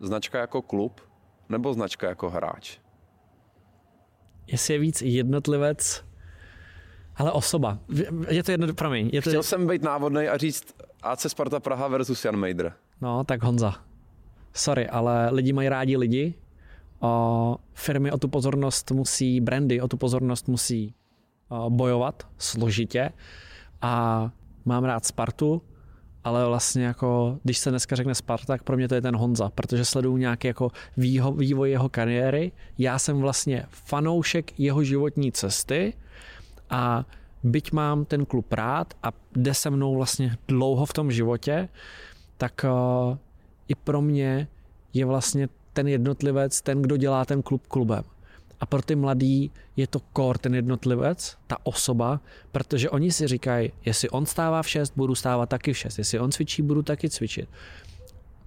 Značka 0.00 0.38
jako 0.38 0.62
klub 0.62 1.00
nebo 1.48 1.74
značka 1.74 2.08
jako 2.08 2.30
hráč? 2.30 2.78
Jestli 4.46 4.74
je 4.74 4.80
víc 4.80 5.02
jednotlivec, 5.02 6.04
ale 7.22 7.32
osoba. 7.32 7.78
Je 8.28 8.42
to 8.42 8.50
jedno, 8.50 8.74
promiň. 8.74 9.10
Je 9.12 9.22
to... 9.22 9.30
Chtěl 9.30 9.42
jsem 9.42 9.66
být 9.66 9.82
návodný 9.82 10.28
a 10.28 10.36
říct 10.36 10.74
AC 11.02 11.26
Sparta 11.28 11.60
Praha 11.60 11.88
versus 11.88 12.24
Jan 12.24 12.36
Mejdr. 12.36 12.72
No, 13.00 13.24
tak 13.24 13.42
Honza. 13.42 13.74
Sorry, 14.52 14.88
ale 14.88 15.30
lidi 15.30 15.52
mají 15.52 15.68
rádi 15.68 15.96
lidi. 15.96 16.34
O, 17.00 17.56
firmy 17.74 18.10
o 18.12 18.18
tu 18.18 18.28
pozornost 18.28 18.90
musí, 18.90 19.40
brandy 19.40 19.80
o 19.80 19.88
tu 19.88 19.96
pozornost 19.96 20.48
musí 20.48 20.94
o, 21.48 21.70
bojovat 21.70 22.26
složitě. 22.38 23.10
A 23.82 24.30
mám 24.64 24.84
rád 24.84 25.06
Spartu, 25.06 25.62
ale 26.24 26.46
vlastně 26.46 26.84
jako, 26.84 27.38
když 27.42 27.58
se 27.58 27.70
dneska 27.70 27.96
řekne 27.96 28.14
Sparta, 28.14 28.46
tak 28.46 28.62
pro 28.62 28.76
mě 28.76 28.88
to 28.88 28.94
je 28.94 29.00
ten 29.00 29.16
Honza, 29.16 29.50
protože 29.54 29.84
sleduju 29.84 30.16
nějaký 30.16 30.46
jako 30.46 30.70
vývoj 31.36 31.70
jeho 31.70 31.88
kariéry. 31.88 32.52
Já 32.78 32.98
jsem 32.98 33.20
vlastně 33.20 33.66
fanoušek 33.68 34.60
jeho 34.60 34.84
životní 34.84 35.32
cesty 35.32 35.94
a 36.72 37.06
byť 37.44 37.72
mám 37.72 38.04
ten 38.04 38.26
klub 38.26 38.52
rád 38.52 38.94
a 39.02 39.12
jde 39.36 39.54
se 39.54 39.70
mnou 39.70 39.96
vlastně 39.96 40.36
dlouho 40.48 40.86
v 40.86 40.92
tom 40.92 41.12
životě, 41.12 41.68
tak 42.36 42.64
uh, 42.64 43.16
i 43.68 43.74
pro 43.74 44.00
mě 44.00 44.48
je 44.94 45.04
vlastně 45.04 45.48
ten 45.72 45.88
jednotlivec 45.88 46.60
ten, 46.60 46.82
kdo 46.82 46.96
dělá 46.96 47.24
ten 47.24 47.42
klub 47.42 47.66
klubem. 47.66 48.04
A 48.60 48.66
pro 48.66 48.82
ty 48.82 48.94
mladý 48.94 49.50
je 49.76 49.86
to 49.86 50.00
kor 50.12 50.38
ten 50.38 50.54
jednotlivec, 50.54 51.36
ta 51.46 51.56
osoba, 51.62 52.20
protože 52.52 52.90
oni 52.90 53.12
si 53.12 53.26
říkají, 53.26 53.72
jestli 53.84 54.10
on 54.10 54.26
stává 54.26 54.62
v 54.62 54.68
6, 54.68 54.92
budu 54.96 55.14
stávat 55.14 55.48
taky 55.48 55.72
v 55.72 55.78
6, 55.78 55.98
jestli 55.98 56.18
on 56.18 56.32
cvičí, 56.32 56.62
budu 56.62 56.82
taky 56.82 57.10
cvičit. 57.10 57.48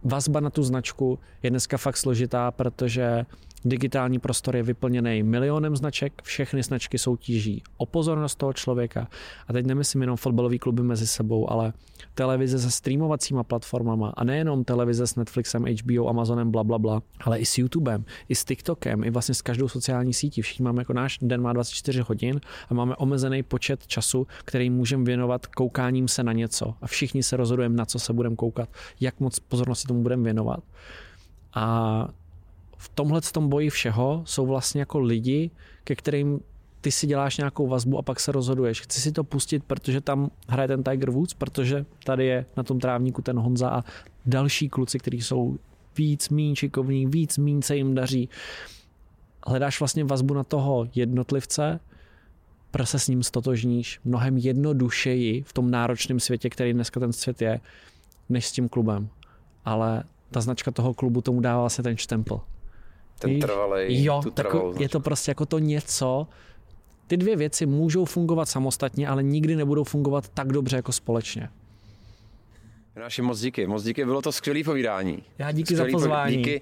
Vazba 0.04 0.40
na 0.40 0.50
tu 0.50 0.64
značku 0.64 1.20
je 1.44 1.50
dneska 1.50 1.78
fakt 1.78 1.98
složitá, 1.98 2.52
protože 2.52 3.26
Digitální 3.68 4.20
prostor 4.20 4.56
je 4.56 4.64
vyplněný 4.64 5.24
milionem 5.24 5.76
značek, 5.76 6.22
všechny 6.24 6.64
značky 6.64 6.98
soutěží 6.98 7.64
o 7.78 7.86
pozornost 7.86 8.36
toho 8.36 8.54
člověka. 8.54 9.08
A 9.48 9.54
teď 9.54 9.66
nemyslím 9.66 10.02
jenom 10.02 10.18
fotbalový 10.18 10.60
kluby 10.60 10.84
mezi 10.84 11.08
sebou, 11.08 11.52
ale 11.52 11.74
televize 12.16 12.60
se 12.60 12.72
streamovacíma 12.72 13.44
platformama 13.44 14.14
a 14.18 14.24
nejenom 14.24 14.64
televize 14.64 15.08
s 15.08 15.16
Netflixem, 15.16 15.66
HBO, 15.66 16.10
Amazonem, 16.10 16.52
bla, 16.52 16.64
bla, 16.64 16.80
bla, 16.80 17.02
ale 17.22 17.40
i 17.40 17.46
s 17.46 17.58
YouTubem, 17.58 18.06
i 18.30 18.36
s 18.36 18.46
TikTokem, 18.46 19.04
i 19.04 19.10
vlastně 19.10 19.36
s 19.36 19.42
každou 19.42 19.68
sociální 19.68 20.14
sítí. 20.14 20.42
Všichni 20.42 20.64
máme 20.64 20.82
jako 20.82 20.94
náš 20.94 21.20
den 21.22 21.42
má 21.42 21.54
24 21.54 22.02
hodin 22.02 22.42
a 22.70 22.74
máme 22.74 22.96
omezený 22.96 23.44
počet 23.44 23.88
času, 23.88 24.28
který 24.46 24.70
můžeme 24.70 25.04
věnovat 25.04 25.46
koukáním 25.46 26.08
se 26.08 26.24
na 26.24 26.32
něco. 26.32 26.74
A 26.82 26.88
všichni 26.88 27.24
se 27.24 27.38
rozhodujeme, 27.38 27.76
na 27.76 27.86
co 27.86 28.00
se 28.00 28.14
budeme 28.14 28.36
koukat, 28.36 28.70
jak 29.00 29.20
moc 29.20 29.40
pozornosti 29.40 29.88
tomu 29.88 30.02
budeme 30.02 30.24
věnovat. 30.24 30.60
A 31.54 32.08
v 32.86 32.90
tomhle 32.90 33.22
tom 33.22 33.50
boji 33.50 33.70
všeho 33.70 34.24
jsou 34.26 34.46
vlastně 34.46 34.82
jako 34.82 35.00
lidi, 35.00 35.52
ke 35.84 35.96
kterým 35.96 36.40
ty 36.82 36.92
si 36.92 37.08
děláš 37.08 37.38
nějakou 37.38 37.68
vazbu 37.68 37.98
a 37.98 38.02
pak 38.02 38.20
se 38.20 38.32
rozhoduješ. 38.32 38.82
Chci 38.82 39.02
si 39.02 39.12
to 39.12 39.24
pustit, 39.24 39.64
protože 39.64 40.02
tam 40.02 40.32
hraje 40.48 40.68
ten 40.68 40.84
Tiger 40.84 41.10
Woods, 41.12 41.34
protože 41.34 41.86
tady 42.04 42.26
je 42.26 42.46
na 42.58 42.64
tom 42.64 42.80
trávníku 42.80 43.22
ten 43.22 43.40
Honza 43.40 43.70
a 43.70 43.84
další 44.26 44.70
kluci, 44.70 45.00
kteří 45.00 45.22
jsou 45.22 45.58
víc 45.98 46.30
míň 46.30 46.56
šikovní, 46.56 47.06
víc 47.06 47.38
míň 47.38 47.62
se 47.62 47.76
jim 47.76 47.96
daří. 47.96 48.30
Hledáš 49.48 49.80
vlastně 49.80 50.04
vazbu 50.04 50.34
na 50.34 50.44
toho 50.44 50.88
jednotlivce, 50.96 51.80
protože 52.72 52.86
se 52.86 53.00
s 53.00 53.08
ním 53.08 53.24
stotožníš 53.24 54.00
mnohem 54.04 54.38
jednodušeji 54.38 55.44
v 55.44 55.54
tom 55.54 55.72
náročném 55.72 56.20
světě, 56.20 56.50
který 56.50 56.74
dneska 56.74 57.00
ten 57.00 57.14
svět 57.14 57.42
je, 57.42 57.60
než 58.30 58.48
s 58.48 58.52
tím 58.52 58.70
klubem. 58.70 59.10
Ale 59.66 60.04
ta 60.32 60.42
značka 60.42 60.72
toho 60.72 60.94
klubu 60.94 61.22
tomu 61.22 61.42
dává 61.42 61.60
vlastně 61.60 61.84
ten 61.84 61.98
štempel. 61.98 62.42
Ten 63.20 63.40
trvalý. 63.40 64.04
Jo, 64.04 64.22
tak 64.34 64.48
je 64.80 64.90
to 64.90 65.00
prostě 65.00 65.32
jako 65.32 65.46
to 65.46 65.60
něco. 65.60 66.28
Ty 67.08 67.18
dvě 67.18 67.36
věci 67.36 67.66
můžou 67.66 68.06
fungovat 68.06 68.50
samostatně, 68.50 69.08
ale 69.08 69.24
nikdy 69.24 69.56
nebudou 69.56 69.84
fungovat 69.84 70.30
tak 70.30 70.48
dobře 70.48 70.76
jako 70.76 70.92
společně. 70.92 71.50
Naši 73.00 73.22
moc 73.22 73.40
díky, 73.40 73.68
moc 73.68 73.84
díky, 73.84 74.06
bylo 74.06 74.22
to 74.22 74.32
skvělé 74.32 74.64
povídání. 74.64 75.24
Já 75.38 75.52
díky 75.52 75.76
skvělý 75.76 75.92
za 75.92 75.98
pozvání. 75.98 76.38
Díky, 76.38 76.62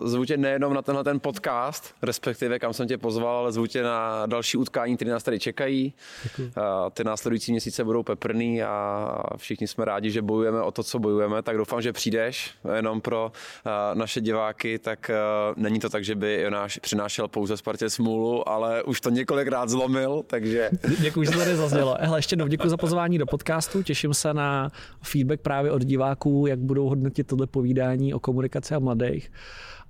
uh, 0.00 0.08
zvu 0.08 0.24
tě 0.24 0.36
nejenom 0.36 0.74
na 0.74 0.82
tenhle 0.82 1.04
ten 1.04 1.20
podcast, 1.20 1.94
respektive 2.02 2.58
kam 2.58 2.72
jsem 2.72 2.88
tě 2.88 2.98
pozval, 2.98 3.36
ale 3.36 3.52
zvu 3.52 3.66
tě 3.66 3.82
na 3.82 4.26
další 4.26 4.56
utkání, 4.56 4.96
které 4.96 5.10
nás 5.10 5.22
tady 5.22 5.38
čekají. 5.38 5.94
Uh, 6.38 6.44
ty 6.92 7.04
následující 7.04 7.52
měsíce 7.52 7.84
budou 7.84 8.02
peprný 8.02 8.62
a 8.62 9.22
všichni 9.36 9.68
jsme 9.68 9.84
rádi, 9.84 10.10
že 10.10 10.22
bojujeme 10.22 10.62
o 10.62 10.70
to, 10.70 10.82
co 10.82 10.98
bojujeme, 10.98 11.42
tak 11.42 11.56
doufám, 11.56 11.82
že 11.82 11.92
přijdeš 11.92 12.54
jenom 12.76 13.00
pro 13.00 13.32
uh, 13.66 13.98
naše 13.98 14.20
diváky, 14.20 14.78
tak 14.78 15.10
není 15.56 15.80
to 15.80 15.88
tak, 15.88 16.04
že 16.04 16.14
by 16.14 16.40
Jonáš 16.40 16.78
přinášel 16.78 17.28
pouze 17.28 17.56
Spartě 17.56 17.90
smůlu, 17.90 18.48
ale 18.48 18.82
už 18.82 19.00
to 19.00 19.10
několikrát 19.10 19.68
zlomil, 19.68 20.22
takže... 20.26 20.70
Děkuji, 21.00 21.24
že 21.24 21.30
to 21.30 21.38
tady 21.38 21.56
zaznělo. 21.56 21.96
Hele, 22.00 22.18
ještě 22.18 22.32
jednou 22.32 22.46
děkuji 22.46 22.68
za 22.68 22.76
pozvání 22.76 23.18
do 23.18 23.26
podcastu, 23.26 23.82
těším 23.82 24.14
se 24.14 24.34
na 24.34 24.70
feedback 25.02 25.39
feedback 25.40 25.42
právě 25.42 25.70
od 25.70 25.84
diváků, 25.84 26.46
jak 26.46 26.58
budou 26.58 26.88
hodnotit 26.88 27.26
tohle 27.26 27.46
povídání 27.46 28.14
o 28.14 28.20
komunikaci 28.20 28.74
a 28.74 28.78
mladých. 28.78 29.32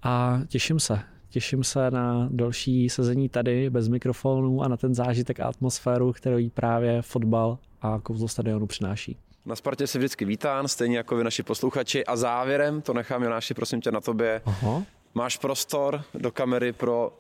A 0.03 0.41
těším 0.49 0.81
se. 0.81 1.01
Těším 1.29 1.65
se 1.65 1.91
na 1.91 2.29
další 2.31 2.89
sezení 2.89 3.29
tady 3.29 3.71
bez 3.71 3.89
mikrofonů 3.89 4.63
a 4.63 4.69
na 4.69 4.77
ten 4.77 4.95
zážitek 4.95 5.41
a 5.41 5.47
atmosféru, 5.49 6.13
kterou 6.13 6.51
právě 6.55 7.03
fotbal 7.03 7.59
a 7.83 8.01
kouzlo 8.03 8.29
stadionu 8.29 8.67
přináší. 8.67 9.17
Na 9.47 9.57
Spartě 9.57 9.87
si 9.87 9.99
vždycky 9.99 10.25
vítán, 10.25 10.69
stejně 10.69 10.97
jako 10.97 11.17
vy 11.17 11.25
naši 11.25 11.43
posluchači. 11.43 12.05
A 12.07 12.17
závěrem, 12.17 12.83
to 12.83 12.93
nechám 12.93 13.23
Jonáši, 13.23 13.55
prosím 13.55 13.81
tě 13.81 13.91
na 13.91 14.01
tobě. 14.01 14.43
Aha. 14.45 14.83
Máš 15.15 15.37
prostor 15.37 16.03
do 16.15 16.31
kamery 16.31 16.73
pro 16.73 17.13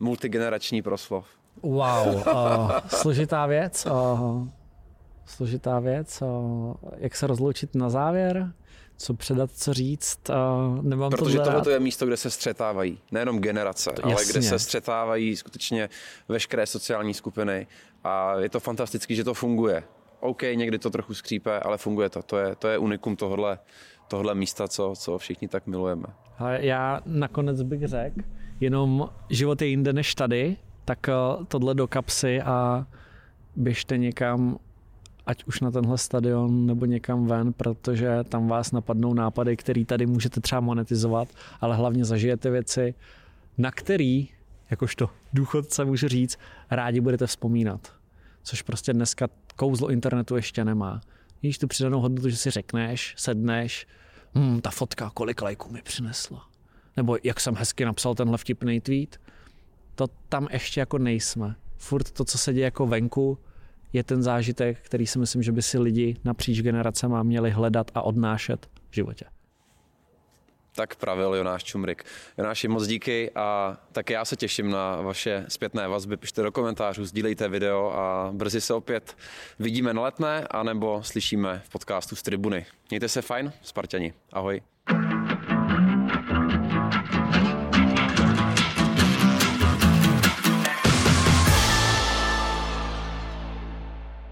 multigenerační 0.00 0.82
proslov. 0.82 1.26
Wow, 1.62 2.14
uh, 2.14 2.70
složitá 2.88 3.46
věc. 3.46 3.86
Uh, 3.86 4.48
složitá 5.26 5.80
věc. 5.80 6.22
Jak 6.96 7.16
se 7.16 7.26
rozloučit 7.26 7.74
na 7.74 7.90
závěr? 7.90 8.52
Co 8.96 9.14
předat, 9.14 9.50
co 9.52 9.74
říct? 9.74 10.20
Nemám 10.82 11.10
Protože 11.10 11.38
to 11.38 11.52
tohle 11.52 11.72
je 11.72 11.80
místo, 11.80 12.06
kde 12.06 12.16
se 12.16 12.30
střetávají 12.30 12.98
nejenom 13.12 13.38
generace, 13.38 13.90
to, 13.90 14.04
ale 14.04 14.12
jasně. 14.12 14.32
kde 14.32 14.42
se 14.42 14.58
střetávají 14.58 15.36
skutečně 15.36 15.88
veškeré 16.28 16.66
sociální 16.66 17.14
skupiny 17.14 17.66
a 18.04 18.38
je 18.38 18.48
to 18.48 18.60
fantastické, 18.60 19.14
že 19.14 19.24
to 19.24 19.34
funguje. 19.34 19.82
OK, 20.20 20.42
někdy 20.42 20.78
to 20.78 20.90
trochu 20.90 21.14
skřípe, 21.14 21.60
ale 21.60 21.78
funguje 21.78 22.08
to. 22.08 22.22
To 22.22 22.38
je, 22.38 22.54
to 22.54 22.68
je 22.68 22.78
unikum 22.78 23.16
tohle, 23.16 23.58
tohle 24.08 24.34
místa, 24.34 24.68
co, 24.68 24.94
co 24.96 25.18
všichni 25.18 25.48
tak 25.48 25.66
milujeme. 25.66 26.06
Ale 26.38 26.58
já 26.66 27.00
nakonec 27.06 27.62
bych 27.62 27.86
řekl, 27.86 28.20
jenom 28.60 29.10
život 29.30 29.62
je 29.62 29.68
jinde 29.68 29.92
než 29.92 30.14
tady, 30.14 30.56
tak 30.84 31.08
eh, 31.08 31.12
tohle 31.48 31.74
do 31.74 31.88
kapsy 31.88 32.40
a 32.42 32.86
běžte 33.56 33.98
někam, 33.98 34.58
ať 35.26 35.44
už 35.44 35.60
na 35.60 35.70
tenhle 35.70 35.98
stadion 35.98 36.66
nebo 36.66 36.86
někam 36.86 37.26
ven, 37.26 37.52
protože 37.52 38.24
tam 38.28 38.48
vás 38.48 38.72
napadnou 38.72 39.14
nápady, 39.14 39.56
které 39.56 39.84
tady 39.84 40.06
můžete 40.06 40.40
třeba 40.40 40.60
monetizovat, 40.60 41.28
ale 41.60 41.76
hlavně 41.76 42.04
zažijete 42.04 42.50
věci, 42.50 42.94
na 43.58 43.70
který, 43.70 44.28
jakožto 44.70 45.10
důchodce 45.32 45.84
můžu 45.84 46.08
říct, 46.08 46.38
rádi 46.70 47.00
budete 47.00 47.26
vzpomínat. 47.26 47.92
Což 48.42 48.62
prostě 48.62 48.92
dneska 48.92 49.28
kouzlo 49.56 49.90
internetu 49.90 50.36
ještě 50.36 50.64
nemá. 50.64 51.00
Víš 51.42 51.58
tu 51.58 51.66
přidanou 51.66 52.00
hodnotu, 52.00 52.30
že 52.30 52.36
si 52.36 52.50
řekneš, 52.50 53.14
sedneš, 53.16 53.86
hm, 54.34 54.60
ta 54.60 54.70
fotka, 54.70 55.10
kolik 55.14 55.42
lajků 55.42 55.72
mi 55.72 55.82
přinesla. 55.82 56.46
Nebo 56.96 57.16
jak 57.24 57.40
jsem 57.40 57.54
hezky 57.54 57.84
napsal 57.84 58.14
tenhle 58.14 58.38
vtipný 58.38 58.80
tweet. 58.80 59.20
To 59.94 60.06
tam 60.28 60.48
ještě 60.50 60.80
jako 60.80 60.98
nejsme. 60.98 61.56
Furt 61.76 62.10
to, 62.10 62.24
co 62.24 62.38
se 62.38 62.52
děje 62.52 62.64
jako 62.64 62.86
venku, 62.86 63.38
je 63.92 64.04
ten 64.04 64.22
zážitek, 64.22 64.78
který 64.80 65.06
si 65.06 65.18
myslím, 65.18 65.42
že 65.42 65.52
by 65.52 65.62
si 65.62 65.78
lidi 65.78 66.16
napříč 66.24 66.60
generacemi 66.60 67.16
měli 67.22 67.50
hledat 67.50 67.90
a 67.94 68.02
odnášet 68.02 68.66
v 68.90 68.94
životě. 68.94 69.24
Tak 70.76 70.96
pravil 70.96 71.34
Jonáš 71.34 71.64
Čumrik. 71.64 72.04
Jonáši, 72.38 72.68
moc 72.68 72.86
díky 72.86 73.30
a 73.34 73.76
tak 73.92 74.10
já 74.10 74.24
se 74.24 74.36
těším 74.36 74.70
na 74.70 75.00
vaše 75.00 75.44
zpětné 75.48 75.88
vazby. 75.88 76.16
Pište 76.16 76.42
do 76.42 76.52
komentářů, 76.52 77.04
sdílejte 77.04 77.48
video 77.48 77.92
a 77.92 78.30
brzy 78.32 78.60
se 78.60 78.74
opět 78.74 79.16
vidíme 79.58 79.94
na 79.94 80.02
letné 80.02 80.46
anebo 80.50 81.02
slyšíme 81.02 81.62
v 81.64 81.68
podcastu 81.68 82.16
z 82.16 82.22
Tribuny. 82.22 82.66
Mějte 82.90 83.08
se 83.08 83.22
fajn, 83.22 83.52
Spartani. 83.62 84.12
Ahoj. 84.32 84.62